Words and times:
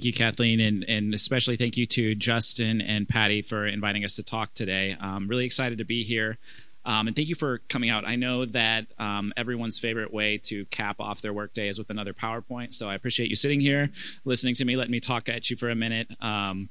Thank 0.00 0.06
you, 0.06 0.12
Kathleen, 0.14 0.60
and, 0.60 0.82
and 0.88 1.12
especially 1.12 1.58
thank 1.58 1.76
you 1.76 1.84
to 1.88 2.14
Justin 2.14 2.80
and 2.80 3.06
Patty 3.06 3.42
for 3.42 3.66
inviting 3.66 4.02
us 4.02 4.16
to 4.16 4.22
talk 4.22 4.54
today. 4.54 4.96
I'm 4.98 5.28
really 5.28 5.44
excited 5.44 5.76
to 5.76 5.84
be 5.84 6.04
here. 6.04 6.38
Um, 6.86 7.06
and 7.06 7.14
thank 7.14 7.28
you 7.28 7.34
for 7.34 7.58
coming 7.68 7.90
out. 7.90 8.08
I 8.08 8.16
know 8.16 8.46
that 8.46 8.86
um, 8.98 9.30
everyone's 9.36 9.78
favorite 9.78 10.10
way 10.10 10.38
to 10.44 10.64
cap 10.70 11.00
off 11.00 11.20
their 11.20 11.34
workday 11.34 11.68
is 11.68 11.78
with 11.78 11.90
another 11.90 12.14
PowerPoint. 12.14 12.72
So 12.72 12.88
I 12.88 12.94
appreciate 12.94 13.28
you 13.28 13.36
sitting 13.36 13.60
here, 13.60 13.90
listening 14.24 14.54
to 14.54 14.64
me, 14.64 14.74
letting 14.74 14.90
me 14.90 15.00
talk 15.00 15.28
at 15.28 15.50
you 15.50 15.58
for 15.58 15.68
a 15.68 15.74
minute. 15.74 16.08
Um, 16.22 16.70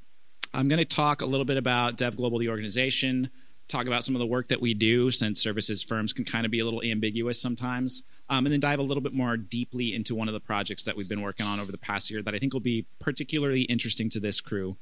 I'm 0.51 0.67
going 0.67 0.79
to 0.79 0.85
talk 0.85 1.21
a 1.21 1.27
little 1.27 1.45
bit 1.45 1.57
about 1.57 1.97
Dev 1.97 2.17
Global, 2.17 2.39
the 2.39 2.49
organization, 2.49 3.29
talk 3.69 3.87
about 3.87 4.03
some 4.03 4.15
of 4.15 4.19
the 4.19 4.25
work 4.25 4.49
that 4.49 4.59
we 4.59 4.73
do, 4.73 5.11
since 5.11 5.41
services 5.41 5.83
firms 5.83 6.11
can 6.11 6.25
kind 6.25 6.45
of 6.45 6.51
be 6.51 6.59
a 6.59 6.65
little 6.65 6.81
ambiguous 6.83 7.39
sometimes, 7.41 8.03
um, 8.29 8.45
and 8.45 8.51
then 8.51 8.59
dive 8.59 8.79
a 8.79 8.83
little 8.83 9.01
bit 9.01 9.13
more 9.13 9.37
deeply 9.37 9.93
into 9.93 10.15
one 10.15 10.27
of 10.27 10.33
the 10.33 10.39
projects 10.39 10.83
that 10.83 10.97
we've 10.97 11.07
been 11.07 11.21
working 11.21 11.45
on 11.45 11.59
over 11.59 11.71
the 11.71 11.77
past 11.77 12.09
year 12.09 12.21
that 12.21 12.33
I 12.33 12.39
think 12.39 12.53
will 12.53 12.59
be 12.59 12.85
particularly 12.99 13.61
interesting 13.61 14.09
to 14.09 14.19
this 14.19 14.41
crew. 14.41 14.75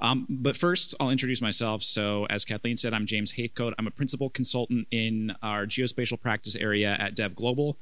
Um, 0.00 0.26
but 0.28 0.56
first, 0.56 0.94
I'll 1.00 1.10
introduce 1.10 1.40
myself. 1.40 1.82
So, 1.82 2.26
as 2.26 2.44
Kathleen 2.44 2.76
said, 2.76 2.92
I'm 2.92 3.06
James 3.06 3.32
Heathcoat. 3.32 3.72
I'm 3.78 3.86
a 3.86 3.90
principal 3.90 4.28
consultant 4.28 4.86
in 4.90 5.34
our 5.42 5.64
geospatial 5.64 6.20
practice 6.20 6.54
area 6.54 6.94
at 6.98 7.14
Dev 7.14 7.34
Global. 7.34 7.78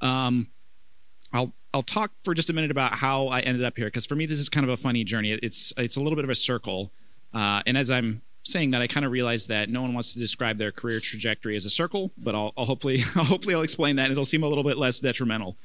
Um, 0.00 0.48
I'll 1.32 1.52
I'll 1.74 1.82
talk 1.82 2.12
for 2.24 2.32
just 2.32 2.48
a 2.48 2.54
minute 2.54 2.70
about 2.70 2.94
how 2.94 3.28
I 3.28 3.40
ended 3.40 3.62
up 3.64 3.76
here 3.76 3.86
because 3.88 4.06
for 4.06 4.14
me 4.14 4.24
this 4.24 4.38
is 4.38 4.48
kind 4.48 4.64
of 4.64 4.70
a 4.70 4.78
funny 4.78 5.04
journey. 5.04 5.32
It's 5.42 5.74
it's 5.76 5.96
a 5.96 6.00
little 6.00 6.16
bit 6.16 6.24
of 6.24 6.30
a 6.30 6.34
circle, 6.34 6.90
uh, 7.34 7.62
and 7.66 7.76
as 7.76 7.90
I'm 7.90 8.22
saying 8.48 8.72
that, 8.72 8.82
I 8.82 8.86
kind 8.86 9.04
of 9.06 9.12
realized 9.12 9.48
that 9.48 9.68
no 9.68 9.82
one 9.82 9.94
wants 9.94 10.12
to 10.14 10.18
describe 10.18 10.58
their 10.58 10.72
career 10.72 11.00
trajectory 11.00 11.54
as 11.56 11.64
a 11.64 11.70
circle, 11.70 12.10
but 12.16 12.34
I'll, 12.34 12.52
I'll 12.56 12.64
hopefully 12.64 12.98
hopefully 13.14 13.54
I'll 13.54 13.62
explain 13.62 13.96
that. 13.96 14.10
It'll 14.10 14.24
seem 14.24 14.42
a 14.42 14.48
little 14.48 14.64
bit 14.64 14.78
less 14.78 15.00
detrimental. 15.00 15.56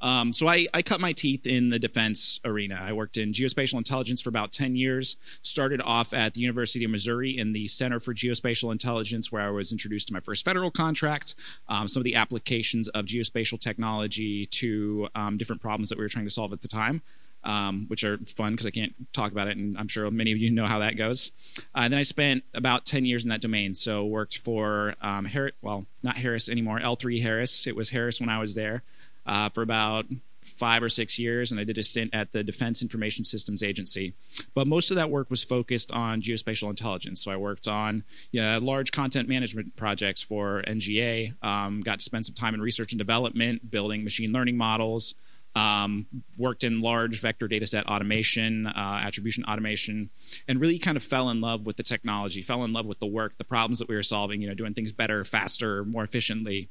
Um, 0.00 0.32
so 0.32 0.48
I, 0.48 0.66
I 0.72 0.82
cut 0.82 1.00
my 1.00 1.12
teeth 1.12 1.46
in 1.46 1.70
the 1.70 1.78
defense 1.78 2.40
arena. 2.44 2.78
I 2.80 2.92
worked 2.92 3.16
in 3.16 3.32
geospatial 3.32 3.78
intelligence 3.78 4.20
for 4.20 4.28
about 4.28 4.52
10 4.52 4.76
years. 4.76 5.16
Started 5.42 5.80
off 5.82 6.12
at 6.12 6.34
the 6.34 6.40
University 6.40 6.84
of 6.84 6.90
Missouri 6.90 7.36
in 7.36 7.52
the 7.52 7.66
Center 7.68 8.00
for 8.00 8.14
Geospatial 8.14 8.72
Intelligence, 8.72 9.32
where 9.32 9.42
I 9.42 9.50
was 9.50 9.72
introduced 9.72 10.08
to 10.08 10.14
my 10.14 10.20
first 10.20 10.44
federal 10.44 10.70
contract, 10.70 11.34
um, 11.68 11.88
some 11.88 12.00
of 12.00 12.04
the 12.04 12.14
applications 12.14 12.88
of 12.88 13.06
geospatial 13.06 13.60
technology 13.60 14.46
to 14.46 15.08
um, 15.14 15.36
different 15.36 15.60
problems 15.60 15.88
that 15.88 15.98
we 15.98 16.04
were 16.04 16.08
trying 16.08 16.26
to 16.26 16.30
solve 16.30 16.52
at 16.52 16.62
the 16.62 16.68
time 16.68 17.02
um, 17.48 17.86
which 17.88 18.04
are 18.04 18.18
fun 18.18 18.52
because 18.52 18.66
I 18.66 18.70
can't 18.70 18.94
talk 19.14 19.32
about 19.32 19.48
it, 19.48 19.56
and 19.56 19.76
I'm 19.78 19.88
sure 19.88 20.08
many 20.10 20.32
of 20.32 20.38
you 20.38 20.50
know 20.50 20.66
how 20.66 20.80
that 20.80 20.98
goes. 20.98 21.32
Uh, 21.74 21.80
and 21.80 21.92
then 21.92 21.98
I 21.98 22.02
spent 22.02 22.44
about 22.52 22.84
10 22.84 23.06
years 23.06 23.24
in 23.24 23.30
that 23.30 23.40
domain. 23.40 23.74
So 23.74 24.04
worked 24.04 24.36
for 24.36 24.94
um, 25.00 25.24
Harris, 25.24 25.54
well, 25.62 25.86
not 26.02 26.18
Harris 26.18 26.50
anymore, 26.50 26.78
L3 26.78 27.22
Harris. 27.22 27.66
It 27.66 27.74
was 27.74 27.88
Harris 27.88 28.20
when 28.20 28.28
I 28.28 28.38
was 28.38 28.54
there 28.54 28.82
uh, 29.24 29.48
for 29.48 29.62
about 29.62 30.04
five 30.42 30.82
or 30.82 30.90
six 30.90 31.18
years, 31.18 31.50
and 31.50 31.58
I 31.58 31.64
did 31.64 31.78
a 31.78 31.82
stint 31.82 32.10
at 32.12 32.32
the 32.32 32.44
Defense 32.44 32.82
Information 32.82 33.24
Systems 33.24 33.62
Agency. 33.62 34.12
But 34.54 34.66
most 34.66 34.90
of 34.90 34.96
that 34.96 35.08
work 35.08 35.30
was 35.30 35.42
focused 35.42 35.90
on 35.92 36.20
geospatial 36.20 36.68
intelligence. 36.68 37.22
So 37.24 37.30
I 37.30 37.36
worked 37.36 37.66
on 37.66 38.04
you 38.30 38.42
know, 38.42 38.58
large 38.58 38.92
content 38.92 39.26
management 39.26 39.74
projects 39.76 40.20
for 40.20 40.62
NGA, 40.66 41.32
um, 41.42 41.80
got 41.80 42.00
to 42.00 42.04
spend 42.04 42.26
some 42.26 42.34
time 42.34 42.52
in 42.52 42.60
research 42.60 42.92
and 42.92 42.98
development, 42.98 43.70
building 43.70 44.04
machine 44.04 44.32
learning 44.32 44.58
models. 44.58 45.14
Um, 45.56 46.06
worked 46.36 46.62
in 46.62 46.80
large 46.80 47.20
vector 47.20 47.48
dataset 47.48 47.84
automation, 47.86 48.66
uh, 48.68 49.00
attribution 49.02 49.44
automation, 49.44 50.08
and 50.46 50.60
really 50.60 50.78
kind 50.78 50.96
of 50.96 51.02
fell 51.02 51.30
in 51.30 51.40
love 51.40 51.66
with 51.66 51.76
the 51.76 51.82
technology, 51.82 52.42
fell 52.42 52.62
in 52.62 52.72
love 52.72 52.86
with 52.86 53.00
the 53.00 53.06
work, 53.06 53.36
the 53.38 53.44
problems 53.44 53.80
that 53.80 53.88
we 53.88 53.96
were 53.96 54.02
solving, 54.04 54.40
you 54.40 54.46
know, 54.46 54.54
doing 54.54 54.72
things 54.72 54.92
better, 54.92 55.24
faster, 55.24 55.84
more 55.84 56.04
efficiently. 56.04 56.68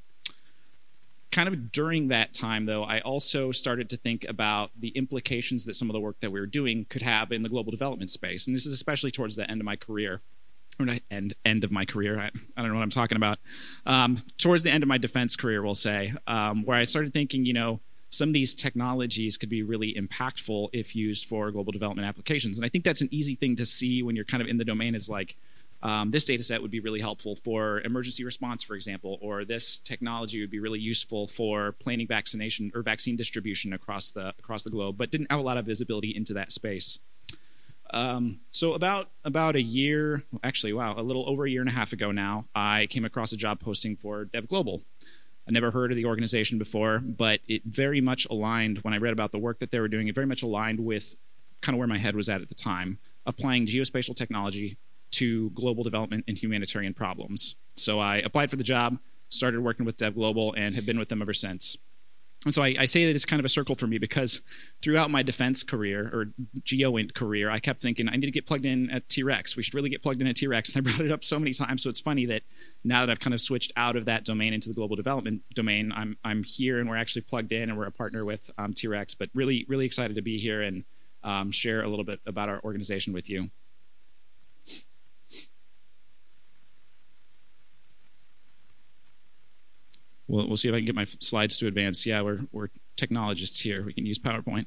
Kind 1.31 1.50
of 1.50 1.74
during 1.74 2.07
that 2.09 2.34
time, 2.34 2.66
though, 2.66 2.84
I 2.84 3.01
also 3.01 3.51
started 3.51 3.90
to 3.90 3.97
think 3.97 4.25
about 4.29 4.72
the 4.80 4.90
implications 4.90 5.66
that 5.66 5.74
some 5.74 5.90
of 5.90 5.94
the 5.94 6.00
work 6.00 6.22
that 6.22 6.31
we 6.31 6.40
were 6.40 6.46
doing 6.46 6.85
could 6.88 7.01
have 7.01 7.34
in 7.34 7.44
the 7.44 7.50
global 7.50 7.72
development 7.72 8.09
space. 8.09 8.47
And 8.47 8.56
this 8.56 8.66
is 8.66 8.72
especially 8.72 9.12
towards 9.12 9.35
the 9.35 9.50
end 9.51 9.59
of 9.59 9.66
my 9.66 9.75
career 9.75 10.22
or 10.80 10.88
end 11.12 11.35
end 11.44 11.63
of 11.66 11.72
my 11.72 11.84
career. 11.84 12.19
I, 12.19 12.28
I 12.56 12.62
don't 12.62 12.69
know 12.69 12.75
what 12.75 12.84
I'm 12.84 12.90
talking 12.90 13.18
about. 13.18 13.40
Um, 13.85 14.24
towards 14.38 14.63
the 14.63 14.72
end 14.72 14.84
of 14.84 14.88
my 14.88 14.97
defense 14.97 15.35
career, 15.35 15.62
we'll 15.62 15.75
say, 15.75 16.13
um, 16.25 16.63
where 16.63 16.78
I 16.78 16.85
started 16.85 17.13
thinking, 17.13 17.46
you 17.46 17.53
know, 17.53 17.81
some 18.09 18.29
of 18.29 18.34
these 18.34 18.56
technologies 18.56 19.38
could 19.38 19.50
be 19.50 19.63
really 19.63 19.94
impactful 19.94 20.69
if 20.73 20.95
used 20.95 21.25
for 21.25 21.51
global 21.51 21.72
development 21.72 22.07
applications. 22.07 22.57
And 22.57 22.66
I 22.66 22.69
think 22.69 22.84
that's 22.84 23.01
an 23.01 23.09
easy 23.12 23.35
thing 23.35 23.56
to 23.57 23.66
see 23.66 24.01
when 24.03 24.16
you're 24.16 24.25
kind 24.25 24.41
of 24.41 24.47
in 24.47 24.57
the 24.57 24.66
domain 24.66 24.95
is 24.95 25.09
like, 25.09 25.35
um, 25.84 26.09
this 26.09 26.25
data 26.25 26.41
set 26.41 26.62
would 26.62 26.72
be 26.72 26.79
really 26.79 27.01
helpful 27.01 27.35
for 27.35 27.81
emergency 27.81 28.23
response, 28.23 28.63
for 28.63 28.75
example, 28.75 29.19
or 29.22 29.45
this 29.45 29.78
technology 29.78 30.41
would 30.41 30.50
be 30.50 30.59
really 30.59 30.79
useful 30.79 31.28
for 31.28 31.73
planning 31.73 32.07
vaccination 32.07 32.72
or 32.73 32.81
vaccine 32.81 33.16
distribution 33.16 33.73
across 33.73 34.09
the 34.12 34.34
across 34.39 34.63
the 34.63 34.72
globe, 34.72 34.97
but 34.97 35.12
didn't 35.12 35.31
have 35.31 35.39
a 35.39 35.44
lot 35.44 35.57
of 35.57 35.66
visibility 35.66 36.16
into 36.16 36.34
that 36.34 36.51
space. 36.51 37.00
Um, 37.91 38.39
so 38.51 38.74
about 38.74 39.12
about 39.24 39.56
a 39.56 39.62
year, 39.62 40.24
actually, 40.44 40.74
wow, 40.74 40.95
a 40.97 41.03
little 41.03 41.29
over 41.29 41.45
a 41.45 41.50
year 41.50 41.62
and 41.62 41.69
a 41.69 41.74
half 41.74 41.94
ago 41.94 42.12
now, 42.12 42.45
I 42.56 42.88
came 42.89 43.06
across 43.06 43.31
a 43.31 43.38
job 43.38 43.59
posting 43.59 43.95
for 43.95 44.25
Dev 44.25 44.47
Global, 44.47 44.81
I 45.47 45.52
never 45.52 45.72
heard 45.72 45.91
of 45.91 45.96
the 45.96 46.06
organization 46.06 46.58
before, 46.58 47.00
but 47.00 47.40
it 47.47 47.63
very 47.66 48.02
much 48.02 48.28
aligned 48.30 48.80
when 48.80 48.94
I 48.94 48.97
read 48.97 49.13
about 49.13 49.31
the 49.31 49.38
work 49.38 49.59
that 49.59 49.72
they 49.72 49.80
were 49.80 49.88
doing. 49.88 50.08
It 50.08 50.16
very 50.16 50.28
much 50.28 50.44
aligned 50.44 50.80
with 50.80 51.16
kind 51.62 51.74
of 51.74 51.80
where 51.80 51.88
my 51.88 51.97
head 51.97 52.16
was 52.16 52.28
at 52.28 52.41
at 52.41 52.50
the 52.50 52.56
time, 52.56 53.00
applying 53.25 53.66
geospatial 53.66 54.16
technology 54.16 54.78
to 55.12 55.50
global 55.52 55.84
development 55.84 56.25
and 56.28 56.38
humanitarian 56.38 56.94
problems. 56.94 57.56
So 57.78 58.00
I 58.00 58.18
applied 58.18 58.50
for 58.50 58.57
the 58.57 58.63
job, 58.63 58.97
started 59.30 59.62
working 59.62 59.86
with 59.86 59.97
Dev 59.97 60.16
Global, 60.16 60.53
and 60.57 60.75
have 60.75 60.86
been 60.86 61.00
with 61.00 61.09
them 61.09 61.22
ever 61.22 61.34
since. 61.34 61.78
And 62.46 62.53
so 62.53 62.62
I, 62.62 62.75
I, 62.80 62.86
say 62.86 63.06
that 63.06 63.16
it's 63.16 63.25
kind 63.25 63.40
of 63.40 63.46
a 63.46 63.50
circle 63.50 63.75
for 63.75 63.88
me 63.88 63.98
because 63.98 64.42
throughout 64.81 65.09
my 65.09 65.24
defense 65.24 65.64
career 65.64 66.09
or 66.14 66.31
GeoInt 66.62 67.14
career, 67.14 67.50
I 67.50 67.59
kept 67.59 67.81
thinking 67.81 68.08
I 68.08 68.16
need 68.16 68.28
to 68.28 68.31
get 68.31 68.46
plugged 68.46 68.66
in 68.66 68.90
at 68.92 69.09
T-Rex. 69.09 69.58
We 69.58 69.64
should 69.64 69.74
really 69.74 69.90
get 69.90 70.03
plugged 70.03 70.22
in 70.22 70.28
at 70.28 70.36
T-Rex. 70.36 70.75
And 70.75 70.88
I 70.88 70.92
brought 70.96 71.06
it 71.06 71.12
up 71.12 71.24
so 71.24 71.40
many 71.40 71.52
times. 71.52 71.84
So 71.84 71.90
it's 71.90 72.00
funny 72.00 72.25
that 72.28 72.44
now 72.84 73.06
that 73.06 73.12
I've 73.12 73.20
kind 73.20 73.34
of 73.34 73.42
switched 73.42 73.74
out 73.75 73.96
of 73.96 74.06
that 74.06 74.24
domain 74.24 74.53
into 74.53 74.70
the 74.70 74.75
global 74.75 74.96
development 74.96 75.42
domain, 75.56 75.92
I'm 75.94 76.18
I'm 76.24 76.44
here 76.44 76.80
and 76.80 76.88
we're 76.88 76.98
actually 76.98 77.24
plugged 77.24 77.52
in 77.52 77.70
and 77.70 77.78
we're 77.78 77.88
a 77.88 77.92
partner 77.92 78.24
with 78.24 78.50
um, 78.58 78.74
T-Rex. 78.74 79.16
But 79.16 79.30
really 79.34 79.66
really 79.68 79.86
excited 79.86 80.16
to 80.16 80.22
be 80.22 80.38
here 80.38 80.62
and 80.62 80.84
um, 81.24 81.52
share 81.52 81.81
a 81.81 81.90
little 81.90 82.06
bit 82.06 82.19
about 82.25 82.50
our 82.50 82.62
organization 82.64 83.14
with 83.14 83.30
you. 83.30 83.50
We'll, 90.27 90.47
we'll 90.47 90.57
see 90.57 90.69
if 90.69 90.75
I 90.75 90.79
can 90.79 90.85
get 90.85 90.95
my 90.95 91.05
slides 91.05 91.57
to 91.57 91.67
advance. 91.67 92.05
Yeah, 92.05 92.21
we're, 92.21 92.39
we're 92.51 92.69
technologists 92.95 93.59
here. 93.59 93.83
We 93.83 93.93
can 93.93 94.05
use 94.05 94.19
PowerPoint. 94.19 94.65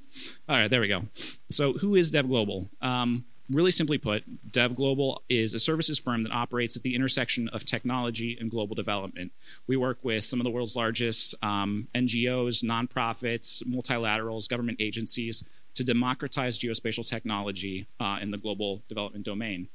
All 0.49 0.57
right, 0.57 0.71
there 0.71 0.81
we 0.81 0.89
go. 0.89 1.05
So, 1.51 1.75
who 1.75 1.95
is 1.95 2.11
Dev 2.11 2.29
Global? 2.29 2.71
Um, 2.81 3.25
really 3.51 3.71
simply 3.71 3.99
put, 3.99 4.53
Dev 4.53 4.75
Global 4.77 5.23
is 5.29 5.55
a 5.55 5.59
services 5.59 5.99
firm 5.99 6.23
that 6.23 6.33
operates 6.33 6.77
at 6.77 6.83
the 6.83 6.95
intersection 6.95 7.49
of 7.49 7.65
technology 7.65 8.37
and 8.41 8.51
global 8.51 8.75
development. 8.75 9.33
We 9.67 9.77
work 9.77 9.99
with 10.03 10.25
some 10.25 10.41
of 10.41 10.45
the 10.45 10.51
world's 10.51 10.77
largest 10.77 11.35
um, 11.43 11.89
NGOs, 11.95 12.65
nonprofits, 12.65 13.63
multilaterals, 13.65 14.49
government 14.49 14.79
agencies 14.81 15.43
to 15.75 15.85
democratize 15.85 16.59
geospatial 16.59 17.07
technology 17.07 17.87
uh, 17.99 18.19
in 18.21 18.31
the 18.31 18.39
global 18.39 18.83
development 18.89 19.25
domain. 19.25 19.69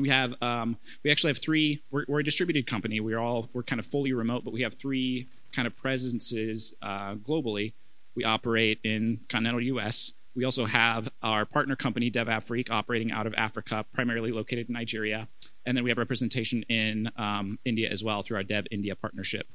We 0.00 0.08
have 0.10 0.40
um, 0.42 0.76
we 1.02 1.10
actually 1.10 1.30
have 1.30 1.38
three. 1.38 1.82
We're, 1.90 2.04
we're, 2.08 2.20
a 2.20 2.24
distributed 2.24 2.66
company. 2.66 3.00
We're 3.00 3.18
all 3.18 3.48
we're 3.52 3.62
kind 3.62 3.80
of 3.80 3.86
fully 3.86 4.12
remote, 4.12 4.44
but 4.44 4.52
we 4.52 4.62
have 4.62 4.74
three 4.74 5.26
kind 5.52 5.66
of 5.66 5.76
presences 5.76 6.74
uh, 6.82 7.14
globally. 7.14 7.72
We 8.14 8.24
operate 8.24 8.78
in 8.84 9.20
continental 9.28 9.60
U.S. 9.62 10.12
We 10.34 10.44
also 10.44 10.66
have 10.66 11.08
our 11.22 11.46
partner 11.46 11.76
company, 11.76 12.10
DevAfrique, 12.10 12.70
operating 12.70 13.10
out 13.10 13.26
of 13.26 13.34
Africa, 13.34 13.86
primarily 13.94 14.32
located 14.32 14.68
in 14.68 14.74
Nigeria, 14.74 15.28
and 15.64 15.76
then 15.76 15.82
we 15.82 15.90
have 15.90 15.98
representation 15.98 16.62
in 16.64 17.10
um, 17.16 17.58
India 17.64 17.88
as 17.90 18.04
well 18.04 18.22
through 18.22 18.36
our 18.36 18.42
Dev 18.42 18.66
India 18.70 18.94
partnership. 18.94 19.46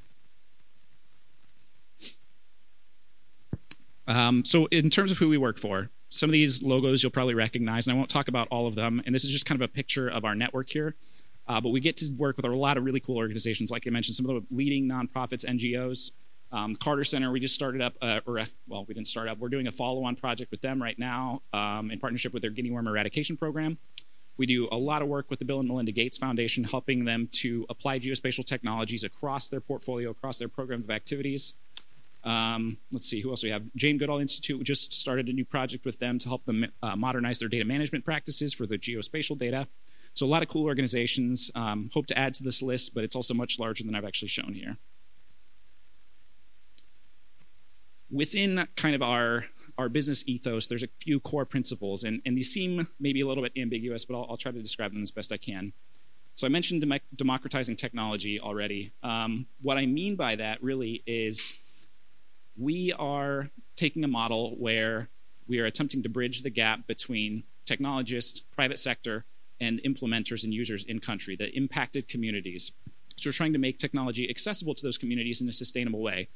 Um, 4.08 4.44
so, 4.44 4.66
in 4.66 4.90
terms 4.90 5.12
of 5.12 5.18
who 5.18 5.28
we 5.28 5.38
work 5.38 5.58
for, 5.58 5.90
some 6.12 6.28
of 6.28 6.32
these 6.32 6.62
logos 6.62 7.02
you'll 7.02 7.10
probably 7.10 7.34
recognize, 7.34 7.86
and 7.86 7.94
I 7.94 7.96
won't 7.96 8.10
talk 8.10 8.28
about 8.28 8.46
all 8.50 8.66
of 8.66 8.74
them. 8.74 9.02
And 9.06 9.14
this 9.14 9.24
is 9.24 9.30
just 9.30 9.46
kind 9.46 9.60
of 9.60 9.64
a 9.64 9.72
picture 9.72 10.08
of 10.08 10.24
our 10.24 10.34
network 10.34 10.68
here. 10.68 10.94
Uh, 11.48 11.60
but 11.60 11.70
we 11.70 11.80
get 11.80 11.96
to 11.96 12.12
work 12.12 12.36
with 12.36 12.44
a 12.44 12.48
lot 12.48 12.76
of 12.76 12.84
really 12.84 13.00
cool 13.00 13.16
organizations, 13.16 13.70
like 13.70 13.84
I 13.86 13.90
mentioned, 13.90 14.14
some 14.14 14.28
of 14.28 14.34
the 14.36 14.54
leading 14.54 14.86
nonprofits, 14.86 15.44
NGOs. 15.44 16.12
Um, 16.52 16.74
Carter 16.74 17.02
Center, 17.02 17.32
we 17.32 17.40
just 17.40 17.54
started 17.54 17.80
up, 17.80 17.94
uh, 18.02 18.20
or 18.26 18.40
uh, 18.40 18.46
well, 18.68 18.84
we 18.86 18.92
didn't 18.92 19.08
start 19.08 19.26
up. 19.26 19.38
We're 19.38 19.48
doing 19.48 19.68
a 19.68 19.72
follow-on 19.72 20.16
project 20.16 20.50
with 20.50 20.60
them 20.60 20.82
right 20.82 20.98
now 20.98 21.40
um, 21.54 21.90
in 21.90 21.98
partnership 21.98 22.34
with 22.34 22.42
their 22.42 22.50
guinea 22.50 22.70
worm 22.70 22.86
eradication 22.86 23.38
program. 23.38 23.78
We 24.36 24.44
do 24.44 24.68
a 24.70 24.76
lot 24.76 25.00
of 25.00 25.08
work 25.08 25.30
with 25.30 25.38
the 25.38 25.46
Bill 25.46 25.60
and 25.60 25.68
Melinda 25.68 25.92
Gates 25.92 26.18
Foundation, 26.18 26.62
helping 26.64 27.06
them 27.06 27.28
to 27.32 27.64
apply 27.70 28.00
geospatial 28.00 28.44
technologies 28.44 29.02
across 29.02 29.48
their 29.48 29.60
portfolio, 29.60 30.10
across 30.10 30.38
their 30.38 30.48
program 30.48 30.82
of 30.82 30.90
activities. 30.90 31.54
Um, 32.24 32.78
let's 32.90 33.06
see, 33.06 33.20
who 33.20 33.30
else 33.30 33.42
we 33.42 33.50
have? 33.50 33.62
Jane 33.74 33.98
Goodall 33.98 34.18
Institute. 34.18 34.58
We 34.58 34.64
just 34.64 34.92
started 34.92 35.28
a 35.28 35.32
new 35.32 35.44
project 35.44 35.84
with 35.84 35.98
them 35.98 36.18
to 36.18 36.28
help 36.28 36.44
them 36.44 36.66
uh, 36.82 36.96
modernize 36.96 37.40
their 37.40 37.48
data 37.48 37.64
management 37.64 38.04
practices 38.04 38.54
for 38.54 38.66
the 38.66 38.78
geospatial 38.78 39.36
data. 39.36 39.66
So 40.14 40.26
a 40.26 40.28
lot 40.28 40.42
of 40.42 40.48
cool 40.48 40.64
organizations. 40.64 41.50
Um, 41.54 41.90
hope 41.92 42.06
to 42.06 42.18
add 42.18 42.34
to 42.34 42.42
this 42.42 42.62
list, 42.62 42.94
but 42.94 43.02
it's 43.02 43.16
also 43.16 43.34
much 43.34 43.58
larger 43.58 43.82
than 43.84 43.94
I've 43.94 44.04
actually 44.04 44.28
shown 44.28 44.52
here. 44.54 44.76
Within 48.10 48.68
kind 48.76 48.94
of 48.94 49.02
our 49.02 49.46
our 49.78 49.88
business 49.88 50.22
ethos, 50.26 50.68
there's 50.68 50.82
a 50.82 50.88
few 51.00 51.18
core 51.18 51.46
principles, 51.46 52.04
and, 52.04 52.20
and 52.26 52.36
these 52.36 52.52
seem 52.52 52.86
maybe 53.00 53.22
a 53.22 53.26
little 53.26 53.42
bit 53.42 53.52
ambiguous, 53.56 54.04
but 54.04 54.14
I'll, 54.14 54.26
I'll 54.30 54.36
try 54.36 54.52
to 54.52 54.60
describe 54.60 54.92
them 54.92 55.02
as 55.02 55.10
best 55.10 55.32
I 55.32 55.38
can. 55.38 55.72
So 56.34 56.46
I 56.46 56.50
mentioned 56.50 56.82
dem- 56.82 57.00
democratizing 57.16 57.76
technology 57.76 58.38
already. 58.38 58.92
Um, 59.02 59.46
what 59.62 59.78
I 59.78 59.86
mean 59.86 60.16
by 60.16 60.36
that 60.36 60.62
really 60.62 61.02
is 61.06 61.54
we 62.56 62.92
are 62.92 63.50
taking 63.76 64.04
a 64.04 64.08
model 64.08 64.56
where 64.58 65.08
we 65.48 65.60
are 65.60 65.66
attempting 65.66 66.02
to 66.02 66.08
bridge 66.08 66.42
the 66.42 66.50
gap 66.50 66.86
between 66.86 67.44
technologists, 67.64 68.40
private 68.40 68.78
sector, 68.78 69.24
and 69.60 69.80
implementers 69.82 70.44
and 70.44 70.52
users 70.52 70.84
in 70.84 70.98
country, 70.98 71.36
the 71.36 71.54
impacted 71.56 72.08
communities. 72.08 72.72
So 73.16 73.28
we're 73.28 73.32
trying 73.32 73.52
to 73.52 73.58
make 73.58 73.78
technology 73.78 74.28
accessible 74.28 74.74
to 74.74 74.82
those 74.82 74.98
communities 74.98 75.40
in 75.40 75.48
a 75.48 75.52
sustainable 75.52 76.02
way. 76.02 76.28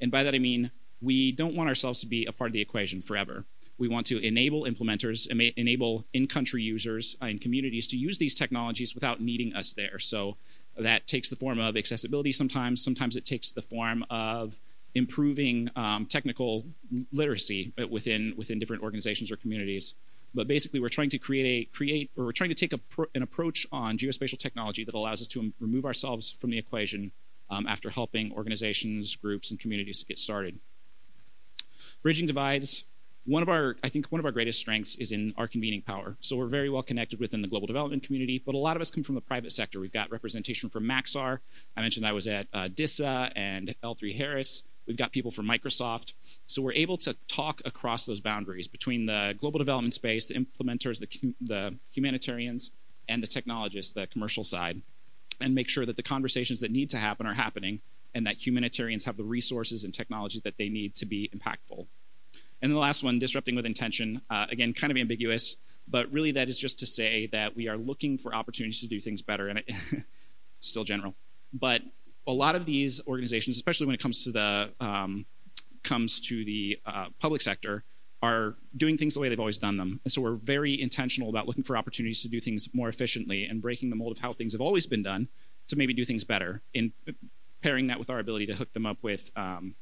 And 0.00 0.10
by 0.10 0.22
that 0.24 0.34
I 0.34 0.38
mean 0.38 0.70
we 1.00 1.32
don't 1.32 1.54
want 1.54 1.68
ourselves 1.68 2.00
to 2.00 2.06
be 2.06 2.26
a 2.26 2.32
part 2.32 2.48
of 2.48 2.52
the 2.52 2.60
equation 2.60 3.02
forever. 3.02 3.44
We 3.78 3.88
want 3.88 4.06
to 4.06 4.24
enable 4.24 4.64
implementers, 4.64 5.26
enable 5.56 6.04
in 6.12 6.26
country 6.28 6.62
users 6.62 7.16
uh, 7.20 7.26
and 7.26 7.40
communities 7.40 7.88
to 7.88 7.96
use 7.96 8.18
these 8.18 8.34
technologies 8.34 8.94
without 8.94 9.20
needing 9.20 9.54
us 9.54 9.72
there. 9.72 9.98
So 9.98 10.36
that 10.78 11.06
takes 11.06 11.28
the 11.30 11.36
form 11.36 11.58
of 11.58 11.76
accessibility 11.76 12.32
sometimes, 12.32 12.82
sometimes 12.82 13.16
it 13.16 13.24
takes 13.24 13.52
the 13.52 13.62
form 13.62 14.04
of 14.08 14.60
improving 14.94 15.70
um, 15.76 16.06
technical 16.06 16.64
literacy 17.12 17.72
within, 17.90 18.34
within 18.36 18.58
different 18.58 18.82
organizations 18.82 19.32
or 19.32 19.36
communities. 19.36 19.94
But 20.34 20.48
basically, 20.48 20.80
we're 20.80 20.88
trying 20.88 21.10
to 21.10 21.18
create 21.18 21.46
a 21.46 21.76
create, 21.76 22.10
or 22.16 22.24
we're 22.24 22.32
trying 22.32 22.50
to 22.50 22.54
take 22.54 22.72
pro, 22.88 23.04
an 23.14 23.22
approach 23.22 23.66
on 23.70 23.98
geospatial 23.98 24.38
technology 24.38 24.84
that 24.84 24.94
allows 24.94 25.20
us 25.20 25.28
to 25.28 25.52
remove 25.60 25.84
ourselves 25.84 26.32
from 26.32 26.50
the 26.50 26.58
equation 26.58 27.12
um, 27.50 27.66
after 27.66 27.90
helping 27.90 28.32
organizations, 28.32 29.14
groups, 29.14 29.50
and 29.50 29.60
communities 29.60 30.02
get 30.08 30.18
started. 30.18 30.58
Bridging 32.02 32.26
divides. 32.26 32.84
One 33.24 33.42
of 33.42 33.48
our, 33.48 33.76
I 33.84 33.88
think, 33.88 34.06
one 34.06 34.18
of 34.18 34.24
our 34.24 34.32
greatest 34.32 34.58
strengths 34.58 34.96
is 34.96 35.12
in 35.12 35.32
our 35.36 35.46
convening 35.46 35.82
power. 35.82 36.16
So 36.20 36.36
we're 36.36 36.46
very 36.46 36.68
well 36.68 36.82
connected 36.82 37.20
within 37.20 37.40
the 37.40 37.46
global 37.46 37.68
development 37.68 38.02
community, 38.02 38.42
but 38.44 38.56
a 38.56 38.58
lot 38.58 38.74
of 38.74 38.80
us 38.80 38.90
come 38.90 39.04
from 39.04 39.14
the 39.14 39.20
private 39.20 39.52
sector. 39.52 39.78
We've 39.78 39.92
got 39.92 40.10
representation 40.10 40.70
from 40.70 40.84
Maxar. 40.84 41.38
I 41.76 41.82
mentioned 41.82 42.04
I 42.04 42.12
was 42.12 42.26
at 42.26 42.48
uh, 42.52 42.66
DISA 42.66 43.30
and 43.36 43.76
L3 43.84 44.16
Harris. 44.16 44.64
We've 44.86 44.96
got 44.96 45.12
people 45.12 45.30
from 45.30 45.46
Microsoft. 45.46 46.14
So 46.46 46.60
we're 46.62 46.72
able 46.72 46.98
to 46.98 47.14
talk 47.28 47.62
across 47.64 48.06
those 48.06 48.20
boundaries 48.20 48.68
between 48.68 49.06
the 49.06 49.34
global 49.38 49.58
development 49.58 49.94
space, 49.94 50.26
the 50.26 50.34
implementers, 50.34 50.98
the, 50.98 51.34
the 51.40 51.76
humanitarians, 51.92 52.72
and 53.08 53.22
the 53.22 53.26
technologists, 53.26 53.92
the 53.92 54.06
commercial 54.06 54.44
side, 54.44 54.82
and 55.40 55.54
make 55.54 55.68
sure 55.68 55.86
that 55.86 55.96
the 55.96 56.02
conversations 56.02 56.60
that 56.60 56.70
need 56.70 56.90
to 56.90 56.96
happen 56.96 57.26
are 57.26 57.34
happening 57.34 57.80
and 58.14 58.26
that 58.26 58.46
humanitarians 58.46 59.04
have 59.04 59.16
the 59.16 59.24
resources 59.24 59.84
and 59.84 59.94
technology 59.94 60.40
that 60.44 60.56
they 60.58 60.68
need 60.68 60.94
to 60.96 61.06
be 61.06 61.30
impactful. 61.34 61.86
And 62.60 62.72
the 62.72 62.78
last 62.78 63.02
one, 63.02 63.18
disrupting 63.18 63.56
with 63.56 63.66
intention, 63.66 64.20
uh, 64.30 64.46
again, 64.50 64.72
kind 64.72 64.90
of 64.90 64.96
ambiguous, 64.96 65.56
but 65.88 66.10
really 66.12 66.32
that 66.32 66.48
is 66.48 66.58
just 66.58 66.78
to 66.78 66.86
say 66.86 67.26
that 67.32 67.56
we 67.56 67.68
are 67.68 67.76
looking 67.76 68.18
for 68.18 68.34
opportunities 68.34 68.80
to 68.80 68.86
do 68.86 69.00
things 69.00 69.20
better, 69.20 69.48
and 69.48 69.58
it, 69.58 69.70
still 70.60 70.84
general. 70.84 71.14
But 71.52 71.82
a 72.26 72.32
lot 72.32 72.54
of 72.54 72.66
these 72.66 73.00
organizations, 73.06 73.56
especially 73.56 73.86
when 73.86 73.94
it 73.94 74.00
comes 74.00 74.24
to 74.24 74.32
the 74.32 74.70
um, 74.80 75.26
comes 75.82 76.20
to 76.20 76.44
the 76.44 76.78
uh, 76.86 77.06
public 77.18 77.42
sector, 77.42 77.84
are 78.22 78.54
doing 78.76 78.96
things 78.96 79.14
the 79.14 79.20
way 79.20 79.28
they've 79.28 79.40
always 79.40 79.58
done 79.58 79.76
them. 79.76 80.00
And 80.04 80.12
so 80.12 80.22
we're 80.22 80.36
very 80.36 80.80
intentional 80.80 81.28
about 81.28 81.48
looking 81.48 81.64
for 81.64 81.76
opportunities 81.76 82.22
to 82.22 82.28
do 82.28 82.40
things 82.40 82.68
more 82.72 82.88
efficiently 82.88 83.46
and 83.46 83.60
breaking 83.60 83.90
the 83.90 83.96
mold 83.96 84.12
of 84.12 84.18
how 84.20 84.32
things 84.32 84.52
have 84.52 84.60
always 84.60 84.86
been 84.86 85.02
done 85.02 85.28
to 85.68 85.76
maybe 85.76 85.92
do 85.92 86.04
things 86.04 86.22
better. 86.22 86.62
In 86.72 86.92
pairing 87.62 87.86
that 87.86 87.98
with 87.98 88.10
our 88.10 88.18
ability 88.18 88.46
to 88.46 88.54
hook 88.54 88.72
them 88.72 88.86
up 88.86 88.98
with 89.02 89.30
um, 89.36 89.74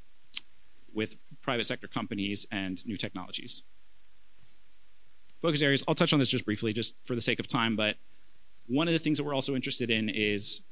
with 0.95 1.17
private 1.41 1.65
sector 1.65 1.87
companies 1.87 2.47
and 2.51 2.85
new 2.87 2.97
technologies. 2.97 3.63
Focus 5.41 5.63
areas. 5.63 5.83
I'll 5.89 5.95
touch 5.95 6.13
on 6.13 6.19
this 6.19 6.29
just 6.29 6.45
briefly, 6.45 6.73
just 6.73 6.95
for 7.05 7.15
the 7.15 7.21
sake 7.21 7.41
of 7.41 7.47
time. 7.47 7.77
But 7.77 7.97
one 8.67 8.89
of 8.89 8.93
the 8.93 8.99
things 8.99 9.19
that 9.19 9.25
we're 9.25 9.35
also 9.35 9.55
interested 9.55 9.91
in 9.91 10.09
is 10.09 10.63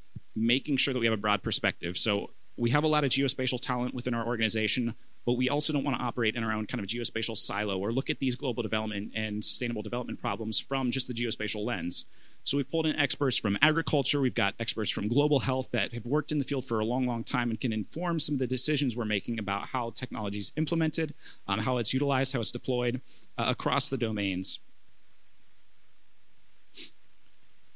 making 0.46 0.76
sure 0.76 0.94
that 0.94 1.00
we 1.00 1.06
have 1.06 1.14
a 1.14 1.20
broad 1.20 1.42
perspective. 1.42 1.98
So 1.98 2.30
we 2.58 2.70
have 2.70 2.84
a 2.84 2.88
lot 2.88 3.04
of 3.04 3.10
geospatial 3.10 3.60
talent 3.60 3.94
within 3.94 4.14
our 4.14 4.26
organization, 4.26 4.94
but 5.24 5.34
we 5.34 5.48
also 5.48 5.72
don't 5.72 5.84
want 5.84 5.96
to 5.96 6.02
operate 6.02 6.34
in 6.34 6.42
our 6.42 6.52
own 6.52 6.66
kind 6.66 6.82
of 6.82 6.88
geospatial 6.88 7.36
silo 7.36 7.78
or 7.78 7.92
look 7.92 8.10
at 8.10 8.18
these 8.18 8.34
global 8.34 8.62
development 8.62 9.12
and 9.14 9.44
sustainable 9.44 9.82
development 9.82 10.20
problems 10.20 10.58
from 10.58 10.90
just 10.90 11.06
the 11.06 11.14
geospatial 11.14 11.64
lens. 11.64 12.06
So 12.42 12.56
we've 12.56 12.70
pulled 12.70 12.86
in 12.86 12.96
experts 12.96 13.36
from 13.36 13.58
agriculture, 13.62 14.20
we've 14.20 14.34
got 14.34 14.54
experts 14.58 14.90
from 14.90 15.06
global 15.06 15.40
health 15.40 15.70
that 15.72 15.92
have 15.92 16.06
worked 16.06 16.32
in 16.32 16.38
the 16.38 16.44
field 16.44 16.64
for 16.64 16.80
a 16.80 16.84
long, 16.84 17.06
long 17.06 17.22
time 17.22 17.50
and 17.50 17.60
can 17.60 17.72
inform 17.72 18.18
some 18.18 18.34
of 18.34 18.38
the 18.38 18.46
decisions 18.46 18.96
we're 18.96 19.04
making 19.04 19.38
about 19.38 19.68
how 19.68 19.90
technology 19.90 20.38
is 20.38 20.52
implemented, 20.56 21.14
um, 21.46 21.60
how 21.60 21.76
it's 21.76 21.92
utilized, 21.92 22.32
how 22.32 22.40
it's 22.40 22.50
deployed 22.50 23.00
uh, 23.36 23.44
across 23.48 23.88
the 23.88 23.98
domains. 23.98 24.60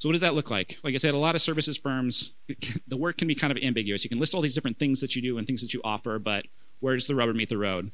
So 0.03 0.09
what 0.09 0.15
does 0.15 0.23
that 0.23 0.35
look 0.35 0.51
like? 0.51 0.81
Like 0.83 0.95
I 0.95 0.97
said, 0.97 1.15
a 1.15 1.17
lot 1.17 1.37
of 1.37 1.41
services 1.41 1.77
firms, 1.77 2.33
the 2.89 2.97
work 2.97 3.19
can 3.19 3.29
be 3.29 3.37
kind 3.37 3.53
of 3.53 3.63
ambiguous. 3.63 4.03
You 4.03 4.11
can 4.11 4.19
list 4.19 4.35
all 4.35 4.41
these 4.41 4.53
different 4.53 4.81
things 4.81 5.01
that 5.01 5.15
you 5.15 5.23
do 5.23 5.39
and 5.39 5.47
things 5.47 5.63
that 5.63 5.73
you 5.73 5.81
offer, 5.85 6.19
but 6.19 6.45
where 6.81 6.95
does 6.95 7.07
the 7.07 7.15
rubber 7.15 7.33
meet 7.33 7.49
the 7.49 7.57
road? 7.57 7.93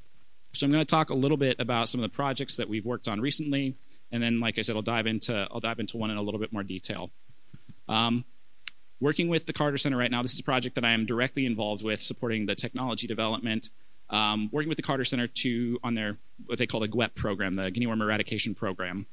So 0.54 0.64
I'm 0.64 0.72
going 0.72 0.82
to 0.82 0.90
talk 0.90 1.10
a 1.10 1.14
little 1.14 1.36
bit 1.36 1.60
about 1.60 1.90
some 1.90 2.02
of 2.02 2.10
the 2.10 2.16
projects 2.16 2.56
that 2.56 2.66
we've 2.66 2.86
worked 2.86 3.08
on 3.08 3.20
recently, 3.20 3.74
and 4.10 4.22
then, 4.22 4.40
like 4.40 4.58
I 4.58 4.62
said, 4.62 4.74
I'll 4.74 4.80
dive 4.80 5.06
into 5.06 5.46
I'll 5.50 5.60
dive 5.60 5.80
into 5.80 5.98
one 5.98 6.10
in 6.10 6.16
a 6.16 6.22
little 6.22 6.40
bit 6.40 6.50
more 6.50 6.62
detail. 6.62 7.10
Um, 7.90 8.24
working 9.00 9.28
with 9.28 9.44
the 9.44 9.52
Carter 9.52 9.76
Center 9.76 9.98
right 9.98 10.10
now, 10.10 10.22
this 10.22 10.32
is 10.32 10.40
a 10.40 10.44
project 10.44 10.76
that 10.76 10.86
I 10.86 10.92
am 10.92 11.04
directly 11.04 11.44
involved 11.44 11.84
with, 11.84 12.00
supporting 12.00 12.46
the 12.46 12.54
technology 12.54 13.06
development. 13.06 13.68
Um, 14.08 14.48
working 14.50 14.70
with 14.70 14.76
the 14.76 14.82
Carter 14.82 15.04
Center 15.04 15.26
to 15.26 15.78
on 15.84 15.94
their 15.94 16.16
what 16.46 16.56
they 16.56 16.66
call 16.66 16.80
the 16.80 16.88
GWEP 16.88 17.16
program, 17.16 17.52
the 17.52 17.70
Guinea 17.70 17.86
Worm 17.86 18.00
Eradication 18.00 18.54
Program. 18.54 19.04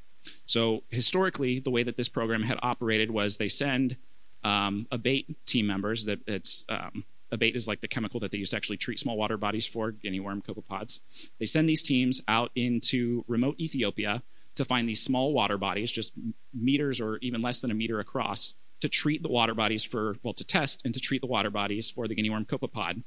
So 0.46 0.84
historically, 0.90 1.60
the 1.60 1.72
way 1.72 1.84
that 1.84 1.98
this 1.98 2.10
program 2.10 2.44
had 2.44 2.60
operated 2.62 3.12
was 3.12 3.38
they 3.38 3.48
send 3.48 3.98
um, 4.44 4.88
ABATE 4.92 5.36
team 5.46 5.68
members. 5.68 6.06
That 6.06 6.20
it's 6.28 6.66
um, 6.70 7.04
ABATE 7.32 7.56
is 7.56 7.68
like 7.68 7.82
the 7.82 7.88
chemical 7.88 8.20
that 8.22 8.32
they 8.32 8.38
use 8.38 8.52
to 8.52 8.56
actually 8.56 8.78
treat 8.78 9.00
small 9.00 9.18
water 9.18 9.38
bodies 9.38 9.66
for 9.66 9.92
guinea 9.92 10.20
worm 10.20 10.42
copepods. 10.42 11.00
They 11.40 11.46
send 11.46 11.70
these 11.70 11.84
teams 11.84 12.22
out 12.28 12.52
into 12.56 13.26
remote 13.28 13.60
Ethiopia 13.60 14.24
to 14.56 14.66
find 14.66 14.88
these 14.88 15.02
small 15.02 15.34
water 15.34 15.58
bodies, 15.58 15.92
just 15.92 16.14
meters 16.54 17.02
or 17.02 17.18
even 17.18 17.42
less 17.42 17.62
than 17.62 17.72
a 17.72 17.74
meter 17.74 18.00
across, 18.00 18.54
to 18.80 18.90
treat 18.90 19.22
the 19.22 19.30
water 19.30 19.54
bodies 19.54 19.84
for 19.84 20.16
well 20.24 20.34
to 20.34 20.44
test 20.44 20.86
and 20.86 20.94
to 20.94 21.00
treat 21.00 21.22
the 21.22 21.28
water 21.28 21.50
bodies 21.50 21.90
for 21.90 22.08
the 22.08 22.16
guinea 22.16 22.30
worm 22.30 22.46
copepod 22.46 23.04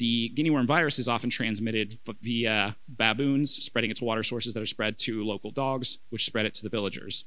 the 0.00 0.30
guinea 0.30 0.48
worm 0.48 0.66
virus 0.66 0.98
is 0.98 1.08
often 1.08 1.28
transmitted 1.28 1.98
via 2.22 2.74
baboons, 2.88 3.52
spreading 3.62 3.90
it 3.90 3.98
to 3.98 4.04
water 4.04 4.22
sources 4.22 4.54
that 4.54 4.62
are 4.62 4.66
spread 4.66 4.96
to 4.96 5.22
local 5.22 5.50
dogs, 5.50 5.98
which 6.08 6.24
spread 6.24 6.46
it 6.46 6.54
to 6.54 6.62
the 6.62 6.70
villagers. 6.70 7.26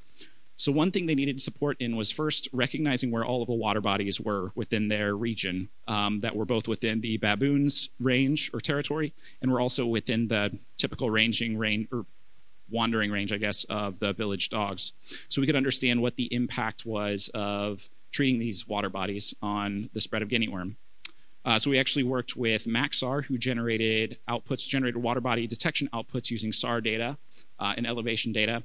So, 0.58 0.72
one 0.72 0.89
thing 0.89 1.06
they 1.06 1.13
needed 1.13 1.39
support 1.39 1.77
in 1.80 1.96
was 1.96 2.12
first 2.12 2.50
recognizing 2.51 3.12
where 3.12 3.24
all 3.24 3.44
of 3.44 3.48
the 3.48 3.53
water 3.53 3.80
bodies 3.80 4.20
were 4.20 4.51
within 4.56 4.88
their 4.88 5.15
region, 5.15 5.70
um, 5.88 6.20
that 6.22 6.36
were 6.36 6.46
both 6.46 6.68
within 6.68 7.01
the 7.01 7.18
baboons' 7.18 7.89
range 8.00 8.50
or 8.53 8.60
territory, 8.60 9.13
and 9.42 9.51
were 9.51 9.62
also 9.62 9.86
within 9.86 10.27
the 10.27 10.58
typical 10.77 11.12
ranging 11.12 11.58
range 11.58 11.88
or 11.92 12.08
wandering 12.72 13.12
range, 13.12 13.32
I 13.32 13.38
guess, 13.38 13.65
of 13.65 14.00
the 14.00 14.13
village 14.13 14.50
dogs. 14.50 14.94
So, 15.30 15.42
we 15.42 15.48
could 15.48 15.56
understand 15.56 16.01
what 16.01 16.15
the 16.15 16.34
impact 16.34 16.88
was 16.88 17.30
of 17.36 17.88
treating 18.12 18.39
these 18.39 18.68
water 18.68 18.89
bodies 18.89 19.36
on 19.44 19.92
the 19.94 20.01
spread 20.01 20.24
of 20.24 20.30
guinea 20.30 20.48
worm. 20.48 20.77
Uh, 21.46 21.60
so 21.60 21.70
we 21.70 21.80
actually 21.80 22.04
worked 22.04 22.36
with 22.36 22.66
Maxar, 22.66 23.26
who 23.26 23.38
generated 23.38 24.18
outputs, 24.30 24.68
generated 24.68 25.02
water 25.02 25.22
body 25.22 25.46
detection 25.48 25.90
outputs 25.94 26.30
using 26.30 26.52
SAR 26.52 26.82
data 26.82 27.18
uh, 27.60 27.74
and 27.76 27.86
elevation 27.86 28.32
data, 28.32 28.64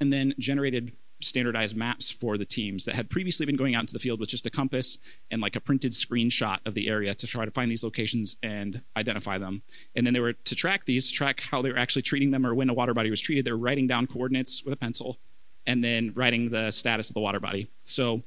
and 0.00 0.12
then 0.12 0.34
generated 0.38 0.92
standardized 1.24 1.76
maps 1.76 2.10
for 2.10 2.36
the 2.36 2.44
teams 2.44 2.84
that 2.84 2.94
had 2.94 3.08
previously 3.08 3.46
been 3.46 3.56
going 3.56 3.74
out 3.74 3.82
into 3.82 3.92
the 3.92 3.98
field 3.98 4.20
with 4.20 4.28
just 4.28 4.46
a 4.46 4.50
compass 4.50 4.98
and 5.30 5.40
like 5.40 5.56
a 5.56 5.60
printed 5.60 5.92
screenshot 5.92 6.58
of 6.66 6.74
the 6.74 6.88
area 6.88 7.14
to 7.14 7.26
try 7.26 7.44
to 7.44 7.50
find 7.50 7.70
these 7.70 7.84
locations 7.84 8.36
and 8.42 8.82
identify 8.96 9.38
them. 9.38 9.62
And 9.94 10.06
then 10.06 10.14
they 10.14 10.20
were 10.20 10.32
to 10.32 10.54
track 10.54 10.84
these, 10.84 11.10
track 11.10 11.40
how 11.40 11.62
they 11.62 11.70
were 11.70 11.78
actually 11.78 12.02
treating 12.02 12.30
them 12.30 12.46
or 12.46 12.54
when 12.54 12.68
a 12.68 12.74
water 12.74 12.94
body 12.94 13.10
was 13.10 13.20
treated. 13.20 13.44
They 13.44 13.52
were 13.52 13.58
writing 13.58 13.86
down 13.86 14.06
coordinates 14.06 14.64
with 14.64 14.74
a 14.74 14.76
pencil 14.76 15.18
and 15.66 15.82
then 15.82 16.12
writing 16.14 16.50
the 16.50 16.70
status 16.70 17.08
of 17.08 17.14
the 17.14 17.20
water 17.20 17.40
body. 17.40 17.70
So 17.84 18.22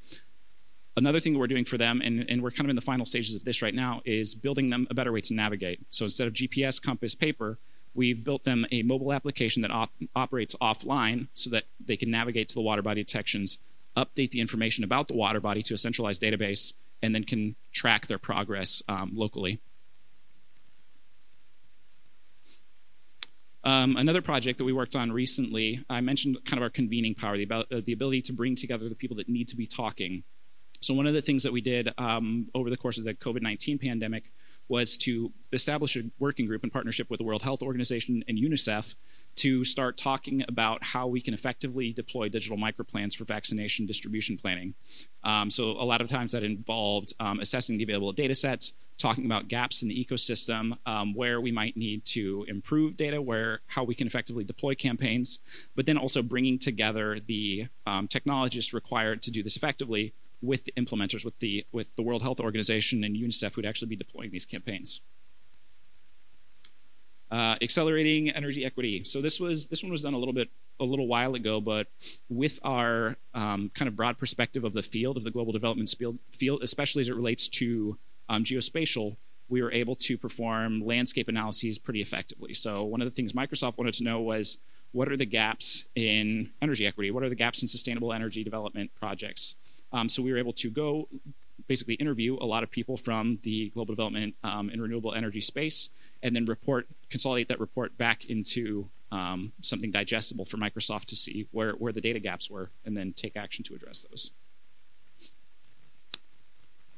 Another 0.98 1.20
thing 1.20 1.34
that 1.34 1.40
we're 1.40 1.48
doing 1.48 1.66
for 1.66 1.78
them, 1.78 2.02
and, 2.02 2.25
and 2.30 2.42
we're 2.42 2.52
kind 2.52 2.66
of 2.66 2.70
in 2.70 2.75
the 2.78 2.82
final 2.82 3.06
stages 3.06 3.36
of 3.36 3.44
this 3.44 3.62
right 3.62 3.75
now, 3.75 4.02
is 4.06 4.34
building 4.34 4.70
them 4.70 4.88
a 4.90 4.94
better 4.94 5.12
way 5.12 5.20
to 5.22 5.34
navigate. 5.34 5.82
So 5.90 6.06
instead 6.06 6.25
of 6.28 6.34
GPS, 6.34 6.82
compass, 6.82 7.14
paper, 7.14 7.58
we've 7.94 8.24
built 8.24 8.46
them 8.46 8.66
a 8.72 8.82
mobile 8.84 9.12
application 9.12 9.62
that 9.64 9.72
op- 9.72 9.92
operates 10.16 10.56
offline 10.62 11.28
so 11.34 11.50
that 11.50 11.66
they 11.86 11.98
can 11.98 12.10
navigate 12.10 12.48
to 12.50 12.56
the 12.56 12.62
water 12.62 12.82
body 12.82 13.04
detections, 13.04 13.58
update 13.98 14.32
the 14.32 14.40
information 14.40 14.86
about 14.86 15.10
the 15.10 15.14
water 15.14 15.42
body 15.42 15.62
to 15.64 15.74
a 15.74 15.78
centralized 15.78 16.22
database, 16.22 16.74
and 17.02 17.14
then 17.14 17.25
can 17.25 17.56
track 17.74 18.08
their 18.08 18.18
progress 18.18 18.82
um, 18.88 19.12
locally. 19.14 19.60
Um, 23.66 23.98
another 23.98 24.22
project 24.22 24.60
that 24.60 24.64
we 24.64 24.72
worked 24.72 24.96
on 24.96 25.12
recently, 25.12 25.84
I 25.90 26.00
mentioned 26.00 26.38
kind 26.46 26.60
of 26.60 26.64
our 26.64 26.70
convening 26.70 27.16
power, 27.16 27.36
the, 27.36 27.44
about, 27.44 27.70
uh, 27.70 27.82
the 27.84 27.94
ability 27.94 28.22
to 28.24 28.34
bring 28.34 28.56
together 28.56 28.88
the 28.88 28.96
people 28.96 29.18
that 29.18 29.28
need 29.28 29.50
to 29.50 29.58
be 29.58 29.66
talking 29.66 30.24
so 30.86 30.94
one 30.94 31.08
of 31.08 31.13
the 31.13 31.22
things 31.22 31.44
that 31.44 31.51
we 31.51 31.62
did 31.62 31.92
um, 31.98 32.48
over 32.54 32.70
the 32.70 32.77
course 32.77 32.98
of 32.98 33.04
the 33.04 33.13
COVID 33.15 33.42
19 33.42 33.80
pandemic 33.80 34.32
was 34.68 34.98
to 34.98 35.32
establish 35.51 35.96
a 35.96 36.04
working 36.20 36.46
group 36.46 36.63
in 36.63 36.70
partnership 36.70 37.10
with 37.10 37.20
the 37.20 37.24
World 37.24 37.42
Health 37.42 37.62
Organization 37.62 38.24
and 38.27 38.38
UNICEF 38.38 38.96
to 39.36 39.63
start 39.63 39.98
talking 39.98 40.44
about 40.48 40.84
how 40.84 41.08
we 41.08 41.22
can 41.22 41.34
effectively 41.34 41.92
deploy 41.92 42.30
digital 42.30 42.58
microplans 42.58 43.15
for 43.15 43.25
vaccination 43.25 43.86
distribution 43.86 44.38
planning. 44.38 44.74
Um, 45.24 45.51
so 45.51 45.72
a 45.72 45.84
lot 45.86 46.01
of 46.01 46.10
times 46.10 46.32
that 46.32 46.44
involved 46.44 47.13
um, 47.20 47.39
assessing 47.39 47.77
the 47.77 47.84
available 47.84 48.13
data 48.13 48.34
sets, 48.34 48.74
talking 48.98 49.25
about 49.25 49.48
gaps 49.48 49.82
in 49.84 49.89
the 49.89 50.06
ecosystem, 50.06 50.77
um, 50.86 51.13
where 51.13 51.42
we 51.42 51.51
might 51.51 51.75
need 51.75 52.06
to 52.06 52.46
improve 52.48 52.96
data, 52.96 53.22
where 53.22 53.60
how 53.68 53.84
we 53.84 53.94
can 53.94 54.08
effectively 54.08 54.44
deploy 54.44 54.74
campaigns, 54.74 55.39
but 55.75 55.86
then 55.86 55.98
also 55.98 56.22
bringing 56.22 56.58
together 56.58 57.20
the 57.27 57.68
um, 57.86 58.08
technologists 58.08 58.74
required 58.74 59.22
to 59.24 59.32
do 59.32 59.44
this 59.44 59.58
effectively 59.58 60.13
with 60.46 60.66
the 60.66 60.72
implementers, 60.74 61.25
with 61.25 61.38
the 61.40 61.66
with 61.72 61.88
the 61.96 62.02
World 62.02 62.22
Health 62.22 62.40
Organization 62.40 63.04
and 63.04 63.16
UNICEF, 63.16 63.54
who'd 63.54 63.66
actually 63.66 63.90
be 63.90 63.96
deploying 63.96 64.32
these 64.32 64.46
campaigns. 64.46 65.02
Uh, 67.32 67.56
accelerating 67.62 68.30
energy 68.30 68.64
equity. 68.64 69.04
So 69.04 69.22
this 69.22 69.40
was 69.40 69.68
this 69.68 69.82
one 69.82 69.92
was 69.92 70.02
done 70.02 70.14
a 70.14 70.18
little 70.18 70.34
bit 70.34 70.50
a 70.80 70.84
little 70.84 71.08
while 71.08 71.36
ago, 71.36 71.60
but 71.60 71.88
with 72.30 72.60
our 72.64 73.16
um, 73.34 73.72
kind 73.74 73.88
of 73.88 73.96
broad 73.96 74.18
perspective 74.18 74.64
of 74.64 74.74
the 74.74 74.84
field 74.84 75.18
of 75.18 75.24
the 75.24 75.32
global 75.32 75.52
development 75.52 75.94
field, 76.32 76.62
especially 76.62 77.02
as 77.02 77.10
it 77.10 77.16
relates 77.16 77.50
to 77.50 77.98
um, 78.30 78.44
geospatial, 78.44 79.16
we 79.50 79.62
were 79.62 79.72
able 79.72 79.96
to 79.96 80.18
perform 80.18 80.86
landscape 80.86 81.28
analyses 81.28 81.80
pretty 81.80 82.02
effectively. 82.02 82.54
So 82.54 82.84
one 82.84 83.02
of 83.02 83.06
the 83.06 83.12
things 83.12 83.34
Microsoft 83.34 83.78
wanted 83.78 83.94
to 83.96 84.04
know 84.04 84.22
was 84.22 84.58
what 84.92 85.10
are 85.10 85.18
the 85.18 85.25
gaps 85.25 85.86
in 85.96 86.52
energy 86.62 86.86
equity? 86.86 87.12
What 87.12 87.24
are 87.24 87.30
the 87.30 87.36
gaps 87.36 87.62
in 87.62 87.68
sustainable 87.68 88.14
energy 88.14 88.44
development 88.44 88.92
projects? 88.96 89.56
Um, 89.96 90.10
so 90.10 90.22
we 90.22 90.32
were 90.32 90.38
able 90.38 90.54
to 90.54 90.70
go 90.70 91.08
basically 91.68 91.96
interview 91.96 92.38
a 92.42 92.46
lot 92.46 92.64
of 92.64 92.70
people 92.70 92.98
from 92.98 93.40
the 93.44 93.70
global 93.70 93.96
development 93.96 94.36
um, 94.44 94.70
and 94.70 94.82
renewable 94.82 95.14
energy 95.14 95.42
space 95.42 95.90
and 96.22 96.36
then 96.36 96.46
report 96.46 96.88
consolidate 97.10 97.48
that 97.48 97.60
report 97.60 97.98
back 97.98 98.25
into 98.25 98.88
um, 99.12 99.54
something 99.62 99.92
digestible 99.92 100.44
for 100.44 100.58
microsoft 100.58 101.06
to 101.06 101.16
see 101.16 101.48
where, 101.52 101.72
where 101.74 101.94
the 101.94 102.02
data 102.02 102.20
gaps 102.20 102.52
were 102.52 102.70
and 102.86 102.96
then 102.96 103.14
take 103.14 103.38
action 103.38 103.64
to 103.64 103.74
address 103.74 104.06
those. 104.10 104.32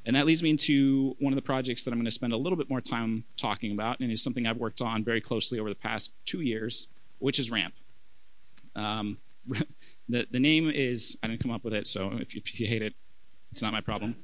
And 0.04 0.16
that 0.16 0.26
leads 0.26 0.42
me 0.42 0.50
into 0.50 1.14
one 1.20 1.32
of 1.32 1.36
the 1.36 1.42
projects 1.42 1.84
that 1.84 1.92
i'm 1.92 1.98
going 1.98 2.06
to 2.06 2.10
spend 2.10 2.32
a 2.32 2.36
little 2.36 2.56
bit 2.56 2.68
more 2.68 2.80
time 2.80 3.24
talking 3.36 3.72
about 3.72 4.00
and 4.00 4.10
is 4.10 4.22
something 4.22 4.46
i've 4.46 4.56
worked 4.56 4.80
on 4.80 5.04
very 5.04 5.20
closely 5.20 5.60
over 5.60 5.68
the 5.68 5.76
past 5.76 6.12
two 6.24 6.40
years 6.40 6.88
which 7.18 7.38
is 7.38 7.50
ramp. 7.50 7.74
Um, 8.74 9.18
the, 10.08 10.26
the 10.30 10.40
name 10.40 10.70
is 10.70 11.16
i 11.22 11.26
didn't 11.26 11.40
come 11.40 11.50
up 11.50 11.64
with 11.64 11.74
it 11.74 11.86
so 11.86 12.12
if, 12.20 12.34
if 12.34 12.58
you 12.58 12.66
hate 12.66 12.82
it 12.82 12.94
it's 13.52 13.62
not 13.62 13.72
my 13.72 13.80
problem 13.80 14.16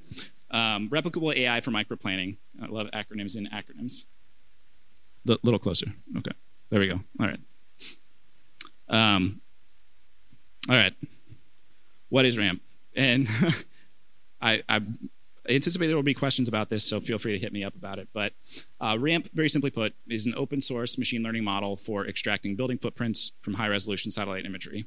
um, 0.55 0.89
replicable 0.89 1.37
AI 1.37 1.61
for 1.61 1.73
microplanning. 1.73 2.37
I 2.63 2.67
love 2.67 2.87
acronyms 2.95 3.37
in 3.37 3.47
acronyms. 3.47 4.05
A 5.29 5.37
little 5.43 5.59
closer. 5.59 5.87
Okay. 6.17 6.31
There 6.71 6.79
we 6.79 6.87
go. 6.87 7.01
All 7.19 7.27
right. 7.27 7.41
Um, 8.89 9.41
all 10.69 10.77
right. 10.77 10.95
What 12.09 12.25
is 12.25 12.39
RAMP? 12.39 12.63
And 12.95 13.29
I, 14.41 14.63
I, 14.69 14.81
anticipate 15.49 15.89
there 15.89 15.97
will 15.97 16.05
be 16.05 16.15
questions 16.15 16.49
about 16.49 16.71
this, 16.71 16.85
so 16.85 17.01
feel 17.01 17.19
free 17.19 17.33
to 17.33 17.39
hit 17.39 17.53
me 17.53 17.65
up 17.65 17.75
about 17.75 17.99
it. 17.99 18.09
But 18.13 18.33
uh, 18.81 18.97
RAMP, 18.99 19.31
very 19.33 19.49
simply 19.49 19.71
put, 19.71 19.95
is 20.09 20.27
an 20.27 20.35
open 20.37 20.61
source 20.61 20.97
machine 20.97 21.23
learning 21.23 21.43
model 21.43 21.77
for 21.77 22.07
extracting 22.07 22.55
building 22.55 22.79
footprints 22.79 23.33
from 23.41 23.55
high 23.55 23.69
resolution 23.69 24.13
satellite 24.13 24.47
imagery. 24.47 24.87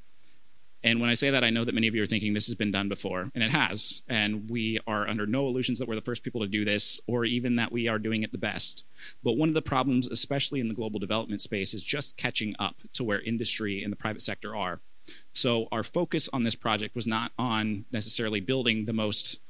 And 0.87 1.01
when 1.01 1.09
I 1.09 1.15
say 1.15 1.29
that, 1.31 1.43
I 1.43 1.49
know 1.49 1.65
that 1.65 1.75
many 1.75 1.89
of 1.89 1.95
you 1.95 2.03
are 2.03 2.07
thinking 2.07 2.33
this 2.33 2.47
has 2.47 2.55
been 2.55 2.71
done 2.71 2.87
before, 2.87 3.29
and 3.35 3.43
it 3.43 3.51
has. 3.51 4.03
And 4.07 4.49
we 4.49 4.79
are 4.87 5.05
under 5.05 5.25
no 5.25 5.45
illusions 5.45 5.79
that 5.79 5.87
we're 5.87 5.95
the 5.95 6.01
first 6.01 6.23
people 6.23 6.39
to 6.39 6.47
do 6.47 6.63
this, 6.63 7.01
or 7.07 7.25
even 7.25 7.57
that 7.57 7.73
we 7.73 7.89
are 7.89 7.99
doing 7.99 8.23
it 8.23 8.31
the 8.31 8.37
best. 8.37 8.85
But 9.21 9.33
one 9.33 9.49
of 9.49 9.55
the 9.55 9.61
problems, 9.61 10.07
especially 10.07 10.61
in 10.61 10.69
the 10.69 10.73
global 10.73 10.97
development 10.97 11.41
space, 11.41 11.73
is 11.73 11.83
just 11.83 12.15
catching 12.15 12.55
up 12.57 12.77
to 12.93 13.03
where 13.03 13.19
industry 13.19 13.83
and 13.83 13.91
the 13.91 13.97
private 13.97 14.21
sector 14.21 14.55
are. 14.55 14.79
So 15.33 15.67
our 15.73 15.83
focus 15.83 16.29
on 16.31 16.45
this 16.45 16.55
project 16.55 16.95
was 16.95 17.05
not 17.05 17.33
on 17.37 17.83
necessarily 17.91 18.39
building 18.39 18.85
the 18.85 18.93
most 18.93 19.41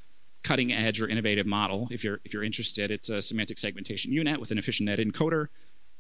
cutting 0.41 0.73
edge 0.73 0.99
or 0.99 1.07
innovative 1.07 1.45
model. 1.45 1.87
If 1.91 2.03
you're 2.03 2.19
if 2.23 2.33
you're 2.33 2.43
interested, 2.43 2.89
it's 2.89 3.09
a 3.09 3.21
semantic 3.21 3.59
segmentation 3.59 4.11
U-Net 4.11 4.39
with 4.39 4.49
an 4.49 4.57
EfficientNet 4.57 5.05
encoder 5.05 5.49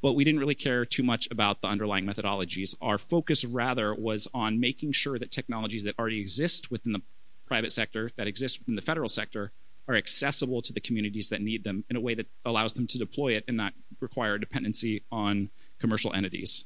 but 0.01 0.13
we 0.13 0.23
didn't 0.23 0.39
really 0.39 0.55
care 0.55 0.85
too 0.85 1.03
much 1.03 1.27
about 1.31 1.61
the 1.61 1.67
underlying 1.67 2.05
methodologies. 2.05 2.75
Our 2.81 2.97
focus 2.97 3.43
rather 3.43 3.93
was 3.93 4.27
on 4.33 4.59
making 4.59 4.91
sure 4.91 5.17
that 5.19 5.31
technologies 5.31 5.83
that 5.83 5.97
already 5.97 6.19
exist 6.19 6.69
within 6.71 6.91
the 6.91 7.01
private 7.45 7.71
sector, 7.71 8.11
that 8.17 8.27
exist 8.27 8.59
within 8.59 8.75
the 8.75 8.81
federal 8.81 9.09
sector, 9.09 9.51
are 9.87 9.95
accessible 9.95 10.61
to 10.61 10.73
the 10.73 10.81
communities 10.81 11.29
that 11.29 11.41
need 11.41 11.63
them 11.63 11.83
in 11.89 11.95
a 11.95 12.01
way 12.01 12.13
that 12.13 12.27
allows 12.45 12.73
them 12.73 12.85
to 12.87 12.97
deploy 12.97 13.33
it 13.33 13.45
and 13.47 13.55
not 13.55 13.73
require 14.01 14.37
dependency 14.37 15.03
on 15.11 15.49
commercial 15.79 16.13
entities. 16.13 16.65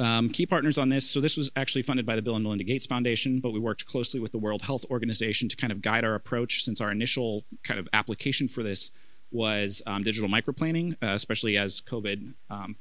Um, 0.00 0.28
key 0.28 0.46
partners 0.46 0.78
on 0.78 0.90
this. 0.90 1.08
So 1.08 1.20
this 1.20 1.36
was 1.36 1.50
actually 1.56 1.82
funded 1.82 2.06
by 2.06 2.14
the 2.14 2.22
Bill 2.22 2.34
and 2.34 2.44
Melinda 2.44 2.62
Gates 2.62 2.86
Foundation, 2.86 3.40
but 3.40 3.50
we 3.50 3.58
worked 3.58 3.86
closely 3.86 4.20
with 4.20 4.30
the 4.30 4.38
World 4.38 4.62
Health 4.62 4.84
Organization 4.90 5.48
to 5.48 5.56
kind 5.56 5.72
of 5.72 5.82
guide 5.82 6.04
our 6.04 6.14
approach 6.14 6.62
since 6.62 6.80
our 6.80 6.92
initial 6.92 7.44
kind 7.64 7.80
of 7.80 7.88
application 7.92 8.46
for 8.46 8.62
this 8.62 8.92
was 9.30 9.82
um, 9.86 10.02
digital 10.02 10.28
microplanning, 10.28 10.94
uh, 11.02 11.08
especially 11.08 11.56
as 11.56 11.80
COVID 11.80 12.34
um, 12.50 12.76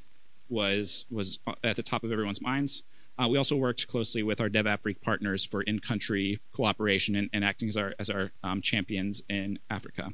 was 0.50 1.06
was 1.10 1.40
at 1.64 1.76
the 1.76 1.84
top 1.84 2.04
of 2.04 2.12
everyone's 2.12 2.42
minds. 2.42 2.84
Uh, 3.20 3.28
we 3.28 3.38
also 3.38 3.56
worked 3.56 3.88
closely 3.88 4.22
with 4.22 4.40
our 4.40 4.48
DevAfrique 4.48 5.02
partners 5.02 5.44
for 5.44 5.64
in-country 5.64 6.40
cooperation 6.54 7.16
and, 7.16 7.30
and, 7.34 7.44
acting 7.44 7.68
as 7.68 7.76
our 7.76 7.94
as 8.00 8.10
our 8.10 8.32
um, 8.44 8.62
champions 8.62 9.22
in 9.28 9.60
Africa. 9.70 10.10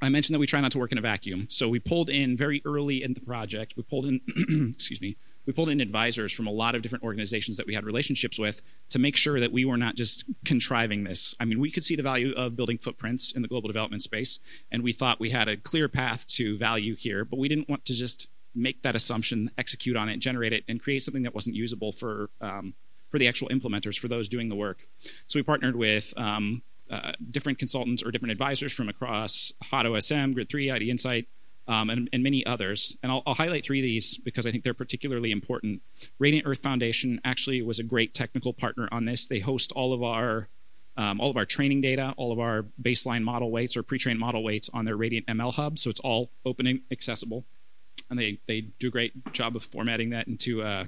I 0.00 0.08
mentioned 0.08 0.34
that 0.34 0.40
we 0.40 0.46
try 0.46 0.60
not 0.60 0.72
to 0.72 0.78
work 0.78 0.92
in 0.92 0.98
a 0.98 1.02
vacuum, 1.02 1.46
so 1.48 1.68
we 1.68 1.78
pulled 1.78 2.10
in 2.10 2.36
very 2.36 2.62
early 2.64 3.02
in 3.02 3.14
the 3.14 3.20
project. 3.20 3.74
We 3.76 3.84
pulled 3.84 4.06
in, 4.06 4.20
excuse 4.74 5.00
me, 5.00 5.16
we 5.46 5.52
pulled 5.52 5.68
in 5.68 5.80
advisors 5.80 6.32
from 6.32 6.46
a 6.46 6.50
lot 6.50 6.74
of 6.74 6.82
different 6.82 7.04
organizations 7.04 7.56
that 7.56 7.66
we 7.66 7.74
had 7.74 7.84
relationships 7.84 8.38
with 8.38 8.62
to 8.90 8.98
make 8.98 9.16
sure 9.16 9.40
that 9.40 9.52
we 9.52 9.64
were 9.64 9.76
not 9.76 9.96
just 9.96 10.24
contriving 10.44 11.04
this. 11.04 11.34
I 11.40 11.44
mean, 11.44 11.58
we 11.58 11.70
could 11.70 11.84
see 11.84 11.96
the 11.96 12.02
value 12.02 12.32
of 12.32 12.56
building 12.56 12.78
footprints 12.78 13.32
in 13.32 13.42
the 13.42 13.48
global 13.48 13.68
development 13.68 14.02
space, 14.02 14.38
and 14.70 14.82
we 14.82 14.92
thought 14.92 15.20
we 15.20 15.30
had 15.30 15.48
a 15.48 15.56
clear 15.56 15.88
path 15.88 16.26
to 16.28 16.56
value 16.58 16.94
here, 16.96 17.24
but 17.24 17.38
we 17.38 17.48
didn't 17.48 17.68
want 17.68 17.84
to 17.86 17.94
just 17.94 18.28
make 18.54 18.82
that 18.82 18.94
assumption, 18.94 19.50
execute 19.58 19.96
on 19.96 20.08
it, 20.08 20.18
generate 20.18 20.52
it, 20.52 20.64
and 20.68 20.80
create 20.80 21.02
something 21.02 21.22
that 21.22 21.34
wasn't 21.34 21.56
usable 21.56 21.92
for 21.92 22.30
um, 22.40 22.74
for 23.10 23.18
the 23.18 23.28
actual 23.28 23.48
implementers, 23.50 23.98
for 23.98 24.08
those 24.08 24.26
doing 24.26 24.48
the 24.48 24.54
work. 24.54 24.86
So 25.26 25.38
we 25.38 25.42
partnered 25.42 25.76
with 25.76 26.14
um, 26.16 26.62
uh, 26.90 27.12
different 27.30 27.58
consultants 27.58 28.02
or 28.02 28.10
different 28.10 28.32
advisors 28.32 28.72
from 28.72 28.88
across 28.88 29.52
Hot 29.64 29.84
OSM, 29.84 30.32
Grid 30.32 30.48
3, 30.48 30.70
ID 30.70 30.90
Insight, 30.90 31.28
um, 31.68 31.90
and, 31.90 32.08
and, 32.12 32.22
many 32.22 32.44
others. 32.44 32.96
And 33.02 33.12
I'll, 33.12 33.22
I'll, 33.26 33.34
highlight 33.34 33.64
three 33.64 33.80
of 33.80 33.84
these 33.84 34.18
because 34.18 34.46
I 34.46 34.50
think 34.50 34.64
they're 34.64 34.74
particularly 34.74 35.30
important. 35.30 35.82
Radiant 36.18 36.46
Earth 36.46 36.60
Foundation 36.60 37.20
actually 37.24 37.62
was 37.62 37.78
a 37.78 37.84
great 37.84 38.14
technical 38.14 38.52
partner 38.52 38.88
on 38.90 39.04
this. 39.04 39.28
They 39.28 39.38
host 39.40 39.72
all 39.72 39.92
of 39.92 40.02
our 40.02 40.48
um, 40.96 41.20
all 41.20 41.30
of 41.30 41.36
our 41.36 41.46
training 41.46 41.80
data, 41.80 42.12
all 42.18 42.32
of 42.32 42.38
our 42.38 42.66
baseline 42.82 43.22
model 43.22 43.50
weights 43.50 43.76
or 43.76 43.82
pre-trained 43.82 44.18
model 44.18 44.42
weights 44.42 44.68
on 44.74 44.84
their 44.84 44.96
Radiant 44.96 45.26
ML 45.26 45.54
hub, 45.54 45.78
so 45.78 45.88
it's 45.88 46.00
all 46.00 46.30
open 46.44 46.66
and 46.66 46.80
accessible. 46.90 47.44
And 48.10 48.18
they 48.18 48.38
they 48.46 48.62
do 48.78 48.88
a 48.88 48.90
great 48.90 49.32
job 49.32 49.56
of 49.56 49.64
formatting 49.64 50.10
that 50.10 50.28
into 50.28 50.62
uh, 50.62 50.86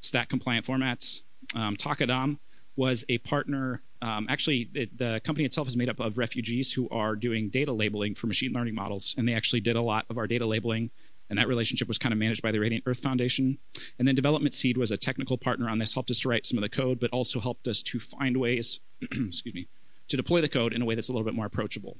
STAC 0.00 0.28
compliant 0.28 0.66
formats. 0.66 1.22
Um, 1.54 1.76
Taqadam 1.76 2.38
was 2.76 3.04
a 3.08 3.18
partner. 3.18 3.82
Um, 4.02 4.26
actually, 4.28 4.68
it, 4.74 4.98
the 4.98 5.20
company 5.24 5.46
itself 5.46 5.68
is 5.68 5.76
made 5.76 5.88
up 5.88 6.00
of 6.00 6.18
refugees 6.18 6.72
who 6.72 6.88
are 6.90 7.14
doing 7.14 7.48
data 7.48 7.72
labeling 7.72 8.16
for 8.16 8.26
machine 8.26 8.52
learning 8.52 8.74
models, 8.74 9.14
and 9.16 9.28
they 9.28 9.32
actually 9.32 9.60
did 9.60 9.76
a 9.76 9.80
lot 9.80 10.06
of 10.10 10.18
our 10.18 10.26
data 10.26 10.44
labeling. 10.44 10.90
And 11.30 11.38
that 11.38 11.48
relationship 11.48 11.88
was 11.88 11.96
kind 11.96 12.12
of 12.12 12.18
managed 12.18 12.42
by 12.42 12.50
the 12.50 12.58
Radiant 12.58 12.84
Earth 12.86 12.98
Foundation. 12.98 13.56
And 13.98 14.06
then 14.06 14.14
Development 14.14 14.52
Seed 14.52 14.76
was 14.76 14.90
a 14.90 14.98
technical 14.98 15.38
partner 15.38 15.70
on 15.70 15.78
this, 15.78 15.94
helped 15.94 16.10
us 16.10 16.18
to 16.20 16.28
write 16.28 16.44
some 16.44 16.58
of 16.58 16.62
the 16.62 16.68
code, 16.68 17.00
but 17.00 17.10
also 17.10 17.40
helped 17.40 17.66
us 17.68 17.82
to 17.84 17.98
find 17.98 18.36
ways, 18.36 18.80
excuse 19.02 19.54
me, 19.54 19.66
to 20.08 20.16
deploy 20.16 20.42
the 20.42 20.48
code 20.48 20.74
in 20.74 20.82
a 20.82 20.84
way 20.84 20.94
that's 20.94 21.08
a 21.08 21.12
little 21.12 21.24
bit 21.24 21.34
more 21.34 21.46
approachable. 21.46 21.96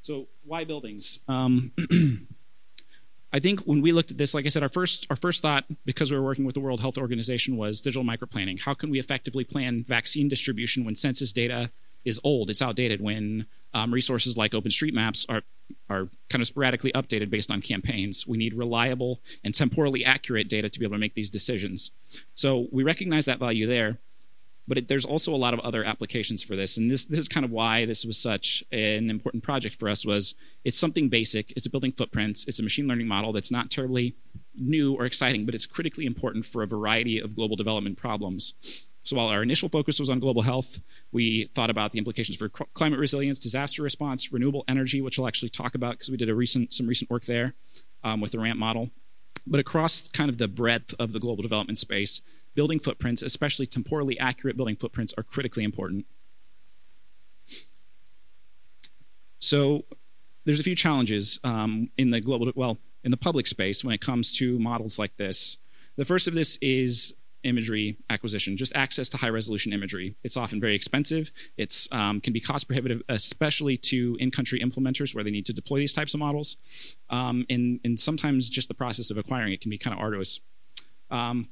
So, 0.00 0.28
why 0.44 0.64
buildings? 0.64 1.18
Um, 1.28 1.72
I 3.32 3.40
think 3.40 3.60
when 3.60 3.80
we 3.80 3.92
looked 3.92 4.10
at 4.10 4.18
this, 4.18 4.34
like 4.34 4.44
I 4.44 4.48
said, 4.50 4.62
our 4.62 4.68
first 4.68 5.06
our 5.10 5.16
first 5.16 5.42
thought, 5.42 5.64
because 5.84 6.10
we 6.10 6.16
were 6.16 6.22
working 6.24 6.44
with 6.44 6.54
the 6.54 6.60
World 6.60 6.80
Health 6.80 6.98
Organization, 6.98 7.56
was 7.56 7.80
digital 7.80 8.04
microplanning. 8.04 8.60
How 8.60 8.74
can 8.74 8.90
we 8.90 8.98
effectively 9.00 9.44
plan 9.44 9.84
vaccine 9.86 10.28
distribution 10.28 10.84
when 10.84 10.94
census 10.94 11.32
data 11.32 11.70
is 12.04 12.20
old, 12.24 12.50
it's 12.50 12.60
outdated, 12.60 13.00
when 13.00 13.46
um, 13.74 13.94
resources 13.94 14.36
like 14.36 14.52
OpenStreetMaps 14.52 15.26
are 15.28 15.42
are 15.88 16.08
kind 16.28 16.42
of 16.42 16.46
sporadically 16.46 16.92
updated 16.92 17.30
based 17.30 17.50
on 17.50 17.62
campaigns. 17.62 18.26
We 18.26 18.36
need 18.36 18.54
reliable 18.54 19.20
and 19.42 19.54
temporally 19.54 20.04
accurate 20.04 20.48
data 20.48 20.68
to 20.68 20.78
be 20.78 20.84
able 20.84 20.96
to 20.96 21.00
make 21.00 21.14
these 21.14 21.30
decisions. 21.30 21.92
So 22.34 22.66
we 22.70 22.82
recognize 22.82 23.24
that 23.24 23.38
value 23.38 23.66
there 23.66 23.98
but 24.68 24.78
it, 24.78 24.88
there's 24.88 25.04
also 25.04 25.34
a 25.34 25.36
lot 25.36 25.54
of 25.54 25.60
other 25.60 25.84
applications 25.84 26.42
for 26.42 26.56
this. 26.56 26.76
And 26.76 26.90
this, 26.90 27.04
this 27.04 27.18
is 27.18 27.28
kind 27.28 27.44
of 27.44 27.50
why 27.50 27.84
this 27.84 28.04
was 28.04 28.18
such 28.18 28.62
an 28.70 29.10
important 29.10 29.42
project 29.42 29.76
for 29.76 29.88
us 29.88 30.06
was 30.06 30.34
it's 30.64 30.78
something 30.78 31.08
basic. 31.08 31.52
It's 31.56 31.66
a 31.66 31.70
building 31.70 31.92
footprints 31.92 32.46
it's 32.46 32.60
a 32.60 32.62
machine 32.62 32.86
learning 32.86 33.08
model 33.08 33.32
that's 33.32 33.50
not 33.50 33.70
terribly 33.70 34.14
new 34.56 34.94
or 34.94 35.04
exciting 35.06 35.46
but 35.46 35.54
it's 35.54 35.66
critically 35.66 36.04
important 36.04 36.44
for 36.46 36.62
a 36.62 36.66
variety 36.66 37.18
of 37.18 37.34
global 37.34 37.56
development 37.56 37.98
problems. 37.98 38.54
So 39.04 39.16
while 39.16 39.28
our 39.28 39.42
initial 39.42 39.68
focus 39.68 39.98
was 39.98 40.10
on 40.10 40.20
global 40.20 40.42
health, 40.42 40.80
we 41.10 41.50
thought 41.54 41.70
about 41.70 41.90
the 41.90 41.98
implications 41.98 42.38
for 42.38 42.48
climate 42.48 43.00
resilience, 43.00 43.38
disaster 43.38 43.82
response, 43.82 44.32
renewable 44.32 44.64
energy, 44.68 45.00
which 45.00 45.18
I'll 45.18 45.26
actually 45.26 45.48
talk 45.48 45.74
about 45.74 45.94
because 45.94 46.10
we 46.10 46.16
did 46.16 46.28
a 46.28 46.34
recent 46.34 46.72
some 46.72 46.86
recent 46.86 47.10
work 47.10 47.24
there 47.24 47.54
um, 48.04 48.20
with 48.20 48.32
the 48.32 48.38
RAMP 48.38 48.58
model. 48.58 48.90
But 49.44 49.58
across 49.58 50.08
kind 50.08 50.30
of 50.30 50.38
the 50.38 50.46
breadth 50.46 50.94
of 51.00 51.12
the 51.12 51.18
global 51.18 51.42
development 51.42 51.78
space, 51.78 52.22
building 52.54 52.78
footprints, 52.78 53.22
especially 53.22 53.66
temporally 53.66 54.18
accurate 54.18 54.56
building 54.56 54.76
footprints, 54.76 55.14
are 55.16 55.22
critically 55.22 55.64
important. 55.64 56.06
So 59.38 59.84
there's 60.44 60.60
a 60.60 60.62
few 60.62 60.76
challenges 60.76 61.38
um, 61.44 61.90
in 61.98 62.10
the 62.10 62.20
global, 62.20 62.52
well, 62.54 62.78
in 63.04 63.10
the 63.10 63.16
public 63.16 63.46
space 63.46 63.84
when 63.84 63.94
it 63.94 64.00
comes 64.00 64.32
to 64.38 64.58
models 64.58 64.98
like 64.98 65.16
this. 65.16 65.58
The 65.96 66.04
first 66.04 66.28
of 66.28 66.34
this 66.34 66.56
is 66.62 67.14
imagery 67.44 67.96
acquisition, 68.08 68.56
just 68.56 68.74
access 68.76 69.08
to 69.10 69.16
high 69.16 69.28
resolution 69.28 69.72
imagery. 69.72 70.14
It's 70.22 70.36
often 70.36 70.60
very 70.60 70.74
expensive. 70.74 71.32
It 71.56 71.88
um, 71.90 72.20
can 72.20 72.32
be 72.32 72.40
cost 72.40 72.66
prohibitive, 72.66 73.02
especially 73.08 73.76
to 73.78 74.16
in 74.20 74.30
country 74.30 74.60
implementers 74.60 75.14
where 75.14 75.24
they 75.24 75.30
need 75.30 75.46
to 75.46 75.52
deploy 75.52 75.78
these 75.78 75.92
types 75.92 76.14
of 76.14 76.20
models. 76.20 76.56
Um, 77.10 77.44
and, 77.50 77.80
and, 77.84 77.98
sometimes 77.98 78.48
just 78.48 78.68
the 78.68 78.74
process 78.74 79.10
of 79.10 79.18
acquiring 79.18 79.52
it 79.52 79.60
can 79.60 79.70
be 79.70 79.78
kind 79.78 79.94
of 79.94 80.00
arduous. 80.00 80.40
Um, 81.10 81.48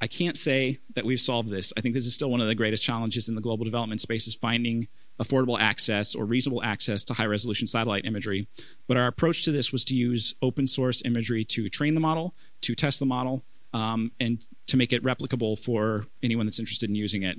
I 0.00 0.06
can't 0.06 0.36
say 0.36 0.78
that 0.94 1.06
we've 1.06 1.20
solved 1.20 1.50
this. 1.50 1.72
I 1.76 1.80
think 1.80 1.94
this 1.94 2.06
is 2.06 2.14
still 2.14 2.30
one 2.30 2.40
of 2.40 2.48
the 2.48 2.54
greatest 2.54 2.84
challenges 2.84 3.28
in 3.28 3.34
the 3.34 3.40
global 3.40 3.64
development 3.64 4.00
space 4.00 4.26
is 4.26 4.34
finding 4.34 4.88
affordable 5.18 5.58
access 5.58 6.14
or 6.14 6.26
reasonable 6.26 6.62
access 6.62 7.02
to 7.04 7.14
high 7.14 7.24
resolution 7.24 7.66
satellite 7.66 8.04
imagery. 8.04 8.46
But 8.86 8.98
our 8.98 9.06
approach 9.06 9.42
to 9.44 9.52
this 9.52 9.72
was 9.72 9.84
to 9.86 9.94
use 9.94 10.34
open 10.42 10.66
source 10.66 11.02
imagery 11.04 11.44
to 11.46 11.70
train 11.70 11.94
the 11.94 12.00
model, 12.00 12.34
to 12.62 12.74
test 12.74 13.00
the 13.00 13.06
model, 13.06 13.42
um, 13.72 14.12
and 14.20 14.44
to 14.66 14.76
make 14.76 14.92
it 14.92 15.02
replicable 15.02 15.58
for 15.58 16.06
anyone 16.22 16.44
that's 16.44 16.58
interested 16.58 16.90
in 16.90 16.96
using 16.96 17.22
it. 17.22 17.38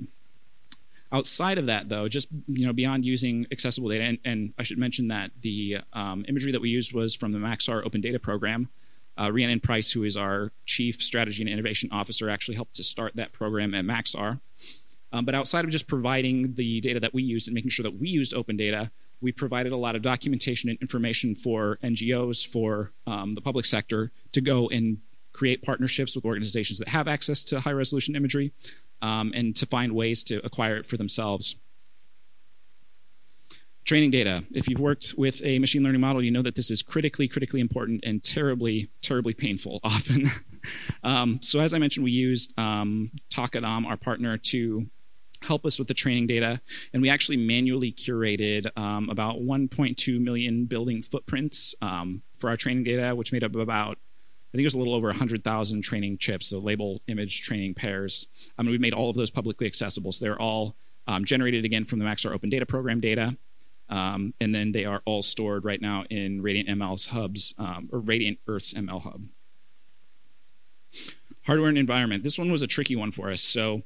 Outside 1.12 1.56
of 1.58 1.66
that, 1.66 1.88
though, 1.88 2.08
just 2.08 2.28
you 2.48 2.66
know, 2.66 2.72
beyond 2.72 3.04
using 3.04 3.46
accessible 3.50 3.88
data, 3.88 4.04
and, 4.04 4.18
and 4.24 4.52
I 4.58 4.62
should 4.62 4.78
mention 4.78 5.08
that 5.08 5.30
the 5.40 5.78
um, 5.92 6.24
imagery 6.28 6.52
that 6.52 6.60
we 6.60 6.68
used 6.70 6.92
was 6.92 7.14
from 7.14 7.32
the 7.32 7.38
Maxar 7.38 7.84
Open 7.86 8.00
Data 8.00 8.18
Program. 8.18 8.68
Uh, 9.18 9.28
Rhiannan 9.28 9.62
Price, 9.62 9.90
who 9.90 10.04
is 10.04 10.16
our 10.16 10.52
Chief 10.64 11.02
Strategy 11.02 11.42
and 11.42 11.50
Innovation 11.50 11.90
Officer, 11.92 12.30
actually 12.30 12.54
helped 12.54 12.76
to 12.76 12.84
start 12.84 13.16
that 13.16 13.32
program 13.32 13.74
at 13.74 13.84
Maxar. 13.84 14.40
Um, 15.12 15.24
but 15.24 15.34
outside 15.34 15.64
of 15.64 15.70
just 15.70 15.88
providing 15.88 16.54
the 16.54 16.80
data 16.80 17.00
that 17.00 17.12
we 17.12 17.22
used 17.22 17.48
and 17.48 17.54
making 17.54 17.70
sure 17.70 17.82
that 17.82 17.98
we 17.98 18.08
used 18.08 18.32
open 18.32 18.56
data, 18.56 18.90
we 19.20 19.32
provided 19.32 19.72
a 19.72 19.76
lot 19.76 19.96
of 19.96 20.02
documentation 20.02 20.70
and 20.70 20.78
information 20.80 21.34
for 21.34 21.78
NGOs, 21.82 22.46
for 22.46 22.92
um, 23.06 23.32
the 23.32 23.40
public 23.40 23.66
sector 23.66 24.12
to 24.32 24.40
go 24.40 24.68
and 24.68 24.98
create 25.32 25.62
partnerships 25.62 26.14
with 26.14 26.24
organizations 26.24 26.78
that 26.78 26.88
have 26.88 27.08
access 27.08 27.42
to 27.44 27.60
high 27.60 27.72
resolution 27.72 28.14
imagery 28.14 28.52
um, 29.02 29.32
and 29.34 29.56
to 29.56 29.66
find 29.66 29.92
ways 29.92 30.22
to 30.24 30.44
acquire 30.44 30.76
it 30.76 30.86
for 30.86 30.96
themselves. 30.96 31.56
Training 33.88 34.10
data. 34.10 34.44
If 34.50 34.68
you've 34.68 34.80
worked 34.80 35.14
with 35.16 35.42
a 35.42 35.58
machine 35.58 35.82
learning 35.82 36.02
model, 36.02 36.22
you 36.22 36.30
know 36.30 36.42
that 36.42 36.54
this 36.54 36.70
is 36.70 36.82
critically, 36.82 37.26
critically 37.26 37.58
important 37.58 38.04
and 38.04 38.22
terribly, 38.22 38.90
terribly 39.00 39.32
painful 39.32 39.80
often. 39.82 40.26
um, 41.02 41.40
so, 41.40 41.58
as 41.58 41.72
I 41.72 41.78
mentioned, 41.78 42.04
we 42.04 42.10
used 42.10 42.52
um, 42.58 43.10
Taqadam, 43.30 43.86
our 43.86 43.96
partner, 43.96 44.36
to 44.36 44.90
help 45.40 45.64
us 45.64 45.78
with 45.78 45.88
the 45.88 45.94
training 45.94 46.26
data. 46.26 46.60
And 46.92 47.00
we 47.00 47.08
actually 47.08 47.38
manually 47.38 47.90
curated 47.90 48.76
um, 48.76 49.08
about 49.08 49.36
1.2 49.36 50.20
million 50.20 50.66
building 50.66 51.02
footprints 51.02 51.74
um, 51.80 52.20
for 52.38 52.50
our 52.50 52.58
training 52.58 52.84
data, 52.84 53.14
which 53.14 53.32
made 53.32 53.42
up 53.42 53.56
about, 53.56 53.92
I 53.92 54.52
think 54.52 54.60
it 54.60 54.64
was 54.64 54.74
a 54.74 54.78
little 54.78 54.96
over 54.96 55.06
100,000 55.06 55.80
training 55.80 56.18
chips, 56.18 56.48
so 56.48 56.58
label 56.58 57.00
image 57.08 57.40
training 57.40 57.72
pairs. 57.72 58.26
I 58.58 58.62
mean, 58.64 58.70
we 58.70 58.76
made 58.76 58.92
all 58.92 59.08
of 59.08 59.16
those 59.16 59.30
publicly 59.30 59.66
accessible. 59.66 60.12
So 60.12 60.26
they're 60.26 60.38
all 60.38 60.76
um, 61.06 61.24
generated 61.24 61.64
again 61.64 61.86
from 61.86 62.00
the 62.00 62.04
Maxar 62.04 62.34
Open 62.34 62.50
Data 62.50 62.66
Program 62.66 63.00
data. 63.00 63.34
Um, 63.88 64.34
and 64.40 64.54
then 64.54 64.72
they 64.72 64.84
are 64.84 65.02
all 65.04 65.22
stored 65.22 65.64
right 65.64 65.80
now 65.80 66.04
in 66.10 66.42
Radiant 66.42 66.68
ML's 66.68 67.06
hubs, 67.06 67.54
um, 67.58 67.88
or 67.92 68.00
Radiant 68.00 68.38
Earth's 68.46 68.74
ML 68.74 69.02
hub. 69.02 69.24
Hardware 71.46 71.68
and 71.68 71.78
environment. 71.78 72.22
This 72.22 72.38
one 72.38 72.52
was 72.52 72.62
a 72.62 72.66
tricky 72.66 72.96
one 72.96 73.10
for 73.10 73.30
us. 73.30 73.40
So 73.40 73.82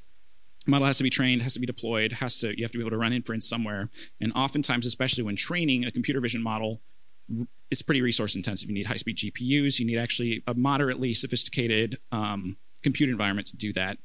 model 0.66 0.86
has 0.86 0.98
to 0.98 1.04
be 1.04 1.10
trained, 1.10 1.42
has 1.42 1.54
to 1.54 1.60
be 1.60 1.66
deployed, 1.66 2.12
has 2.14 2.38
to 2.38 2.56
you 2.56 2.64
have 2.64 2.72
to 2.72 2.78
be 2.78 2.82
able 2.82 2.90
to 2.90 2.96
run 2.96 3.12
inference 3.12 3.48
somewhere. 3.48 3.90
And 4.20 4.32
oftentimes, 4.34 4.86
especially 4.86 5.24
when 5.24 5.36
training 5.36 5.84
a 5.84 5.92
computer 5.92 6.20
vision 6.20 6.42
model, 6.42 6.80
it's 7.70 7.82
pretty 7.82 8.02
resource 8.02 8.34
intensive. 8.34 8.68
You 8.68 8.74
need 8.74 8.86
high 8.86 8.96
speed 8.96 9.18
GPUs. 9.18 9.78
You 9.78 9.86
need 9.86 9.98
actually 9.98 10.42
a 10.46 10.54
moderately 10.54 11.14
sophisticated 11.14 11.98
um, 12.10 12.56
compute 12.82 13.10
environment 13.10 13.46
to 13.48 13.56
do 13.56 13.72
that. 13.74 13.98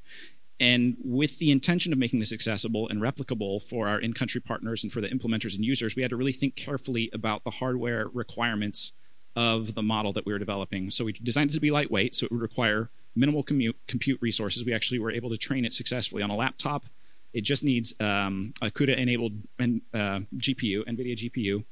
And 0.60 0.98
with 1.04 1.38
the 1.38 1.52
intention 1.52 1.94
of 1.94 2.00
making 2.00 2.20
this 2.20 2.34
accessible 2.34 2.90
and 2.90 3.00
replicable 3.00 3.62
for 3.62 3.88
our 3.88 4.00
in 4.00 4.14
country 4.14 4.42
partners 4.42 4.84
and 4.84 4.92
for 4.92 5.02
the 5.02 5.08
implementers 5.08 5.56
and 5.56 5.64
users, 5.64 5.96
we 5.96 6.02
had 6.02 6.10
to 6.10 6.18
really 6.18 6.32
think 6.32 6.56
carefully 6.56 7.10
about 7.14 7.44
the 7.44 7.52
hardware 7.52 8.08
requirements 8.12 8.92
of 9.36 9.76
the 9.76 9.84
model 9.84 10.12
that 10.14 10.26
we 10.26 10.34
were 10.34 10.40
developing. 10.40 10.90
So 10.90 11.06
we 11.06 11.14
designed 11.14 11.52
it 11.52 11.54
to 11.54 11.60
be 11.60 11.70
lightweight, 11.70 12.16
so 12.16 12.26
it 12.26 12.32
would 12.32 12.42
require 12.42 12.90
minimal 13.16 13.44
commute, 13.44 13.78
compute 13.88 14.20
resources. 14.20 14.66
We 14.66 14.74
actually 14.74 14.98
were 14.98 15.12
able 15.12 15.30
to 15.30 15.38
train 15.38 15.64
it 15.64 15.74
successfully 15.74 16.24
on 16.24 16.32
a 16.32 16.36
laptop. 16.36 16.86
It 17.34 17.42
just 17.42 17.64
needs 17.64 17.94
um, 18.00 18.54
a 18.62 18.72
CUDA-enabled 18.72 19.34
uh, 19.60 20.22
GPU, 20.36 20.86
NVIDIA 20.88 21.30
GPU. 21.32 21.66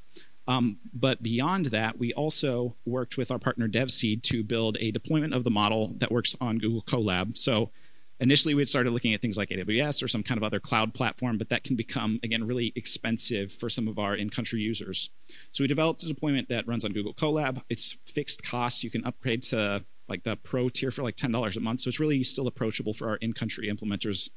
Um, 0.47 0.77
but 0.93 1.23
beyond 1.23 1.67
that, 1.67 1.97
we 1.97 2.13
also 2.13 2.75
worked 2.85 3.17
with 3.17 3.31
our 3.31 3.39
partner 3.39 3.67
DevSeed 3.67 4.21
to 4.23 4.43
build 4.43 4.77
a 4.79 4.91
deployment 4.91 5.33
of 5.33 5.43
the 5.43 5.49
model 5.49 5.95
that 5.97 6.11
works 6.11 6.35
on 6.39 6.59
Google 6.59 6.83
Colab. 6.83 7.35
So 7.35 7.71
initially 8.19 8.53
we 8.53 8.61
had 8.61 8.69
started 8.69 8.91
looking 8.91 9.13
at 9.13 9.21
things 9.21 9.37
like 9.37 9.49
AWS 9.49 10.03
or 10.03 10.07
some 10.07 10.23
kind 10.23 10.37
of 10.37 10.43
other 10.43 10.59
cloud 10.59 10.93
platform, 10.93 11.37
but 11.37 11.49
that 11.49 11.63
can 11.63 11.75
become, 11.75 12.19
again, 12.23 12.45
really 12.45 12.71
expensive 12.75 13.51
for 13.51 13.69
some 13.69 13.87
of 13.87 13.99
our 13.99 14.15
in-country 14.15 14.59
users. 14.59 15.09
So 15.51 15.63
we 15.63 15.67
developed 15.67 16.03
a 16.03 16.07
deployment 16.07 16.49
that 16.49 16.67
runs 16.67 16.85
on 16.85 16.93
Google 16.93 17.13
Colab. 17.13 17.61
It's 17.69 17.97
fixed 18.05 18.43
costs. 18.43 18.83
You 18.83 18.89
can 18.89 19.05
upgrade 19.05 19.41
to 19.43 19.83
like 20.07 20.23
the 20.23 20.35
pro 20.35 20.69
tier 20.69 20.91
for 20.91 21.03
like 21.03 21.15
$10 21.15 21.57
a 21.57 21.59
month. 21.59 21.81
So 21.81 21.89
it's 21.89 21.99
really 21.99 22.23
still 22.23 22.47
approachable 22.47 22.93
for 22.93 23.09
our 23.09 23.15
in-country 23.17 23.71
implementers 23.71 24.29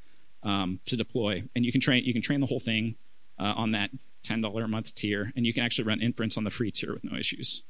um, 0.42 0.80
to 0.86 0.96
deploy. 0.96 1.44
And 1.54 1.64
you 1.64 1.72
can 1.72 1.80
train 1.80 2.04
you 2.04 2.12
can 2.12 2.22
train 2.22 2.40
the 2.40 2.46
whole 2.46 2.60
thing 2.60 2.96
uh, 3.38 3.54
on 3.56 3.72
that 3.72 3.90
$10 4.26 4.64
a 4.64 4.68
month 4.68 4.94
tier, 4.94 5.32
and 5.36 5.46
you 5.46 5.54
can 5.54 5.64
actually 5.64 5.84
run 5.84 6.00
inference 6.00 6.36
on 6.36 6.44
the 6.44 6.50
free 6.50 6.70
tier 6.70 6.92
with 6.92 7.04
no 7.04 7.16
issues. 7.16 7.62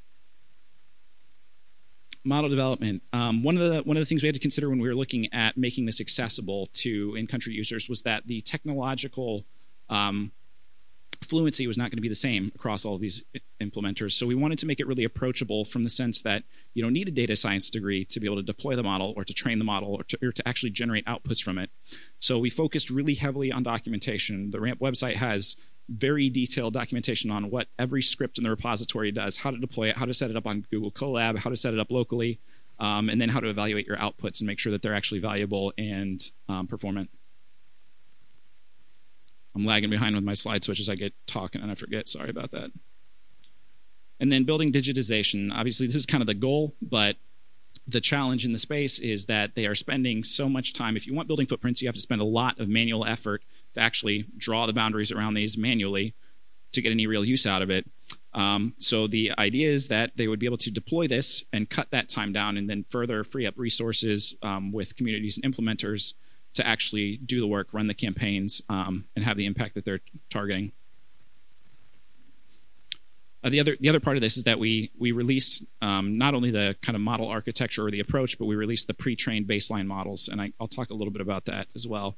Model 2.25 2.49
development. 2.49 3.01
Um, 3.13 3.43
one 3.43 3.57
of 3.57 3.71
the 3.71 3.81
one 3.83 3.95
of 3.95 4.01
the 4.01 4.05
things 4.05 4.21
we 4.21 4.27
had 4.27 4.35
to 4.35 4.41
consider 4.41 4.69
when 4.69 4.79
we 4.79 4.87
were 4.87 4.95
looking 4.95 5.33
at 5.33 5.57
making 5.57 5.85
this 5.85 6.01
accessible 6.01 6.67
to 6.73 7.15
in-country 7.15 7.53
users 7.53 7.87
was 7.87 8.01
that 8.01 8.27
the 8.27 8.41
technological 8.41 9.45
um, 9.89 10.31
fluency 11.21 11.65
was 11.65 11.77
not 11.77 11.91
going 11.91 11.97
to 11.97 12.01
be 12.01 12.09
the 12.09 12.15
same 12.15 12.51
across 12.55 12.85
all 12.85 12.95
of 12.95 13.01
these 13.01 13.23
implementers. 13.61 14.13
So 14.13 14.27
we 14.27 14.35
wanted 14.35 14.57
to 14.59 14.65
make 14.65 14.79
it 14.79 14.87
really 14.87 15.05
approachable 15.05 15.63
from 15.63 15.83
the 15.83 15.89
sense 15.89 16.21
that 16.23 16.43
you 16.73 16.83
don't 16.83 16.93
need 16.93 17.07
a 17.07 17.11
data 17.11 17.35
science 17.35 17.69
degree 17.69 18.05
to 18.05 18.19
be 18.19 18.27
able 18.27 18.37
to 18.37 18.43
deploy 18.43 18.75
the 18.75 18.83
model 18.83 19.13
or 19.15 19.23
to 19.23 19.33
train 19.33 19.57
the 19.57 19.65
model 19.65 19.95
or 19.95 20.03
to, 20.03 20.17
or 20.21 20.31
to 20.31 20.47
actually 20.47 20.71
generate 20.71 21.05
outputs 21.05 21.41
from 21.41 21.57
it. 21.57 21.69
So 22.19 22.37
we 22.37 22.49
focused 22.49 22.89
really 22.89 23.15
heavily 23.15 23.51
on 23.51 23.63
documentation. 23.63 24.51
The 24.51 24.59
RAMP 24.59 24.79
website 24.79 25.15
has 25.15 25.55
very 25.89 26.29
detailed 26.29 26.73
documentation 26.73 27.31
on 27.31 27.49
what 27.49 27.67
every 27.77 28.01
script 28.01 28.37
in 28.37 28.43
the 28.43 28.49
repository 28.49 29.11
does, 29.11 29.37
how 29.37 29.51
to 29.51 29.57
deploy 29.57 29.89
it, 29.89 29.97
how 29.97 30.05
to 30.05 30.13
set 30.13 30.29
it 30.29 30.37
up 30.37 30.45
on 30.45 30.65
Google 30.71 30.91
Colab, 30.91 31.37
how 31.37 31.49
to 31.49 31.57
set 31.57 31.73
it 31.73 31.79
up 31.79 31.89
locally, 31.89 32.39
um, 32.79 33.09
and 33.09 33.19
then 33.19 33.29
how 33.29 33.39
to 33.39 33.49
evaluate 33.49 33.87
your 33.87 33.97
outputs 33.97 34.39
and 34.39 34.47
make 34.47 34.59
sure 34.59 34.71
that 34.71 34.81
they're 34.81 34.95
actually 34.95 35.19
valuable 35.19 35.73
and 35.77 36.31
um, 36.47 36.67
performant. 36.67 37.09
I'm 39.55 39.65
lagging 39.65 39.89
behind 39.89 40.15
with 40.15 40.23
my 40.23 40.35
slide 40.35 40.63
switch 40.63 40.79
as 40.79 40.89
I 40.89 40.95
get 40.95 41.13
talking 41.25 41.61
and 41.61 41.71
I 41.71 41.75
forget. 41.75 42.07
Sorry 42.07 42.29
about 42.29 42.51
that. 42.51 42.71
And 44.19 44.31
then 44.31 44.43
building 44.43 44.71
digitization. 44.71 45.51
Obviously, 45.53 45.87
this 45.87 45.95
is 45.95 46.05
kind 46.05 46.21
of 46.21 46.27
the 46.27 46.33
goal, 46.33 46.75
but 46.81 47.15
the 47.87 47.99
challenge 47.99 48.45
in 48.45 48.51
the 48.51 48.59
space 48.59 48.99
is 48.99 49.25
that 49.25 49.55
they 49.55 49.65
are 49.65 49.75
spending 49.75 50.23
so 50.23 50.47
much 50.47 50.73
time. 50.73 50.95
If 50.95 51.07
you 51.07 51.13
want 51.13 51.27
building 51.27 51.47
footprints, 51.47 51.81
you 51.81 51.87
have 51.87 51.95
to 51.95 52.01
spend 52.01 52.21
a 52.21 52.25
lot 52.25 52.59
of 52.59 52.69
manual 52.69 53.05
effort 53.05 53.43
to 53.73 53.79
actually 53.79 54.25
draw 54.37 54.65
the 54.65 54.73
boundaries 54.73 55.11
around 55.11 55.33
these 55.33 55.57
manually 55.57 56.13
to 56.71 56.81
get 56.81 56.91
any 56.91 57.07
real 57.07 57.25
use 57.25 57.45
out 57.45 57.61
of 57.61 57.69
it. 57.69 57.89
Um, 58.33 58.75
so 58.77 59.07
the 59.07 59.31
idea 59.37 59.69
is 59.71 59.87
that 59.87 60.11
they 60.15 60.27
would 60.27 60.39
be 60.39 60.45
able 60.45 60.57
to 60.57 60.71
deploy 60.71 61.07
this 61.07 61.43
and 61.51 61.69
cut 61.69 61.89
that 61.91 62.09
time 62.09 62.31
down 62.31 62.57
and 62.57 62.69
then 62.69 62.83
further 62.83 63.23
free 63.23 63.45
up 63.45 63.57
resources 63.57 64.35
um, 64.43 64.71
with 64.71 64.95
communities 64.95 65.39
and 65.41 65.53
implementers 65.53 66.13
to 66.53 66.65
actually 66.65 67.17
do 67.17 67.39
the 67.39 67.47
work, 67.47 67.69
run 67.73 67.87
the 67.87 67.93
campaigns, 67.93 68.61
um, 68.69 69.05
and 69.15 69.25
have 69.25 69.37
the 69.37 69.45
impact 69.45 69.75
that 69.75 69.85
they're 69.85 70.01
targeting. 70.29 70.71
Uh, 73.43 73.49
the 73.49 73.59
other 73.59 73.77
the 73.79 73.87
other 73.87 74.01
part 74.01 74.17
of 74.17 74.21
this 74.21 74.35
is 74.35 74.43
that 74.43 74.59
we 74.59 74.91
we 74.97 75.11
released 75.13 75.63
um, 75.81 76.17
not 76.17 76.33
only 76.33 76.51
the 76.51 76.75
kind 76.81 76.95
of 76.95 77.01
model 77.01 77.27
architecture 77.27 77.87
or 77.87 77.91
the 77.91 77.99
approach, 77.99 78.37
but 78.37 78.45
we 78.45 78.55
released 78.55 78.87
the 78.87 78.93
pre-trained 78.93 79.47
baseline 79.47 79.85
models, 79.85 80.27
and 80.27 80.41
I, 80.41 80.51
will 80.59 80.67
talk 80.67 80.89
a 80.89 80.93
little 80.93 81.11
bit 81.11 81.21
about 81.21 81.45
that 81.45 81.67
as 81.73 81.87
well. 81.87 82.17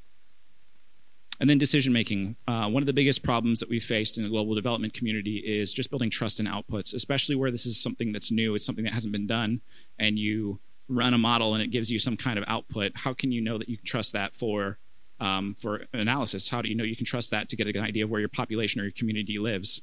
And 1.41 1.49
then 1.49 1.57
decision 1.57 1.91
making. 1.91 2.37
Uh, 2.47 2.69
one 2.69 2.81
of 2.81 2.87
the 2.87 2.93
biggest 2.93 3.23
problems 3.23 3.59
that 3.59 3.69
we've 3.69 3.83
faced 3.83 4.15
in 4.15 4.23
the 4.23 4.29
global 4.29 4.55
development 4.55 4.93
community 4.93 5.37
is 5.37 5.73
just 5.73 5.89
building 5.89 6.09
trust 6.09 6.39
in 6.39 6.45
outputs, 6.45 6.93
especially 6.93 7.35
where 7.35 7.51
this 7.51 7.65
is 7.65 7.81
something 7.81 8.13
that's 8.13 8.31
new. 8.31 8.55
It's 8.55 8.65
something 8.65 8.85
that 8.85 8.93
hasn't 8.93 9.11
been 9.11 9.27
done, 9.27 9.59
and 9.97 10.17
you 10.17 10.59
run 10.87 11.13
a 11.13 11.17
model 11.17 11.53
and 11.53 11.63
it 11.63 11.71
gives 11.71 11.89
you 11.89 11.99
some 11.99 12.17
kind 12.17 12.37
of 12.37 12.45
output, 12.47 12.91
how 12.95 13.13
can 13.13 13.31
you 13.31 13.41
know 13.41 13.57
that 13.57 13.69
you 13.69 13.77
can 13.77 13.85
trust 13.85 14.13
that 14.13 14.35
for 14.35 14.77
um, 15.21 15.53
for 15.53 15.85
analysis. 15.93 16.49
How 16.49 16.63
do 16.63 16.69
you 16.69 16.73
know 16.73 16.83
you 16.83 16.95
can 16.95 17.05
trust 17.05 17.29
that 17.29 17.47
to 17.49 17.55
get 17.55 17.67
an 17.67 17.83
idea 17.83 18.03
of 18.03 18.09
where 18.09 18.19
your 18.19 18.27
population 18.27 18.81
or 18.81 18.85
your 18.85 18.91
community 18.91 19.37
lives? 19.37 19.81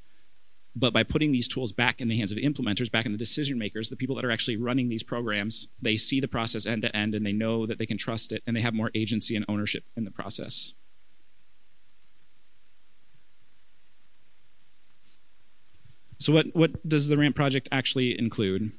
But 0.74 0.92
by 0.92 1.04
putting 1.04 1.30
these 1.30 1.46
tools 1.46 1.72
back 1.72 2.00
in 2.00 2.08
the 2.08 2.16
hands 2.18 2.32
of 2.32 2.38
implementers, 2.38 2.90
back 2.90 3.06
in 3.06 3.12
the 3.12 3.18
decision 3.18 3.56
makers, 3.56 3.88
the 3.88 3.96
people 3.96 4.16
that 4.16 4.24
are 4.24 4.32
actually 4.32 4.56
running 4.56 4.88
these 4.88 5.04
programs, 5.04 5.68
they 5.80 5.96
see 5.96 6.20
the 6.20 6.28
process 6.28 6.66
end 6.66 6.82
to 6.82 6.94
end 6.94 7.14
and 7.14 7.24
they 7.24 7.32
know 7.32 7.66
that 7.66 7.78
they 7.78 7.86
can 7.86 7.96
trust 7.96 8.32
it 8.32 8.42
and 8.46 8.56
they 8.56 8.60
have 8.60 8.74
more 8.74 8.90
agency 8.94 9.36
and 9.36 9.44
ownership 9.48 9.84
in 9.96 10.04
the 10.04 10.10
process. 10.10 10.72
So, 16.18 16.32
what, 16.32 16.46
what 16.54 16.88
does 16.88 17.08
the 17.08 17.16
RAMP 17.16 17.36
project 17.36 17.68
actually 17.72 18.18
include? 18.18 18.72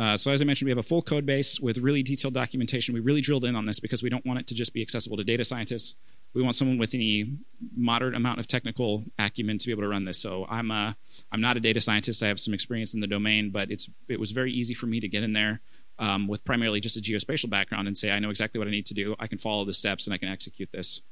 Uh, 0.00 0.16
so 0.16 0.32
as 0.32 0.40
I 0.40 0.46
mentioned, 0.46 0.66
we 0.66 0.70
have 0.70 0.78
a 0.78 0.82
full 0.82 1.02
code 1.02 1.26
base 1.26 1.60
with 1.60 1.76
really 1.76 2.02
detailed 2.02 2.32
documentation. 2.32 2.94
We 2.94 3.00
really 3.00 3.20
drilled 3.20 3.44
in 3.44 3.54
on 3.54 3.66
this 3.66 3.80
because 3.80 4.02
we 4.02 4.08
don't 4.08 4.24
want 4.24 4.40
it 4.40 4.46
to 4.46 4.54
just 4.54 4.72
be 4.72 4.80
accessible 4.80 5.18
to 5.18 5.24
data 5.24 5.44
scientists. 5.44 5.94
We 6.32 6.42
want 6.42 6.54
someone 6.54 6.78
with 6.78 6.94
any 6.94 7.36
moderate 7.76 8.14
amount 8.14 8.40
of 8.40 8.46
technical 8.46 9.04
acumen 9.18 9.58
to 9.58 9.66
be 9.66 9.72
able 9.72 9.82
to 9.82 9.88
run 9.88 10.06
this. 10.06 10.16
So 10.16 10.46
I'm 10.48 10.70
a, 10.70 10.96
I'm 11.30 11.42
not 11.42 11.58
a 11.58 11.60
data 11.60 11.82
scientist. 11.82 12.22
I 12.22 12.28
have 12.28 12.40
some 12.40 12.54
experience 12.54 12.94
in 12.94 13.00
the 13.00 13.06
domain, 13.06 13.50
but 13.50 13.70
it's 13.70 13.90
it 14.08 14.18
was 14.18 14.30
very 14.30 14.52
easy 14.52 14.72
for 14.72 14.86
me 14.86 15.00
to 15.00 15.08
get 15.08 15.22
in 15.22 15.34
there 15.34 15.60
um, 15.98 16.28
with 16.28 16.44
primarily 16.46 16.80
just 16.80 16.96
a 16.96 17.00
geospatial 17.00 17.50
background 17.50 17.86
and 17.86 17.98
say 17.98 18.10
I 18.10 18.20
know 18.20 18.30
exactly 18.30 18.58
what 18.58 18.68
I 18.68 18.70
need 18.70 18.86
to 18.86 18.94
do. 18.94 19.14
I 19.20 19.26
can 19.26 19.36
follow 19.36 19.66
the 19.66 19.74
steps 19.74 20.06
and 20.06 20.14
I 20.14 20.18
can 20.18 20.30
execute 20.30 20.72
this. 20.72 21.02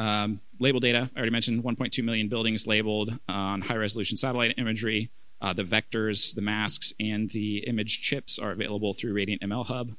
Um, 0.00 0.40
label 0.58 0.80
data, 0.80 1.10
I 1.14 1.18
already 1.18 1.30
mentioned 1.30 1.62
1.2 1.62 2.02
million 2.02 2.28
buildings 2.28 2.66
labeled 2.66 3.18
on 3.28 3.60
high 3.60 3.76
resolution 3.76 4.16
satellite 4.16 4.54
imagery. 4.56 5.10
Uh, 5.42 5.52
the 5.52 5.62
vectors, 5.62 6.34
the 6.34 6.40
masks, 6.40 6.94
and 6.98 7.28
the 7.30 7.58
image 7.66 8.00
chips 8.00 8.38
are 8.38 8.50
available 8.50 8.94
through 8.94 9.12
Radiant 9.12 9.42
ML 9.42 9.66
Hub. 9.66 9.92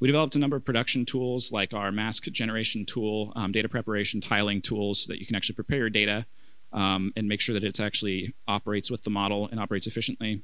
We 0.00 0.08
developed 0.08 0.36
a 0.36 0.38
number 0.38 0.56
of 0.56 0.64
production 0.64 1.04
tools 1.04 1.52
like 1.52 1.74
our 1.74 1.92
mask 1.92 2.24
generation 2.24 2.86
tool, 2.86 3.34
um, 3.36 3.52
data 3.52 3.68
preparation, 3.68 4.22
tiling 4.22 4.62
tools 4.62 5.04
so 5.04 5.12
that 5.12 5.20
you 5.20 5.26
can 5.26 5.36
actually 5.36 5.56
prepare 5.56 5.78
your 5.80 5.90
data 5.90 6.24
um, 6.72 7.12
and 7.14 7.28
make 7.28 7.42
sure 7.42 7.52
that 7.52 7.64
it 7.64 7.80
actually 7.80 8.34
operates 8.48 8.90
with 8.90 9.02
the 9.02 9.10
model 9.10 9.48
and 9.50 9.60
operates 9.60 9.86
efficiently 9.86 10.42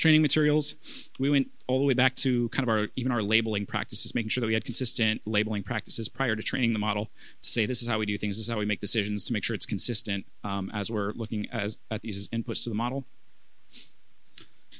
training 0.00 0.22
materials. 0.22 0.74
We 1.18 1.30
went 1.30 1.48
all 1.68 1.78
the 1.78 1.84
way 1.84 1.94
back 1.94 2.16
to 2.16 2.48
kind 2.48 2.64
of 2.64 2.68
our 2.70 2.88
even 2.96 3.12
our 3.12 3.22
labeling 3.22 3.66
practices, 3.66 4.14
making 4.14 4.30
sure 4.30 4.40
that 4.40 4.46
we 4.46 4.54
had 4.54 4.64
consistent 4.64 5.20
labeling 5.26 5.62
practices 5.62 6.08
prior 6.08 6.34
to 6.34 6.42
training 6.42 6.72
the 6.72 6.78
model 6.78 7.10
to 7.42 7.48
say 7.48 7.66
this 7.66 7.82
is 7.82 7.88
how 7.88 7.98
we 7.98 8.06
do 8.06 8.16
things, 8.18 8.38
this 8.38 8.48
is 8.48 8.52
how 8.52 8.58
we 8.58 8.64
make 8.64 8.80
decisions 8.80 9.22
to 9.24 9.32
make 9.32 9.44
sure 9.44 9.54
it's 9.54 9.66
consistent 9.66 10.24
um, 10.42 10.70
as 10.72 10.90
we're 10.90 11.12
looking 11.12 11.46
as, 11.52 11.78
at 11.90 12.00
these 12.00 12.28
inputs 12.30 12.64
to 12.64 12.70
the 12.70 12.74
model. 12.74 13.04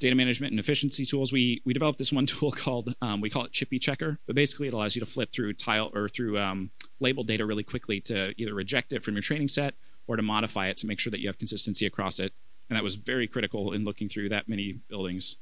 Data 0.01 0.17
management 0.17 0.53
and 0.53 0.59
efficiency 0.59 1.05
tools. 1.05 1.31
We 1.31 1.61
we 1.67 1.75
developed 1.75 1.99
this 1.99 2.13
one 2.13 2.27
tool 2.33 2.51
called 2.51 2.95
um, 3.03 3.21
we 3.21 3.29
call 3.29 3.45
it 3.45 3.53
Chippy 3.53 3.79
Checker, 3.79 4.19
but 4.27 4.35
basically 4.35 4.69
it 4.69 4.75
allows 4.75 4.97
you 4.97 5.01
to 5.01 5.07
flip 5.07 5.31
through 5.33 5.53
tile 5.53 5.91
or 5.95 6.09
through 6.09 6.39
um, 6.39 6.71
label 6.99 7.25
data 7.25 7.45
really 7.45 7.63
quickly 7.63 8.01
to 8.01 8.33
either 8.41 8.55
reject 8.55 8.95
it 8.95 9.03
from 9.03 9.15
your 9.15 9.23
training 9.23 9.49
set 9.49 9.75
or 10.07 10.17
to 10.17 10.23
modify 10.23 10.69
it 10.69 10.79
to 10.79 10.87
make 10.87 10.99
sure 10.99 11.11
that 11.11 11.21
you 11.21 11.29
have 11.29 11.39
consistency 11.39 11.85
across 11.87 12.19
it 12.19 12.33
and 12.71 12.77
that 12.77 12.85
was 12.85 12.95
very 12.95 13.27
critical 13.27 13.73
in 13.73 13.85
looking 13.85 14.09
through 14.09 14.29
that 14.31 14.49
many 14.49 14.79
buildings. 14.89 15.37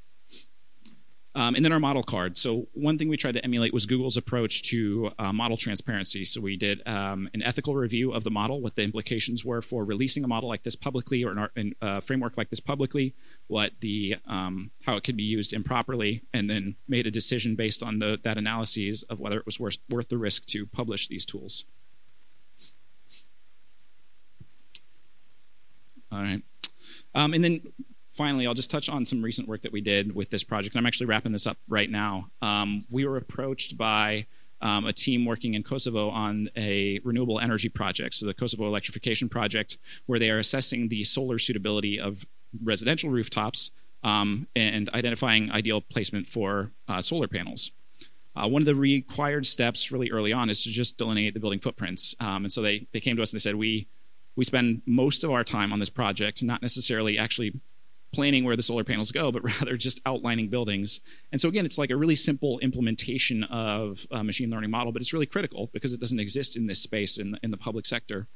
Um, 1.34 1.54
and 1.54 1.64
then 1.64 1.72
our 1.72 1.78
model 1.78 2.02
card. 2.02 2.36
So 2.36 2.66
one 2.72 2.98
thing 2.98 3.08
we 3.08 3.16
tried 3.16 3.34
to 3.34 3.44
emulate 3.44 3.72
was 3.72 3.86
Google's 3.86 4.16
approach 4.16 4.62
to 4.70 5.12
uh, 5.20 5.32
model 5.32 5.56
transparency. 5.56 6.24
So 6.24 6.40
we 6.40 6.56
did 6.56 6.84
um, 6.88 7.28
an 7.32 7.42
ethical 7.42 7.76
review 7.76 8.12
of 8.12 8.24
the 8.24 8.30
model, 8.30 8.60
what 8.60 8.74
the 8.74 8.82
implications 8.82 9.44
were 9.44 9.62
for 9.62 9.84
releasing 9.84 10.24
a 10.24 10.26
model 10.26 10.48
like 10.48 10.64
this 10.64 10.74
publicly 10.74 11.24
or 11.24 11.50
a 11.56 11.72
uh, 11.80 12.00
framework 12.00 12.36
like 12.36 12.50
this 12.50 12.58
publicly, 12.58 13.14
what 13.46 13.72
the 13.80 14.16
um, 14.26 14.72
how 14.84 14.96
it 14.96 15.04
could 15.04 15.16
be 15.16 15.22
used 15.22 15.52
improperly, 15.52 16.22
and 16.32 16.50
then 16.50 16.74
made 16.88 17.06
a 17.06 17.10
decision 17.10 17.54
based 17.54 17.84
on 17.84 18.00
the, 18.00 18.18
that 18.24 18.36
analyses 18.36 19.04
of 19.04 19.20
whether 19.20 19.38
it 19.38 19.46
was 19.46 19.60
worth, 19.60 19.78
worth 19.90 20.08
the 20.08 20.18
risk 20.18 20.44
to 20.46 20.66
publish 20.66 21.06
these 21.06 21.24
tools. 21.24 21.66
All 26.10 26.22
right. 26.22 26.42
Um, 27.14 27.34
and 27.34 27.42
then 27.42 27.72
finally, 28.12 28.46
I'll 28.46 28.54
just 28.54 28.70
touch 28.70 28.88
on 28.88 29.04
some 29.04 29.22
recent 29.22 29.48
work 29.48 29.62
that 29.62 29.72
we 29.72 29.80
did 29.80 30.14
with 30.14 30.30
this 30.30 30.44
project. 30.44 30.76
I'm 30.76 30.86
actually 30.86 31.06
wrapping 31.06 31.32
this 31.32 31.46
up 31.46 31.56
right 31.68 31.90
now. 31.90 32.30
Um, 32.42 32.84
we 32.90 33.06
were 33.06 33.16
approached 33.16 33.76
by 33.76 34.26
um, 34.60 34.86
a 34.86 34.92
team 34.92 35.24
working 35.24 35.54
in 35.54 35.62
Kosovo 35.62 36.10
on 36.10 36.50
a 36.56 37.00
renewable 37.04 37.38
energy 37.38 37.68
project, 37.68 38.14
so 38.14 38.26
the 38.26 38.34
Kosovo 38.34 38.66
Electrification 38.66 39.28
Project, 39.28 39.78
where 40.06 40.18
they 40.18 40.30
are 40.30 40.38
assessing 40.38 40.88
the 40.88 41.04
solar 41.04 41.38
suitability 41.38 42.00
of 42.00 42.26
residential 42.62 43.10
rooftops 43.10 43.70
um, 44.02 44.46
and 44.56 44.88
identifying 44.90 45.50
ideal 45.52 45.80
placement 45.80 46.26
for 46.26 46.72
uh, 46.88 47.00
solar 47.00 47.28
panels. 47.28 47.70
Uh, 48.34 48.46
one 48.46 48.62
of 48.62 48.66
the 48.66 48.74
required 48.74 49.46
steps 49.46 49.90
really 49.90 50.10
early 50.10 50.32
on 50.32 50.48
is 50.48 50.62
to 50.62 50.70
just 50.70 50.96
delineate 50.96 51.34
the 51.34 51.40
building 51.40 51.58
footprints. 51.58 52.14
Um, 52.20 52.44
and 52.44 52.52
so 52.52 52.62
they, 52.62 52.86
they 52.92 53.00
came 53.00 53.16
to 53.16 53.22
us 53.22 53.32
and 53.32 53.40
they 53.40 53.42
said, 53.42 53.56
we 53.56 53.88
we 54.38 54.44
spend 54.44 54.80
most 54.86 55.24
of 55.24 55.32
our 55.32 55.42
time 55.42 55.72
on 55.72 55.80
this 55.80 55.90
project 55.90 56.44
not 56.44 56.62
necessarily 56.62 57.18
actually 57.18 57.60
planning 58.12 58.44
where 58.44 58.54
the 58.54 58.62
solar 58.62 58.84
panels 58.84 59.10
go, 59.10 59.32
but 59.32 59.42
rather 59.60 59.76
just 59.76 60.00
outlining 60.06 60.46
buildings. 60.48 61.00
And 61.32 61.40
so 61.40 61.48
again, 61.48 61.66
it's 61.66 61.76
like 61.76 61.90
a 61.90 61.96
really 61.96 62.14
simple 62.14 62.60
implementation 62.60 63.42
of 63.42 64.06
a 64.12 64.22
machine 64.22 64.48
learning 64.48 64.70
model, 64.70 64.92
but 64.92 65.02
it's 65.02 65.12
really 65.12 65.26
critical 65.26 65.70
because 65.72 65.92
it 65.92 65.98
doesn't 65.98 66.20
exist 66.20 66.56
in 66.56 66.68
this 66.68 66.80
space 66.80 67.18
in 67.18 67.32
the, 67.32 67.40
in 67.42 67.50
the 67.50 67.56
public 67.56 67.84
sector. 67.84 68.28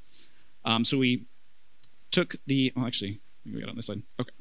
Um, 0.64 0.84
so 0.84 0.98
we 0.98 1.26
took 2.10 2.34
the, 2.48 2.72
oh, 2.76 2.84
actually, 2.84 3.20
we 3.46 3.60
got 3.60 3.70
on 3.70 3.76
this 3.76 3.86
side. 3.86 4.02
Okay. 4.18 4.32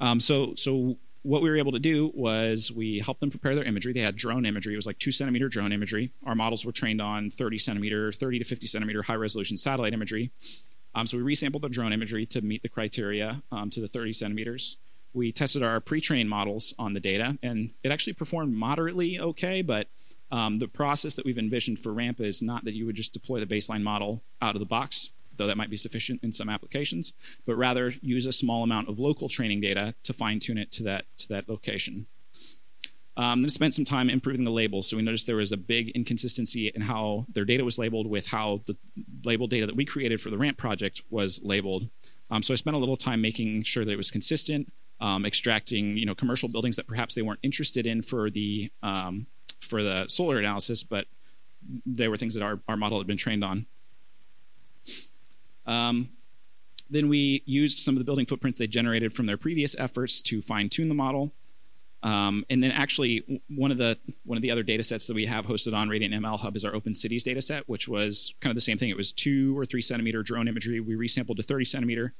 Um, 0.00 0.18
so, 0.18 0.54
so 0.56 0.96
what 1.22 1.42
we 1.42 1.48
were 1.48 1.56
able 1.56 1.72
to 1.72 1.78
do 1.78 2.10
was 2.12 2.72
we 2.72 2.98
helped 2.98 3.20
them 3.20 3.30
prepare 3.30 3.54
their 3.54 3.62
imagery. 3.62 3.92
They 3.92 4.00
had 4.00 4.16
drone 4.16 4.46
imagery. 4.46 4.72
It 4.72 4.78
was 4.78 4.86
like 4.86 4.98
two 4.98 5.12
centimeter 5.12 5.48
drone 5.48 5.72
imagery. 5.72 6.10
Our 6.26 6.34
models 6.34 6.66
were 6.66 6.72
trained 6.72 7.00
on 7.00 7.30
30 7.30 7.58
centimeter, 7.58 8.10
30 8.10 8.40
to 8.40 8.44
50 8.44 8.66
centimeter 8.66 9.02
high 9.02 9.14
resolution 9.14 9.56
satellite 9.56 9.94
imagery. 9.94 10.32
Um, 10.94 11.06
so 11.06 11.18
we 11.18 11.34
resampled 11.34 11.62
the 11.62 11.68
drone 11.68 11.92
imagery 11.92 12.26
to 12.26 12.40
meet 12.40 12.62
the 12.62 12.68
criteria 12.68 13.42
um, 13.50 13.70
to 13.70 13.80
the 13.80 13.88
30 13.88 14.12
centimeters. 14.12 14.76
We 15.12 15.32
tested 15.32 15.62
our 15.62 15.80
pre-trained 15.80 16.28
models 16.28 16.74
on 16.78 16.92
the 16.92 17.00
data, 17.00 17.38
and 17.42 17.70
it 17.82 17.90
actually 17.90 18.14
performed 18.14 18.54
moderately 18.54 19.18
okay. 19.18 19.62
But 19.62 19.88
um, 20.30 20.56
the 20.56 20.68
process 20.68 21.14
that 21.14 21.24
we've 21.24 21.38
envisioned 21.38 21.78
for 21.78 21.92
RAMP 21.92 22.20
is 22.20 22.42
not 22.42 22.64
that 22.64 22.74
you 22.74 22.86
would 22.86 22.96
just 22.96 23.12
deploy 23.12 23.40
the 23.40 23.46
baseline 23.46 23.82
model 23.82 24.22
out 24.42 24.56
of 24.56 24.60
the 24.60 24.66
box, 24.66 25.10
though 25.36 25.46
that 25.46 25.56
might 25.56 25.70
be 25.70 25.76
sufficient 25.76 26.22
in 26.22 26.32
some 26.32 26.48
applications, 26.48 27.12
but 27.46 27.56
rather 27.56 27.94
use 28.00 28.26
a 28.26 28.32
small 28.32 28.62
amount 28.62 28.88
of 28.88 28.98
local 28.98 29.28
training 29.28 29.60
data 29.60 29.94
to 30.02 30.12
fine-tune 30.12 30.58
it 30.58 30.72
to 30.72 30.82
that 30.82 31.04
to 31.18 31.28
that 31.28 31.48
location. 31.48 32.06
Um, 33.16 33.42
then 33.42 33.50
spent 33.50 33.74
some 33.74 33.84
time 33.84 34.10
improving 34.10 34.44
the 34.44 34.50
labels. 34.50 34.88
So 34.88 34.96
we 34.96 35.02
noticed 35.04 35.28
there 35.28 35.36
was 35.36 35.52
a 35.52 35.56
big 35.56 35.90
inconsistency 35.90 36.72
in 36.74 36.82
how 36.82 37.26
their 37.32 37.44
data 37.44 37.64
was 37.64 37.78
labeled 37.78 38.08
with 38.08 38.26
how 38.26 38.62
the 38.66 38.76
label 39.24 39.46
data 39.46 39.66
that 39.66 39.76
we 39.76 39.84
created 39.84 40.20
for 40.20 40.30
the 40.30 40.38
RAMP 40.38 40.58
project 40.58 41.02
was 41.10 41.40
labeled. 41.44 41.88
Um, 42.30 42.42
so 42.42 42.52
I 42.52 42.56
spent 42.56 42.74
a 42.74 42.78
little 42.78 42.96
time 42.96 43.20
making 43.20 43.62
sure 43.62 43.84
that 43.84 43.92
it 43.92 43.96
was 43.96 44.10
consistent, 44.10 44.72
um, 45.00 45.24
extracting 45.24 45.96
you 45.96 46.06
know 46.06 46.14
commercial 46.14 46.48
buildings 46.48 46.74
that 46.76 46.86
perhaps 46.88 47.14
they 47.14 47.22
weren't 47.22 47.40
interested 47.42 47.86
in 47.86 48.02
for 48.02 48.30
the 48.30 48.72
um, 48.82 49.26
for 49.60 49.82
the 49.82 50.06
solar 50.08 50.38
analysis, 50.38 50.82
but 50.82 51.06
they 51.86 52.08
were 52.08 52.16
things 52.16 52.34
that 52.34 52.42
our, 52.42 52.60
our 52.68 52.76
model 52.76 52.98
had 52.98 53.06
been 53.06 53.16
trained 53.16 53.44
on. 53.44 53.66
Um, 55.66 56.10
then 56.90 57.08
we 57.08 57.42
used 57.46 57.78
some 57.78 57.94
of 57.94 57.98
the 57.98 58.04
building 58.04 58.26
footprints 58.26 58.58
they 58.58 58.66
generated 58.66 59.12
from 59.12 59.26
their 59.26 59.36
previous 59.36 59.74
efforts 59.78 60.20
to 60.22 60.42
fine 60.42 60.68
tune 60.68 60.88
the 60.88 60.94
model. 60.94 61.32
Um, 62.04 62.44
and 62.50 62.62
then 62.62 62.70
actually 62.70 63.40
one 63.48 63.70
of 63.70 63.78
the 63.78 63.98
one 64.24 64.36
of 64.36 64.42
the 64.42 64.50
other 64.50 64.62
data 64.62 64.82
sets 64.82 65.06
that 65.06 65.14
we 65.14 65.24
have 65.24 65.46
hosted 65.46 65.74
on 65.74 65.88
Radiant 65.88 66.14
ML 66.14 66.38
Hub 66.38 66.54
is 66.54 66.64
our 66.64 66.74
Open 66.74 66.92
Cities 66.92 67.24
data 67.24 67.40
set, 67.40 67.66
which 67.66 67.88
was 67.88 68.34
kind 68.40 68.50
of 68.50 68.56
the 68.56 68.60
same 68.60 68.76
thing. 68.76 68.90
It 68.90 68.96
was 68.96 69.10
two 69.10 69.58
or 69.58 69.64
three 69.64 69.80
centimeter 69.80 70.22
drone 70.22 70.46
imagery. 70.46 70.80
We 70.80 70.94
resampled 70.94 71.36
to 71.36 71.42
30 71.42 71.64
centimeter. 71.64 72.12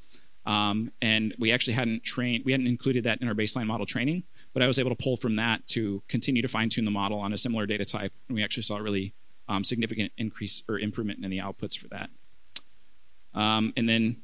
Um, 0.46 0.90
and 1.00 1.34
we 1.38 1.52
actually 1.52 1.74
hadn't 1.74 2.02
trained, 2.04 2.44
we 2.44 2.52
hadn't 2.52 2.66
included 2.66 3.04
that 3.04 3.20
in 3.22 3.28
our 3.28 3.34
baseline 3.34 3.66
model 3.66 3.86
training, 3.86 4.24
but 4.52 4.62
I 4.62 4.66
was 4.66 4.78
able 4.78 4.90
to 4.90 5.02
pull 5.02 5.16
from 5.16 5.36
that 5.36 5.66
to 5.68 6.02
continue 6.08 6.42
to 6.42 6.48
fine 6.48 6.68
tune 6.68 6.84
the 6.84 6.90
model 6.90 7.18
on 7.18 7.32
a 7.32 7.38
similar 7.38 7.64
data 7.66 7.84
type. 7.84 8.12
And 8.28 8.36
we 8.36 8.44
actually 8.44 8.64
saw 8.64 8.76
a 8.76 8.82
really 8.82 9.14
um, 9.48 9.64
significant 9.64 10.12
increase 10.18 10.62
or 10.68 10.78
improvement 10.78 11.24
in 11.24 11.30
the 11.30 11.38
outputs 11.38 11.78
for 11.78 11.88
that. 11.88 12.10
Um, 13.34 13.72
and 13.76 13.88
then 13.88 14.18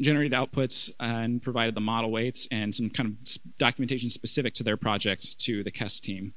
generated 0.00 0.32
outputs 0.32 0.90
and 0.98 1.42
provided 1.42 1.74
the 1.74 1.80
model 1.80 2.10
weights 2.10 2.48
and 2.50 2.74
some 2.74 2.90
kind 2.90 3.16
of 3.20 3.58
documentation 3.58 4.10
specific 4.10 4.54
to 4.54 4.64
their 4.64 4.76
project 4.76 5.38
to 5.40 5.62
the 5.62 5.70
KESS 5.70 6.00
team. 6.00 6.34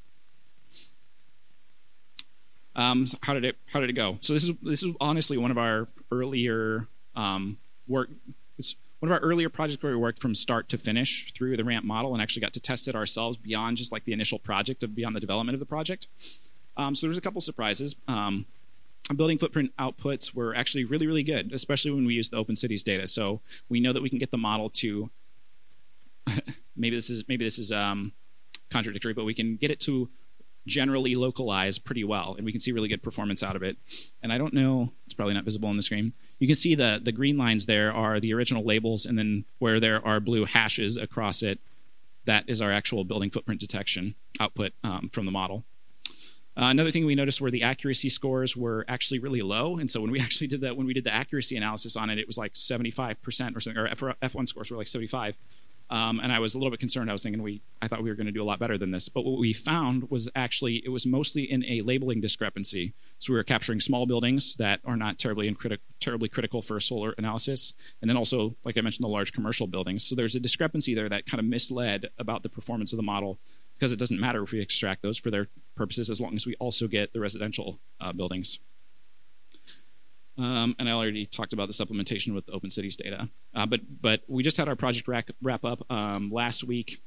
Um, 2.76 3.08
so 3.08 3.18
how 3.24 3.34
did 3.34 3.44
it 3.44 3.58
How 3.66 3.80
did 3.80 3.90
it 3.90 3.94
go? 3.94 4.20
So 4.22 4.34
this 4.34 4.44
is 4.44 4.52
this 4.62 4.84
is 4.84 4.96
honestly 5.02 5.38
one 5.38 5.50
of 5.50 5.58
our 5.58 5.88
earlier 6.12 6.88
um, 7.16 7.58
work. 7.88 8.10
It's 8.60 8.76
one 9.00 9.12
of 9.12 9.16
our 9.16 9.28
earlier 9.28 9.50
projects 9.50 9.82
where 9.82 9.92
we 9.92 9.98
worked 9.98 10.22
from 10.22 10.36
start 10.36 10.70
to 10.70 10.78
finish 10.78 11.34
through 11.34 11.58
the 11.58 11.64
ramp 11.64 11.86
model 11.86 12.14
and 12.14 12.22
actually 12.22 12.42
got 12.42 12.54
to 12.54 12.60
test 12.60 12.88
it 12.88 12.96
ourselves 12.96 13.38
beyond 13.38 13.78
just 13.78 13.92
like 13.92 14.06
the 14.06 14.14
initial 14.14 14.38
project 14.38 14.84
of 14.84 14.96
beyond 14.96 15.16
the 15.16 15.20
development 15.20 15.56
of 15.56 15.60
the 15.60 15.66
project. 15.66 16.08
Um, 16.78 16.94
so 16.94 17.08
there 17.08 17.10
was 17.10 17.18
a 17.18 17.22
couple 17.22 17.42
surprises. 17.42 17.96
Um, 18.08 18.46
building 19.16 19.38
footprint 19.38 19.72
outputs 19.80 20.34
were 20.34 20.56
actually 20.56 20.84
really, 20.84 21.08
really 21.08 21.24
good, 21.24 21.54
especially 21.54 21.92
when 21.92 22.06
we 22.06 22.14
use 22.14 22.30
the 22.30 22.38
Open 22.38 22.56
Cities 22.56 22.84
data. 22.84 23.08
So 23.08 23.42
we 23.70 23.80
know 23.80 23.94
that 23.94 24.02
we 24.02 24.10
can 24.10 24.20
get 24.20 24.32
the 24.32 24.38
model 24.38 24.70
to 24.72 25.10
maybe 26.76 26.96
this 26.96 27.10
is 27.10 27.24
maybe 27.28 27.46
this 27.46 27.60
is 27.60 27.72
um, 27.72 28.14
contradictory, 28.70 29.14
but 29.14 29.26
we 29.26 29.34
can 29.34 29.56
get 29.56 29.72
it 29.72 29.80
to 29.82 30.10
generally 30.66 31.16
localize 31.16 31.80
pretty 31.80 32.04
well, 32.04 32.36
and 32.36 32.46
we 32.46 32.52
can 32.52 32.60
see 32.60 32.72
really 32.72 32.90
good 32.90 33.02
performance 33.02 33.42
out 33.42 33.56
of 33.56 33.64
it. 33.64 33.78
And 34.22 34.34
I 34.34 34.38
don't 34.38 34.54
know, 34.54 34.92
it's 35.06 35.14
probably 35.14 35.34
not 35.34 35.46
visible 35.46 35.70
on 35.70 35.78
the 35.78 35.82
screen. 35.82 36.14
You 36.40 36.48
can 36.48 36.56
see 36.56 36.76
the 36.76 37.00
the 37.02 37.12
green 37.12 37.38
lines 37.38 37.66
there 37.66 37.94
are 37.94 38.20
the 38.20 38.34
original 38.34 38.64
labels, 38.64 39.06
and 39.06 39.18
then 39.18 39.46
where 39.60 39.80
there 39.80 40.06
are 40.06 40.20
blue 40.20 40.46
hashes 40.46 40.98
across 40.98 41.42
it, 41.42 41.60
that 42.26 42.44
is 42.48 42.62
our 42.62 42.72
actual 42.72 43.04
building 43.06 43.30
footprint 43.30 43.62
detection 43.62 44.16
output 44.40 44.74
um, 44.84 45.10
from 45.12 45.26
the 45.26 45.32
model. 45.32 45.64
Uh, 46.58 46.72
another 46.72 46.90
thing 46.90 47.06
we 47.06 47.14
noticed 47.14 47.40
were 47.40 47.52
the 47.52 47.62
accuracy 47.62 48.10
scores 48.10 48.58
were 48.58 48.84
actually 48.88 49.20
really 49.20 49.44
low, 49.44 49.78
and 49.78 49.92
so 49.92 50.02
when 50.02 50.10
we 50.10 50.20
actually 50.28 50.48
did 50.48 50.62
that, 50.62 50.76
when 50.76 50.88
we 50.88 50.94
did 50.94 51.04
the 51.04 51.14
accuracy 51.14 51.56
analysis 51.56 51.96
on 51.96 52.10
it, 52.10 52.18
it 52.18 52.26
was 52.26 52.38
like 52.38 52.54
75% 52.54 53.56
or 53.56 53.60
something, 53.60 53.78
or 53.78 53.88
F- 53.88 54.34
F1 54.34 54.48
scores 54.48 54.72
were 54.72 54.78
like 54.78 54.88
75. 54.88 55.38
Um, 55.90 56.20
and 56.20 56.34
I 56.34 56.40
was 56.40 56.54
a 56.54 56.58
little 56.58 56.72
bit 56.72 56.82
concerned. 56.82 57.10
I 57.10 57.14
was 57.14 57.24
thinking 57.24 57.42
we, 57.42 57.62
I 57.82 57.88
thought 57.88 58.04
we 58.04 58.10
were 58.10 58.16
going 58.16 58.26
to 58.26 58.34
do 58.34 58.44
a 58.44 58.46
lot 58.46 58.60
better 58.60 58.78
than 58.78 58.92
this. 58.92 59.08
But 59.08 59.24
what 59.24 59.40
we 59.40 59.54
found 59.54 60.10
was 60.10 60.30
actually 60.36 60.82
it 60.84 60.90
was 60.90 61.06
mostly 61.06 61.50
in 61.50 61.64
a 61.64 61.82
labeling 61.82 62.20
discrepancy. 62.20 62.94
So 63.20 63.32
we 63.32 63.38
were 63.38 63.44
capturing 63.46 63.80
small 63.80 64.06
buildings 64.06 64.58
that 64.58 64.82
are 64.84 64.98
not 64.98 65.18
terribly 65.18 65.50
criti- 65.56 65.78
terribly 66.02 66.28
critical 66.28 66.62
for 66.62 66.78
solar 66.82 67.14
analysis, 67.18 67.74
and 68.02 68.10
then 68.10 68.18
also, 68.18 68.56
like 68.66 68.78
I 68.78 68.82
mentioned, 68.82 69.06
the 69.06 69.10
large 69.10 69.32
commercial 69.32 69.66
buildings. 69.66 70.04
So 70.04 70.14
there's 70.14 70.36
a 70.36 70.42
discrepancy 70.42 70.94
there 70.94 71.08
that 71.08 71.26
kind 71.26 71.40
of 71.40 71.46
misled 71.46 72.10
about 72.20 72.44
the 72.44 72.50
performance 72.50 72.92
of 72.92 72.98
the 72.98 73.04
model 73.04 73.40
because 73.78 73.92
it 73.92 74.00
doesn't 74.00 74.20
matter 74.20 74.44
if 74.44 74.52
we 74.52 74.60
extract 74.60 75.02
those 75.02 75.18
for 75.18 75.30
their 75.30 75.48
purposes 75.76 76.10
as 76.10 76.20
long 76.20 76.36
as 76.36 76.46
we 76.46 76.56
also 76.56 76.88
get 76.88 77.14
the 77.14 77.20
residential 77.20 77.80
uh, 78.02 78.12
buildings. 78.12 78.60
Um, 80.38 80.76
and 80.78 80.88
I 80.88 80.92
already 80.92 81.26
talked 81.26 81.54
about 81.54 81.68
the 81.68 81.74
supplementation 81.74 82.34
with 82.34 82.46
Open 82.52 82.70
Cities 82.70 82.96
data. 82.96 83.30
Uh, 83.56 83.66
but 83.66 83.82
but 84.02 84.22
we 84.28 84.44
just 84.44 84.58
had 84.58 84.68
our 84.68 84.76
project 84.76 85.08
wrap, 85.08 85.30
wrap 85.42 85.66
up 85.66 85.90
um, 85.92 86.30
last 86.32 86.64
week, 86.64 87.02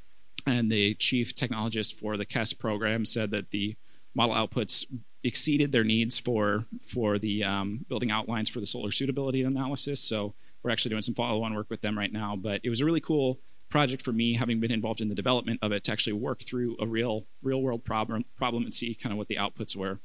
and 0.46 0.70
the 0.70 0.94
chief 0.94 1.35
technologist 1.35 1.94
for 1.94 2.16
the 2.16 2.24
KESS 2.24 2.54
program 2.54 3.04
said 3.04 3.30
that 3.30 3.50
the 3.50 3.76
model 4.14 4.35
outputs 4.35 4.85
exceeded 5.22 5.70
their 5.70 5.85
needs 5.85 6.18
for 6.18 6.64
for 6.85 7.18
the 7.18 7.44
um, 7.44 7.85
building 7.88 8.11
outlines 8.11 8.48
for 8.48 8.59
the 8.59 8.66
solar 8.66 8.90
suitability 8.90 9.42
analysis. 9.42 10.00
So 10.00 10.35
we're 10.62 10.70
actually 10.70 10.90
doing 10.90 11.02
some 11.02 11.14
follow-on 11.14 11.54
work 11.54 11.70
with 11.70 11.83
them 11.83 11.96
right 11.96 12.12
now. 12.12 12.37
But 12.37 12.61
it 12.64 12.68
was 12.68 12.80
a 12.80 12.85
really 12.85 13.00
cool 13.00 13.38
project 13.70 14.02
for 14.02 14.12
me, 14.12 14.35
having 14.35 14.61
been 14.61 14.72
involved 14.72 15.00
in 15.00 15.09
the 15.09 15.14
development 15.14 15.61
of 15.62 15.72
it, 15.72 15.85
to 15.85 15.92
actually 15.92 16.12
work 16.12 16.42
through 16.42 16.76
a 16.80 16.87
real 16.87 17.24
real 17.42 17.62
world 17.62 17.85
problem 17.85 18.24
problem 18.37 18.64
and 18.64 18.74
see 18.74 18.94
kind 18.94 19.12
of 19.12 19.18
what 19.18 19.28
the 19.28 19.37
outputs 19.37 19.74
were 19.76 20.00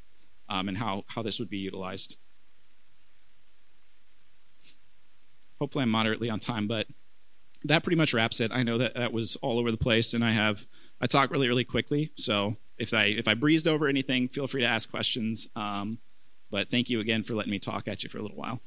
um, 0.50 0.70
and 0.70 0.78
how 0.78 1.04
how 1.08 1.22
this 1.22 1.40
would 1.40 1.50
be 1.50 1.58
utilized. 1.58 2.18
hopefully 5.60 5.84
I'm 5.84 5.90
moderately 5.90 6.30
on 6.30 6.40
time, 6.40 6.68
but 6.68 6.88
that 7.64 7.84
pretty 7.84 7.96
much 7.96 8.14
wraps 8.14 8.40
it. 8.40 8.52
I 8.54 8.64
know 8.64 8.78
that 8.78 8.94
that 8.96 9.12
was 9.12 9.36
all 9.38 9.58
over 9.58 9.72
the 9.72 9.78
place, 9.78 10.14
and 10.14 10.24
I 10.24 10.32
have 10.32 10.68
I 11.02 11.08
talk 11.08 11.32
really 11.32 11.48
really 11.48 11.64
quickly. 11.64 12.12
So 12.16 12.58
if 12.78 12.94
I 12.94 13.06
if 13.06 13.28
I 13.28 13.34
breezed 13.34 13.68
over 13.68 13.88
anything, 13.88 14.28
feel 14.28 14.48
free 14.48 14.62
to 14.62 14.68
ask 14.68 14.90
questions. 14.90 15.48
Um, 15.56 16.00
but 16.52 16.70
thank 16.70 16.90
you 16.90 17.00
again 17.00 17.24
for 17.24 17.34
letting 17.34 17.52
me 17.52 17.60
talk 17.60 17.88
at 17.88 18.04
you 18.04 18.10
for 18.10 18.20
a 18.20 18.22
little 18.22 18.38
while. 18.38 18.62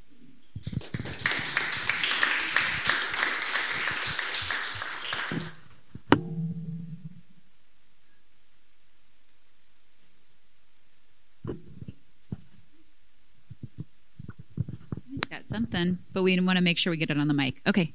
Something, 15.78 15.98
but 16.12 16.22
we 16.22 16.38
want 16.40 16.56
to 16.56 16.62
make 16.62 16.78
sure 16.78 16.90
we 16.90 16.96
get 16.96 17.10
it 17.10 17.18
on 17.18 17.28
the 17.28 17.34
mic. 17.34 17.60
Okay. 17.66 17.94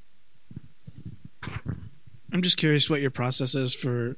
I'm 2.32 2.42
just 2.42 2.58
curious 2.58 2.90
what 2.90 3.02
your 3.02 3.12
process 3.12 3.54
is 3.56 3.74
for 3.76 4.18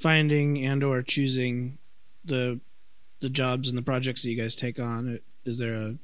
finding 0.00 0.64
and 0.64 0.82
or 0.82 1.02
choosing 1.02 1.78
the 2.24 2.60
the 3.20 3.30
jobs 3.30 3.68
and 3.68 3.78
the 3.78 3.82
projects 3.82 4.22
that 4.22 4.30
you 4.30 4.36
guys 4.36 4.54
take 4.54 4.78
on. 4.78 5.20
Is 5.44 5.58
there 5.58 5.74
a 5.74 5.96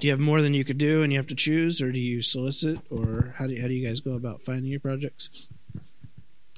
do 0.00 0.06
you 0.06 0.10
have 0.10 0.20
more 0.20 0.42
than 0.42 0.52
you 0.52 0.64
could 0.64 0.78
do 0.78 1.02
and 1.02 1.12
you 1.12 1.18
have 1.18 1.28
to 1.28 1.34
choose 1.34 1.80
or 1.80 1.90
do 1.90 1.98
you 1.98 2.20
solicit 2.20 2.78
or 2.90 3.34
how 3.36 3.46
do 3.46 3.54
you, 3.54 3.62
how 3.62 3.68
do 3.68 3.72
you 3.72 3.86
guys 3.86 4.00
go 4.00 4.14
about 4.14 4.42
finding 4.42 4.70
your 4.70 4.80
projects? 4.80 5.48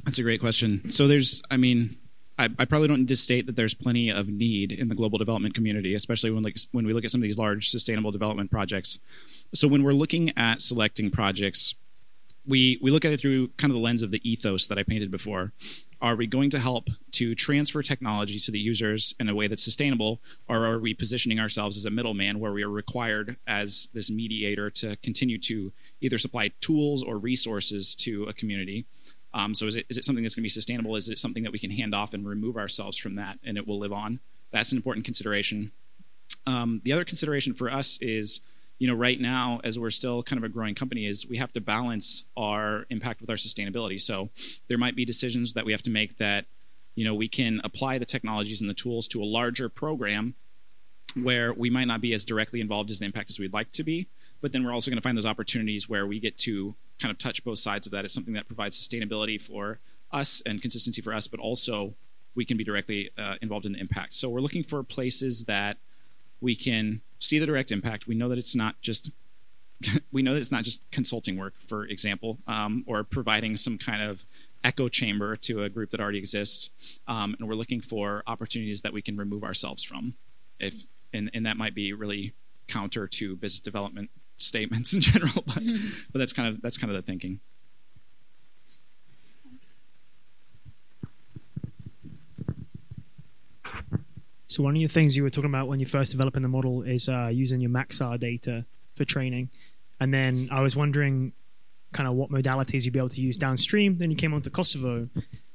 That's 0.04 0.18
a 0.18 0.22
great 0.22 0.40
question. 0.40 0.90
So 0.90 1.06
there's 1.06 1.42
I 1.50 1.56
mean 1.56 1.96
I, 2.38 2.48
I, 2.58 2.64
probably 2.64 2.88
don't 2.88 3.00
need 3.00 3.08
to 3.08 3.16
state 3.16 3.46
that 3.46 3.56
there's 3.56 3.74
plenty 3.74 4.10
of 4.10 4.28
need 4.28 4.70
in 4.70 4.88
the 4.88 4.94
global 4.94 5.18
development 5.18 5.54
community, 5.54 5.94
especially 5.94 6.30
when 6.30 6.42
like 6.42 6.56
when 6.72 6.86
we 6.86 6.92
look 6.92 7.04
at 7.04 7.10
some 7.10 7.20
of 7.20 7.24
these 7.24 7.38
large 7.38 7.68
sustainable 7.68 8.12
development 8.12 8.50
projects. 8.50 8.98
So 9.54 9.66
when 9.66 9.82
we're 9.82 9.92
looking 9.92 10.36
at 10.36 10.60
selecting 10.60 11.10
projects, 11.10 11.74
we 12.46 12.78
we 12.80 12.90
look 12.90 13.04
at 13.04 13.12
it 13.12 13.20
through 13.20 13.48
kind 13.58 13.70
of 13.70 13.74
the 13.74 13.82
lens 13.82 14.02
of 14.02 14.10
the 14.10 14.28
ethos 14.28 14.68
that 14.68 14.78
I 14.78 14.82
painted 14.82 15.10
before. 15.10 15.52
Are 16.00 16.14
we 16.14 16.28
going 16.28 16.48
to 16.50 16.60
help 16.60 16.88
to 17.12 17.34
transfer 17.34 17.82
technology 17.82 18.38
to 18.38 18.52
the 18.52 18.60
users 18.60 19.16
in 19.18 19.28
a 19.28 19.34
way 19.34 19.48
that's 19.48 19.64
sustainable, 19.64 20.20
or 20.48 20.64
are 20.64 20.78
we 20.78 20.94
positioning 20.94 21.40
ourselves 21.40 21.76
as 21.76 21.86
a 21.86 21.90
middleman 21.90 22.38
where 22.38 22.52
we 22.52 22.62
are 22.62 22.70
required 22.70 23.36
as 23.48 23.88
this 23.92 24.08
mediator 24.08 24.70
to 24.70 24.94
continue 24.96 25.38
to 25.38 25.72
either 26.00 26.16
supply 26.16 26.52
tools 26.60 27.02
or 27.02 27.18
resources 27.18 27.96
to 27.96 28.24
a 28.24 28.32
community? 28.32 28.86
Um, 29.38 29.54
so 29.54 29.66
is 29.66 29.76
it, 29.76 29.86
is 29.88 29.96
it 29.96 30.04
something 30.04 30.24
that's 30.24 30.34
going 30.34 30.42
to 30.42 30.46
be 30.46 30.48
sustainable? 30.48 30.96
Is 30.96 31.08
it 31.08 31.16
something 31.16 31.44
that 31.44 31.52
we 31.52 31.60
can 31.60 31.70
hand 31.70 31.94
off 31.94 32.12
and 32.12 32.26
remove 32.26 32.56
ourselves 32.56 32.98
from 32.98 33.14
that 33.14 33.38
and 33.44 33.56
it 33.56 33.68
will 33.68 33.78
live 33.78 33.92
on? 33.92 34.18
That's 34.50 34.72
an 34.72 34.78
important 34.78 35.04
consideration. 35.04 35.70
Um, 36.44 36.80
the 36.84 36.92
other 36.92 37.04
consideration 37.04 37.52
for 37.52 37.70
us 37.70 37.98
is, 38.00 38.40
you 38.80 38.88
know, 38.88 38.94
right 38.94 39.20
now, 39.20 39.60
as 39.62 39.78
we're 39.78 39.90
still 39.90 40.24
kind 40.24 40.38
of 40.38 40.44
a 40.44 40.52
growing 40.52 40.74
company, 40.74 41.06
is 41.06 41.28
we 41.28 41.38
have 41.38 41.52
to 41.52 41.60
balance 41.60 42.24
our 42.36 42.86
impact 42.90 43.20
with 43.20 43.30
our 43.30 43.36
sustainability. 43.36 44.00
So 44.00 44.30
there 44.66 44.78
might 44.78 44.96
be 44.96 45.04
decisions 45.04 45.52
that 45.52 45.64
we 45.64 45.70
have 45.70 45.82
to 45.82 45.90
make 45.90 46.18
that, 46.18 46.46
you 46.96 47.04
know, 47.04 47.14
we 47.14 47.28
can 47.28 47.60
apply 47.62 47.98
the 47.98 48.04
technologies 48.04 48.60
and 48.60 48.68
the 48.68 48.74
tools 48.74 49.06
to 49.08 49.22
a 49.22 49.24
larger 49.24 49.68
program 49.68 50.34
where 51.14 51.52
we 51.52 51.70
might 51.70 51.86
not 51.86 52.00
be 52.00 52.12
as 52.12 52.24
directly 52.24 52.60
involved 52.60 52.90
as 52.90 52.98
the 52.98 53.04
impact 53.04 53.30
as 53.30 53.38
we'd 53.38 53.52
like 53.52 53.70
to 53.72 53.84
be. 53.84 54.08
But 54.40 54.50
then 54.50 54.64
we're 54.64 54.72
also 54.72 54.90
going 54.90 54.98
to 54.98 55.02
find 55.02 55.16
those 55.16 55.26
opportunities 55.26 55.88
where 55.88 56.08
we 56.08 56.18
get 56.18 56.36
to 56.38 56.74
kind 57.00 57.10
of 57.10 57.18
touch 57.18 57.44
both 57.44 57.58
sides 57.58 57.86
of 57.86 57.92
that. 57.92 58.04
It's 58.04 58.14
something 58.14 58.34
that 58.34 58.46
provides 58.46 58.78
sustainability 58.78 59.40
for 59.40 59.78
us 60.10 60.42
and 60.46 60.60
consistency 60.60 61.02
for 61.02 61.12
us, 61.12 61.26
but 61.26 61.40
also 61.40 61.94
we 62.34 62.44
can 62.44 62.56
be 62.56 62.64
directly 62.64 63.10
uh, 63.18 63.34
involved 63.42 63.66
in 63.66 63.72
the 63.72 63.80
impact. 63.80 64.14
So 64.14 64.28
we're 64.28 64.40
looking 64.40 64.62
for 64.62 64.82
places 64.82 65.44
that 65.44 65.78
we 66.40 66.54
can 66.54 67.00
see 67.18 67.38
the 67.38 67.46
direct 67.46 67.72
impact. 67.72 68.06
We 68.06 68.14
know 68.14 68.28
that 68.28 68.38
it's 68.38 68.54
not 68.56 68.80
just 68.80 69.10
we 70.12 70.22
know 70.22 70.32
that 70.32 70.40
it's 70.40 70.52
not 70.52 70.64
just 70.64 70.80
consulting 70.90 71.36
work, 71.36 71.54
for 71.66 71.84
example, 71.84 72.38
um, 72.46 72.84
or 72.86 73.04
providing 73.04 73.56
some 73.56 73.78
kind 73.78 74.02
of 74.02 74.24
echo 74.64 74.88
chamber 74.88 75.36
to 75.36 75.62
a 75.62 75.68
group 75.68 75.90
that 75.90 76.00
already 76.00 76.18
exists. 76.18 76.70
Um, 77.06 77.36
and 77.38 77.48
we're 77.48 77.54
looking 77.54 77.80
for 77.80 78.24
opportunities 78.26 78.82
that 78.82 78.92
we 78.92 79.02
can 79.02 79.16
remove 79.16 79.44
ourselves 79.44 79.84
from. 79.84 80.14
If 80.58 80.84
and, 81.12 81.30
and 81.32 81.46
that 81.46 81.56
might 81.56 81.74
be 81.74 81.92
really 81.92 82.32
counter 82.66 83.06
to 83.06 83.36
business 83.36 83.60
development 83.60 84.10
statements 84.38 84.94
in 84.94 85.00
general, 85.00 85.32
but 85.46 85.62
mm-hmm. 85.62 86.00
but 86.12 86.18
that's 86.18 86.32
kind 86.32 86.48
of 86.48 86.62
that's 86.62 86.78
kind 86.78 86.94
of 86.94 86.96
the 86.96 87.06
thinking. 87.06 87.40
So 94.46 94.62
one 94.62 94.74
of 94.74 94.80
the 94.80 94.86
things 94.86 95.14
you 95.14 95.22
were 95.22 95.30
talking 95.30 95.50
about 95.50 95.68
when 95.68 95.78
you 95.78 95.84
first 95.84 96.10
developing 96.10 96.40
the 96.40 96.48
model 96.48 96.82
is 96.82 97.08
uh, 97.08 97.26
using 97.26 97.60
your 97.60 97.70
Maxar 97.70 98.18
data 98.18 98.64
for 98.96 99.04
training, 99.04 99.50
and 100.00 100.12
then 100.12 100.48
I 100.50 100.62
was 100.62 100.74
wondering 100.74 101.32
kind 101.92 102.08
of 102.08 102.14
what 102.14 102.30
modalities 102.30 102.84
you'd 102.84 102.94
be 102.94 102.98
able 102.98 103.10
to 103.10 103.20
use 103.20 103.36
downstream. 103.36 103.98
Then 103.98 104.10
you 104.10 104.16
came 104.16 104.32
on 104.32 104.42
to 104.42 104.50
Kosovo, 104.50 105.08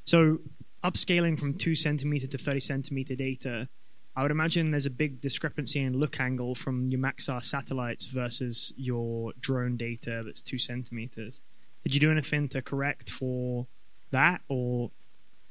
so 0.05 0.39
upscaling 0.83 1.39
from 1.39 1.55
two 1.55 1.73
centimeter 1.73 2.27
to 2.27 2.37
thirty 2.37 2.59
centimeter 2.59 3.15
data 3.15 3.67
I 4.15 4.21
would 4.21 4.31
imagine 4.31 4.71
there's 4.71 4.85
a 4.85 4.91
big 4.91 5.21
discrepancy 5.21 5.79
in 5.81 5.97
look 5.97 6.19
angle 6.19 6.53
from 6.53 6.87
your 6.87 6.99
Maxar 6.99 7.43
satellites 7.43 8.05
versus 8.05 8.71
your 8.77 9.33
drone 9.39 9.75
data 9.75 10.21
that's 10.23 10.41
two 10.41 10.59
centimeters. 10.59 11.41
Did 11.83 11.95
you 11.95 11.99
do 11.99 12.11
anything 12.11 12.47
to 12.49 12.61
correct 12.61 13.09
for 13.09 13.65
that, 14.11 14.41
or 14.47 14.91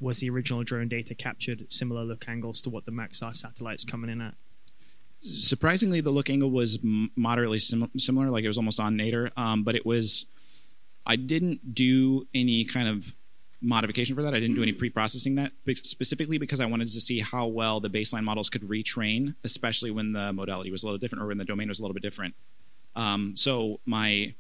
was 0.01 0.21
the 0.21 0.31
original 0.31 0.63
drone 0.63 0.89
data 0.89 1.15
captured 1.15 1.61
at 1.61 1.73
similar 1.73 2.05
look 2.05 2.29
angles 2.29 2.61
to 2.63 2.71
what 2.71 2.87
the 2.87 2.93
Maxar 2.93 3.35
satellites 3.35 3.85
coming 3.85 4.11
in 4.11 4.21
at? 4.21 4.35
Surprisingly, 5.21 6.01
the 6.01 6.11
look 6.11 6.31
angle 6.31 6.51
was 6.51 6.79
moderately 6.83 7.59
sim- 7.59 7.91
similar, 7.97 8.31
like 8.31 8.45
it 8.45 8.49
was 8.49 8.59
almost 8.59 8.81
on 8.81 8.97
nadir, 8.97 9.31
um, 9.37 9.65
but 9.65 9.75
it 9.75 9.85
was. 9.85 10.27
I 11.05 11.17
didn't 11.17 11.75
do 11.75 12.29
any 12.33 12.65
kind 12.65 12.87
of 12.87 13.13
modification 13.63 14.17
for 14.17 14.23
that. 14.23 14.35
I 14.35 14.41
didn't 14.41 14.57
do 14.57 14.63
any 14.63 14.73
pre-processing 14.73 15.37
that 15.37 15.53
specifically 15.83 16.37
because 16.37 16.61
I 16.61 16.67
wanted 16.67 16.89
to 16.89 17.01
see 17.01 17.21
how 17.21 17.47
well 17.47 17.81
the 17.81 17.89
baseline 17.89 18.25
models 18.25 18.51
could 18.51 18.63
retrain, 18.63 19.35
especially 19.45 19.91
when 19.91 20.13
the 20.13 20.33
modality 20.33 20.71
was 20.71 20.83
a 20.83 20.87
little 20.87 20.99
different 20.99 21.23
or 21.23 21.29
when 21.29 21.39
the 21.39 21.45
domain 21.45 21.69
was 21.69 21.79
a 21.79 21.83
little 21.83 21.95
bit 21.95 22.03
different. 22.03 22.35
Um, 22.97 23.35
so 23.37 23.81
my 23.87 24.35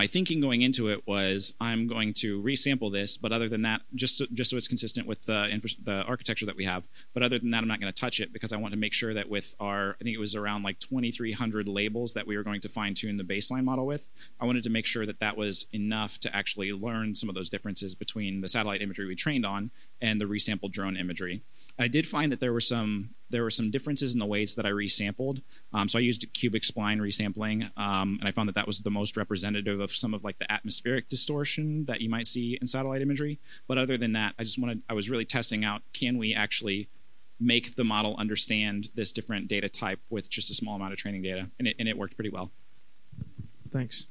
my 0.00 0.06
thinking 0.06 0.40
going 0.40 0.62
into 0.62 0.88
it 0.88 1.06
was 1.06 1.52
I'm 1.60 1.86
going 1.86 2.14
to 2.14 2.42
resample 2.42 2.90
this, 2.90 3.18
but 3.18 3.32
other 3.32 3.50
than 3.50 3.60
that, 3.62 3.82
just 3.94 4.16
so, 4.16 4.24
just 4.32 4.50
so 4.50 4.56
it's 4.56 4.66
consistent 4.66 5.06
with 5.06 5.22
the 5.24 5.42
the 5.84 6.04
architecture 6.04 6.46
that 6.46 6.56
we 6.56 6.64
have. 6.64 6.88
But 7.12 7.22
other 7.22 7.38
than 7.38 7.50
that, 7.50 7.58
I'm 7.58 7.68
not 7.68 7.82
going 7.82 7.92
to 7.92 8.00
touch 8.00 8.18
it 8.18 8.32
because 8.32 8.54
I 8.54 8.56
want 8.56 8.72
to 8.72 8.80
make 8.80 8.94
sure 8.94 9.12
that 9.12 9.28
with 9.28 9.54
our 9.60 9.98
I 10.00 10.04
think 10.04 10.16
it 10.16 10.18
was 10.18 10.34
around 10.34 10.62
like 10.62 10.78
2,300 10.78 11.68
labels 11.68 12.14
that 12.14 12.26
we 12.26 12.38
were 12.38 12.42
going 12.42 12.62
to 12.62 12.68
fine 12.70 12.94
tune 12.94 13.18
the 13.18 13.24
baseline 13.24 13.64
model 13.64 13.84
with. 13.84 14.06
I 14.40 14.46
wanted 14.46 14.62
to 14.62 14.70
make 14.70 14.86
sure 14.86 15.04
that 15.04 15.20
that 15.20 15.36
was 15.36 15.66
enough 15.70 16.18
to 16.20 16.34
actually 16.34 16.72
learn 16.72 17.14
some 17.14 17.28
of 17.28 17.34
those 17.34 17.50
differences 17.50 17.94
between 17.94 18.40
the 18.40 18.48
satellite 18.48 18.80
imagery 18.80 19.06
we 19.06 19.16
trained 19.16 19.44
on 19.44 19.70
and 20.00 20.18
the 20.18 20.24
resampled 20.24 20.72
drone 20.72 20.96
imagery. 20.96 21.42
I 21.80 21.88
did 21.88 22.06
find 22.06 22.30
that 22.30 22.40
there 22.40 22.52
were 22.52 22.60
some 22.60 23.10
there 23.30 23.42
were 23.44 23.50
some 23.50 23.70
differences 23.70 24.12
in 24.12 24.18
the 24.18 24.26
ways 24.26 24.56
that 24.56 24.66
I 24.66 24.70
resampled. 24.70 25.40
Um, 25.72 25.88
so 25.88 25.98
I 25.98 26.02
used 26.02 26.26
cubic 26.34 26.64
spline 26.64 26.98
resampling, 26.98 27.70
um, 27.78 28.18
and 28.20 28.28
I 28.28 28.32
found 28.32 28.48
that 28.48 28.56
that 28.56 28.66
was 28.66 28.80
the 28.80 28.90
most 28.90 29.16
representative 29.16 29.78
of 29.78 29.92
some 29.92 30.14
of 30.14 30.24
like 30.24 30.38
the 30.38 30.50
atmospheric 30.50 31.08
distortion 31.08 31.84
that 31.84 32.00
you 32.00 32.10
might 32.10 32.26
see 32.26 32.58
in 32.60 32.66
satellite 32.66 33.02
imagery. 33.02 33.38
But 33.68 33.78
other 33.78 33.96
than 33.96 34.12
that, 34.12 34.34
I 34.38 34.44
just 34.44 34.58
wanted 34.58 34.82
I 34.88 34.94
was 34.94 35.08
really 35.08 35.24
testing 35.24 35.64
out 35.64 35.82
can 35.92 36.18
we 36.18 36.34
actually 36.34 36.88
make 37.38 37.76
the 37.76 37.84
model 37.84 38.14
understand 38.18 38.90
this 38.94 39.12
different 39.12 39.48
data 39.48 39.68
type 39.68 40.00
with 40.10 40.28
just 40.28 40.50
a 40.50 40.54
small 40.54 40.76
amount 40.76 40.92
of 40.92 40.98
training 40.98 41.22
data, 41.22 41.48
and 41.58 41.68
it, 41.68 41.76
and 41.78 41.88
it 41.88 41.96
worked 41.96 42.16
pretty 42.16 42.30
well. 42.30 42.50
Thanks. 43.72 44.06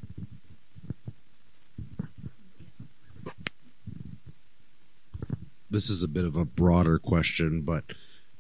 This 5.70 5.90
is 5.90 6.04
a 6.04 6.08
bit 6.08 6.26
of 6.26 6.36
a 6.36 6.46
broader 6.46 6.98
question, 6.98 7.62
but 7.62 7.84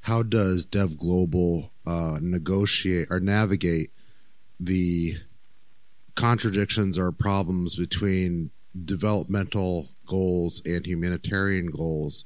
how 0.02 0.24
does 0.24 0.66
DevGlobal 0.66 1.70
uh, 1.86 2.18
negotiate 2.22 3.08
or 3.10 3.20
navigate 3.20 3.92
the 4.60 5.16
contradictions 6.16 6.98
or 6.98 7.12
problems 7.12 7.76
between 7.76 8.52
developmental 8.86 9.90
goals 10.06 10.62
and 10.66 10.86
humanitarian 10.86 11.68
goals 11.68 12.26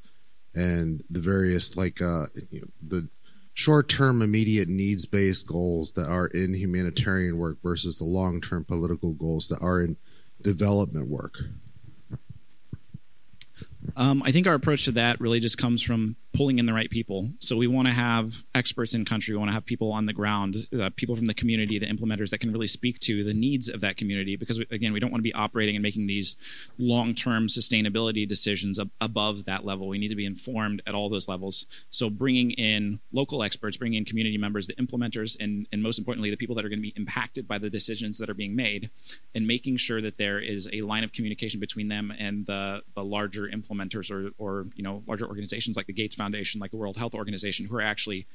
and 0.55 1.03
the 1.09 1.19
various 1.19 1.75
like 1.75 2.01
uh, 2.01 2.25
you 2.49 2.61
know, 2.61 2.67
the 2.87 3.07
short-term 3.53 4.21
immediate 4.21 4.67
needs-based 4.67 5.45
goals 5.45 5.91
that 5.91 6.07
are 6.07 6.27
in 6.27 6.53
humanitarian 6.53 7.37
work 7.37 7.57
versus 7.61 7.97
the 7.97 8.03
long-term 8.03 8.63
political 8.63 9.13
goals 9.13 9.47
that 9.47 9.61
are 9.61 9.81
in 9.81 9.95
development 10.41 11.07
work 11.07 11.37
um, 13.95 14.23
I 14.23 14.31
think 14.31 14.47
our 14.47 14.53
approach 14.53 14.85
to 14.85 14.91
that 14.93 15.19
really 15.19 15.39
just 15.39 15.57
comes 15.57 15.81
from 15.81 16.15
pulling 16.33 16.57
in 16.57 16.65
the 16.65 16.73
right 16.73 16.89
people. 16.89 17.29
So 17.39 17.55
we 17.55 17.67
want 17.67 17.87
to 17.87 17.93
have 17.93 18.43
experts 18.55 18.95
in 18.95 19.05
country. 19.05 19.35
We 19.35 19.37
want 19.37 19.49
to 19.49 19.53
have 19.53 19.65
people 19.65 19.91
on 19.91 20.07
the 20.07 20.13
ground, 20.13 20.67
uh, 20.77 20.89
people 20.95 21.15
from 21.15 21.25
the 21.25 21.33
community, 21.33 21.77
the 21.77 21.85
implementers 21.85 22.31
that 22.31 22.39
can 22.39 22.51
really 22.51 22.65
speak 22.65 22.97
to 23.01 23.23
the 23.23 23.35
needs 23.35 23.69
of 23.69 23.81
that 23.81 23.97
community. 23.97 24.35
Because 24.35 24.57
again, 24.71 24.93
we 24.93 24.99
don't 24.99 25.11
want 25.11 25.19
to 25.19 25.23
be 25.23 25.33
operating 25.33 25.75
and 25.75 25.83
making 25.83 26.07
these 26.07 26.35
long-term 26.79 27.47
sustainability 27.47 28.27
decisions 28.27 28.79
ab- 28.79 28.89
above 28.99 29.45
that 29.45 29.63
level. 29.63 29.87
We 29.87 29.99
need 29.99 30.07
to 30.07 30.15
be 30.15 30.25
informed 30.25 30.81
at 30.87 30.95
all 30.95 31.07
those 31.07 31.27
levels. 31.27 31.67
So 31.91 32.09
bringing 32.09 32.51
in 32.51 32.99
local 33.11 33.43
experts, 33.43 33.77
bringing 33.77 33.99
in 33.99 34.05
community 34.05 34.37
members, 34.39 34.65
the 34.65 34.73
implementers, 34.75 35.37
and 35.39 35.67
and 35.71 35.83
most 35.83 35.99
importantly, 35.99 36.31
the 36.31 36.37
people 36.37 36.55
that 36.55 36.65
are 36.65 36.69
going 36.69 36.79
to 36.79 36.83
be 36.83 36.93
impacted 36.95 37.47
by 37.47 37.59
the 37.59 37.69
decisions 37.69 38.17
that 38.17 38.29
are 38.29 38.33
being 38.33 38.55
made, 38.55 38.89
and 39.35 39.45
making 39.45 39.77
sure 39.77 40.01
that 40.01 40.17
there 40.17 40.39
is 40.39 40.67
a 40.73 40.81
line 40.81 41.03
of 41.03 41.13
communication 41.13 41.59
between 41.59 41.89
them 41.89 42.11
and 42.17 42.47
the 42.47 42.81
the 42.95 43.03
larger 43.03 43.47
implementers 43.47 43.72
or 43.81 44.29
or 44.37 44.67
you 44.75 44.83
know 44.83 45.03
larger 45.07 45.25
organizations 45.27 45.77
like 45.77 45.87
the 45.87 45.93
Gates 45.93 46.15
Foundation, 46.15 46.59
like 46.59 46.71
the 46.71 46.77
World 46.77 46.97
Health 46.97 47.13
Organization, 47.13 47.65
who 47.65 47.75
are 47.75 47.81
actually 47.81 48.27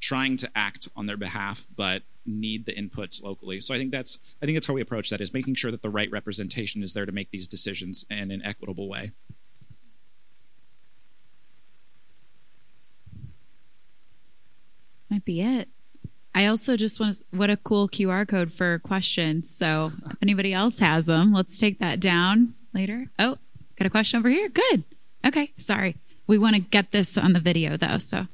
trying 0.00 0.36
to 0.36 0.50
act 0.54 0.88
on 0.94 1.06
their 1.06 1.16
behalf, 1.16 1.66
but 1.74 2.02
need 2.26 2.66
the 2.66 2.72
inputs 2.72 3.22
locally. 3.22 3.60
So 3.60 3.74
I 3.74 3.78
think 3.78 3.92
that's 3.92 4.18
I 4.42 4.46
think 4.46 4.56
that's 4.56 4.66
how 4.66 4.74
we 4.74 4.80
approach 4.80 5.10
that 5.10 5.20
is 5.20 5.32
making 5.32 5.54
sure 5.54 5.70
that 5.70 5.82
the 5.82 5.90
right 5.90 6.10
representation 6.10 6.82
is 6.82 6.92
there 6.92 7.06
to 7.06 7.12
make 7.12 7.30
these 7.30 7.48
decisions 7.48 8.04
in 8.10 8.30
an 8.30 8.42
equitable 8.44 8.88
way. 8.88 9.12
Might 15.10 15.24
be 15.24 15.40
it. 15.40 15.68
I 16.34 16.46
also 16.46 16.76
just 16.76 17.00
want 17.00 17.14
to, 17.14 17.24
what 17.30 17.48
a 17.48 17.56
cool 17.56 17.88
QR 17.88 18.28
code 18.28 18.52
for 18.52 18.78
questions. 18.80 19.48
So 19.48 19.92
if 20.10 20.18
anybody 20.20 20.52
else 20.52 20.80
has 20.80 21.06
them, 21.06 21.32
let's 21.32 21.58
take 21.58 21.78
that 21.78 21.98
down 21.98 22.52
later. 22.74 23.06
Oh, 23.18 23.38
got 23.78 23.86
a 23.86 23.90
question 23.90 24.18
over 24.18 24.28
here. 24.28 24.48
Good. 24.48 24.84
Okay. 25.24 25.52
Sorry. 25.56 25.96
We 26.26 26.38
want 26.38 26.56
to 26.56 26.60
get 26.60 26.90
this 26.92 27.16
on 27.16 27.32
the 27.32 27.40
video 27.40 27.76
though. 27.76 27.98
So 27.98 28.26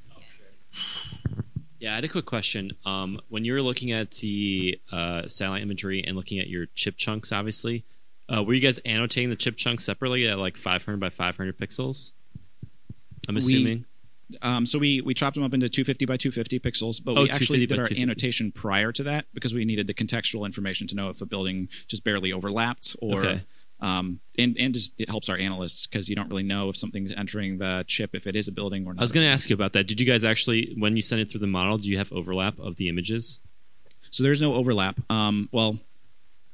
Yeah, 1.78 1.92
I 1.92 1.94
had 1.96 2.04
a 2.04 2.08
quick 2.08 2.26
question. 2.26 2.72
Um, 2.86 3.20
when 3.28 3.44
you 3.44 3.52
were 3.54 3.62
looking 3.62 3.90
at 3.90 4.12
the 4.12 4.78
uh, 4.92 5.26
satellite 5.26 5.62
imagery 5.62 6.02
and 6.04 6.14
looking 6.14 6.38
at 6.38 6.46
your 6.48 6.66
chip 6.74 6.96
chunks, 6.96 7.32
obviously, 7.32 7.84
uh, 8.34 8.42
were 8.42 8.54
you 8.54 8.60
guys 8.60 8.78
annotating 8.86 9.30
the 9.30 9.36
chip 9.36 9.56
chunks 9.56 9.84
separately 9.84 10.26
at 10.28 10.38
like 10.38 10.56
500 10.56 10.98
by 11.00 11.10
500 11.10 11.58
pixels? 11.58 12.12
I'm 13.28 13.34
We- 13.34 13.40
assuming. 13.40 13.84
Um, 14.40 14.64
so 14.64 14.78
we 14.78 15.02
we 15.02 15.12
chopped 15.12 15.34
them 15.34 15.44
up 15.44 15.52
into 15.52 15.68
250 15.68 16.06
by 16.06 16.16
250 16.16 16.58
pixels, 16.60 17.04
but 17.04 17.18
Oh, 17.18 17.24
we 17.24 17.30
actually 17.30 17.66
did 17.66 17.78
our 17.78 17.86
annotation 17.94 18.50
prior 18.50 18.90
to 18.90 19.02
that 19.02 19.26
because 19.34 19.52
we 19.52 19.66
needed 19.66 19.86
the 19.88 19.92
contextual 19.92 20.46
information 20.46 20.86
to 20.86 20.94
know 20.94 21.10
if 21.10 21.20
a 21.20 21.26
building 21.26 21.68
just 21.86 22.02
barely 22.02 22.32
overlapped 22.32 22.96
or. 23.00 23.20
Okay. 23.20 23.42
Um, 23.82 24.20
and 24.38 24.56
and 24.58 24.72
just 24.72 24.92
it 24.96 25.08
helps 25.10 25.28
our 25.28 25.36
analysts 25.36 25.86
because 25.86 26.08
you 26.08 26.14
don't 26.16 26.28
really 26.30 26.44
know 26.44 26.68
if 26.68 26.76
something's 26.76 27.12
entering 27.12 27.58
the 27.58 27.84
chip 27.86 28.14
if 28.14 28.26
it 28.26 28.36
is 28.36 28.46
a 28.48 28.52
building 28.52 28.86
or 28.86 28.94
not. 28.94 29.00
I 29.00 29.04
was 29.04 29.12
going 29.12 29.26
to 29.26 29.30
ask 29.32 29.50
you 29.50 29.54
about 29.54 29.72
that. 29.74 29.88
Did 29.88 30.00
you 30.00 30.06
guys 30.06 30.22
actually, 30.24 30.74
when 30.78 30.94
you 30.96 31.02
sent 31.02 31.20
it 31.20 31.30
through 31.30 31.40
the 31.40 31.46
model, 31.48 31.78
do 31.78 31.90
you 31.90 31.98
have 31.98 32.12
overlap 32.12 32.58
of 32.58 32.76
the 32.76 32.88
images? 32.88 33.40
So 34.10 34.22
there's 34.22 34.40
no 34.40 34.54
overlap. 34.54 34.98
Um, 35.10 35.48
well, 35.52 35.78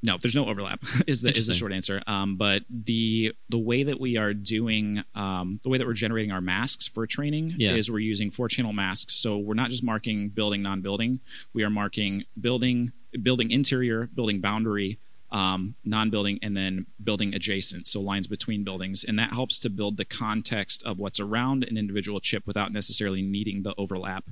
no, 0.03 0.17
there's 0.17 0.35
no 0.37 0.47
overlap. 0.47 0.83
is 1.07 1.23
the 1.23 1.37
is 1.37 1.49
the 1.49 1.55
short 1.55 1.73
answer. 1.73 2.03
Um, 2.07 2.37
but 2.37 2.63
the 2.71 3.35
the 3.51 3.59
way 3.59 3.83
that 3.83 3.99
we 4.01 4.17
are 4.17 4.33
doing 4.33 5.03
um, 5.15 5.61
the 5.63 5.69
way 5.69 5.77
that 5.79 5.87
we're 5.87 5.93
generating 5.93 6.31
our 6.33 6.41
masks 6.41 6.87
for 6.89 7.07
training 7.07 7.55
Yeah. 7.59 7.75
is 7.75 7.91
we're 7.91 7.99
using 7.99 8.31
four 8.31 8.49
channel 8.49 8.73
masks. 8.73 9.15
So 9.15 9.37
we're 9.39 9.55
not 9.55 9.71
just 9.71 9.83
marking 9.85 10.29
building 10.31 10.63
non 10.63 10.81
building. 10.83 11.21
We 11.53 11.63
are 11.65 11.71
marking 11.71 12.25
building 12.41 12.93
building 13.23 13.51
interior, 13.51 14.09
building 14.15 14.41
boundary. 14.41 14.99
Um, 15.31 15.75
non-building 15.85 16.39
and 16.43 16.57
then 16.57 16.87
building 17.05 17.35
adjacent 17.35 17.87
so 17.87 18.01
lines 18.01 18.27
between 18.27 18.65
buildings 18.65 19.05
and 19.05 19.19
that 19.19 19.35
helps 19.35 19.59
to 19.59 19.69
build 19.69 19.99
the 19.99 20.07
context 20.07 20.83
of 20.87 20.99
what's 20.99 21.21
around 21.21 21.65
an 21.65 21.77
individual 21.77 22.19
chip 22.19 22.47
without 22.47 22.73
necessarily 22.73 23.21
needing 23.21 23.63
the 23.63 23.75
overlap 23.77 24.25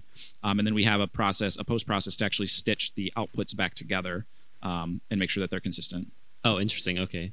um, 0.42 0.58
and 0.58 0.66
then 0.66 0.74
we 0.74 0.84
have 0.84 1.02
a 1.02 1.06
process 1.06 1.58
a 1.58 1.64
post 1.64 1.86
process 1.86 2.16
to 2.16 2.24
actually 2.24 2.46
stitch 2.46 2.94
the 2.94 3.12
outputs 3.14 3.54
back 3.54 3.74
together 3.74 4.24
um, 4.62 5.00
and 5.10 5.20
make 5.20 5.30
sure 5.30 5.40
that 5.40 5.50
they're 5.50 5.60
consistent. 5.60 6.12
Oh, 6.44 6.58
interesting. 6.58 6.98
Okay. 6.98 7.32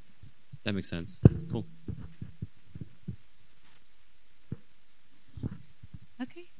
That 0.64 0.74
makes 0.74 0.88
sense. 0.88 1.20
Cool. 1.50 1.66
Okay. 6.22 6.50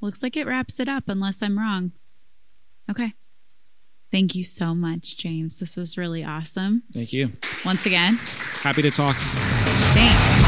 Looks 0.00 0.22
like 0.22 0.36
it 0.36 0.46
wraps 0.46 0.80
it 0.80 0.88
up, 0.88 1.04
unless 1.08 1.42
I'm 1.42 1.58
wrong. 1.58 1.92
Okay. 2.90 3.12
Thank 4.10 4.34
you 4.34 4.42
so 4.44 4.74
much, 4.74 5.16
James. 5.16 5.58
This 5.60 5.76
was 5.76 5.96
really 5.96 6.24
awesome. 6.24 6.82
Thank 6.92 7.12
you. 7.12 7.30
Once 7.64 7.86
again, 7.86 8.16
Happy 8.62 8.82
to 8.82 8.90
talk. 8.90 9.16
thanks. 9.94 10.39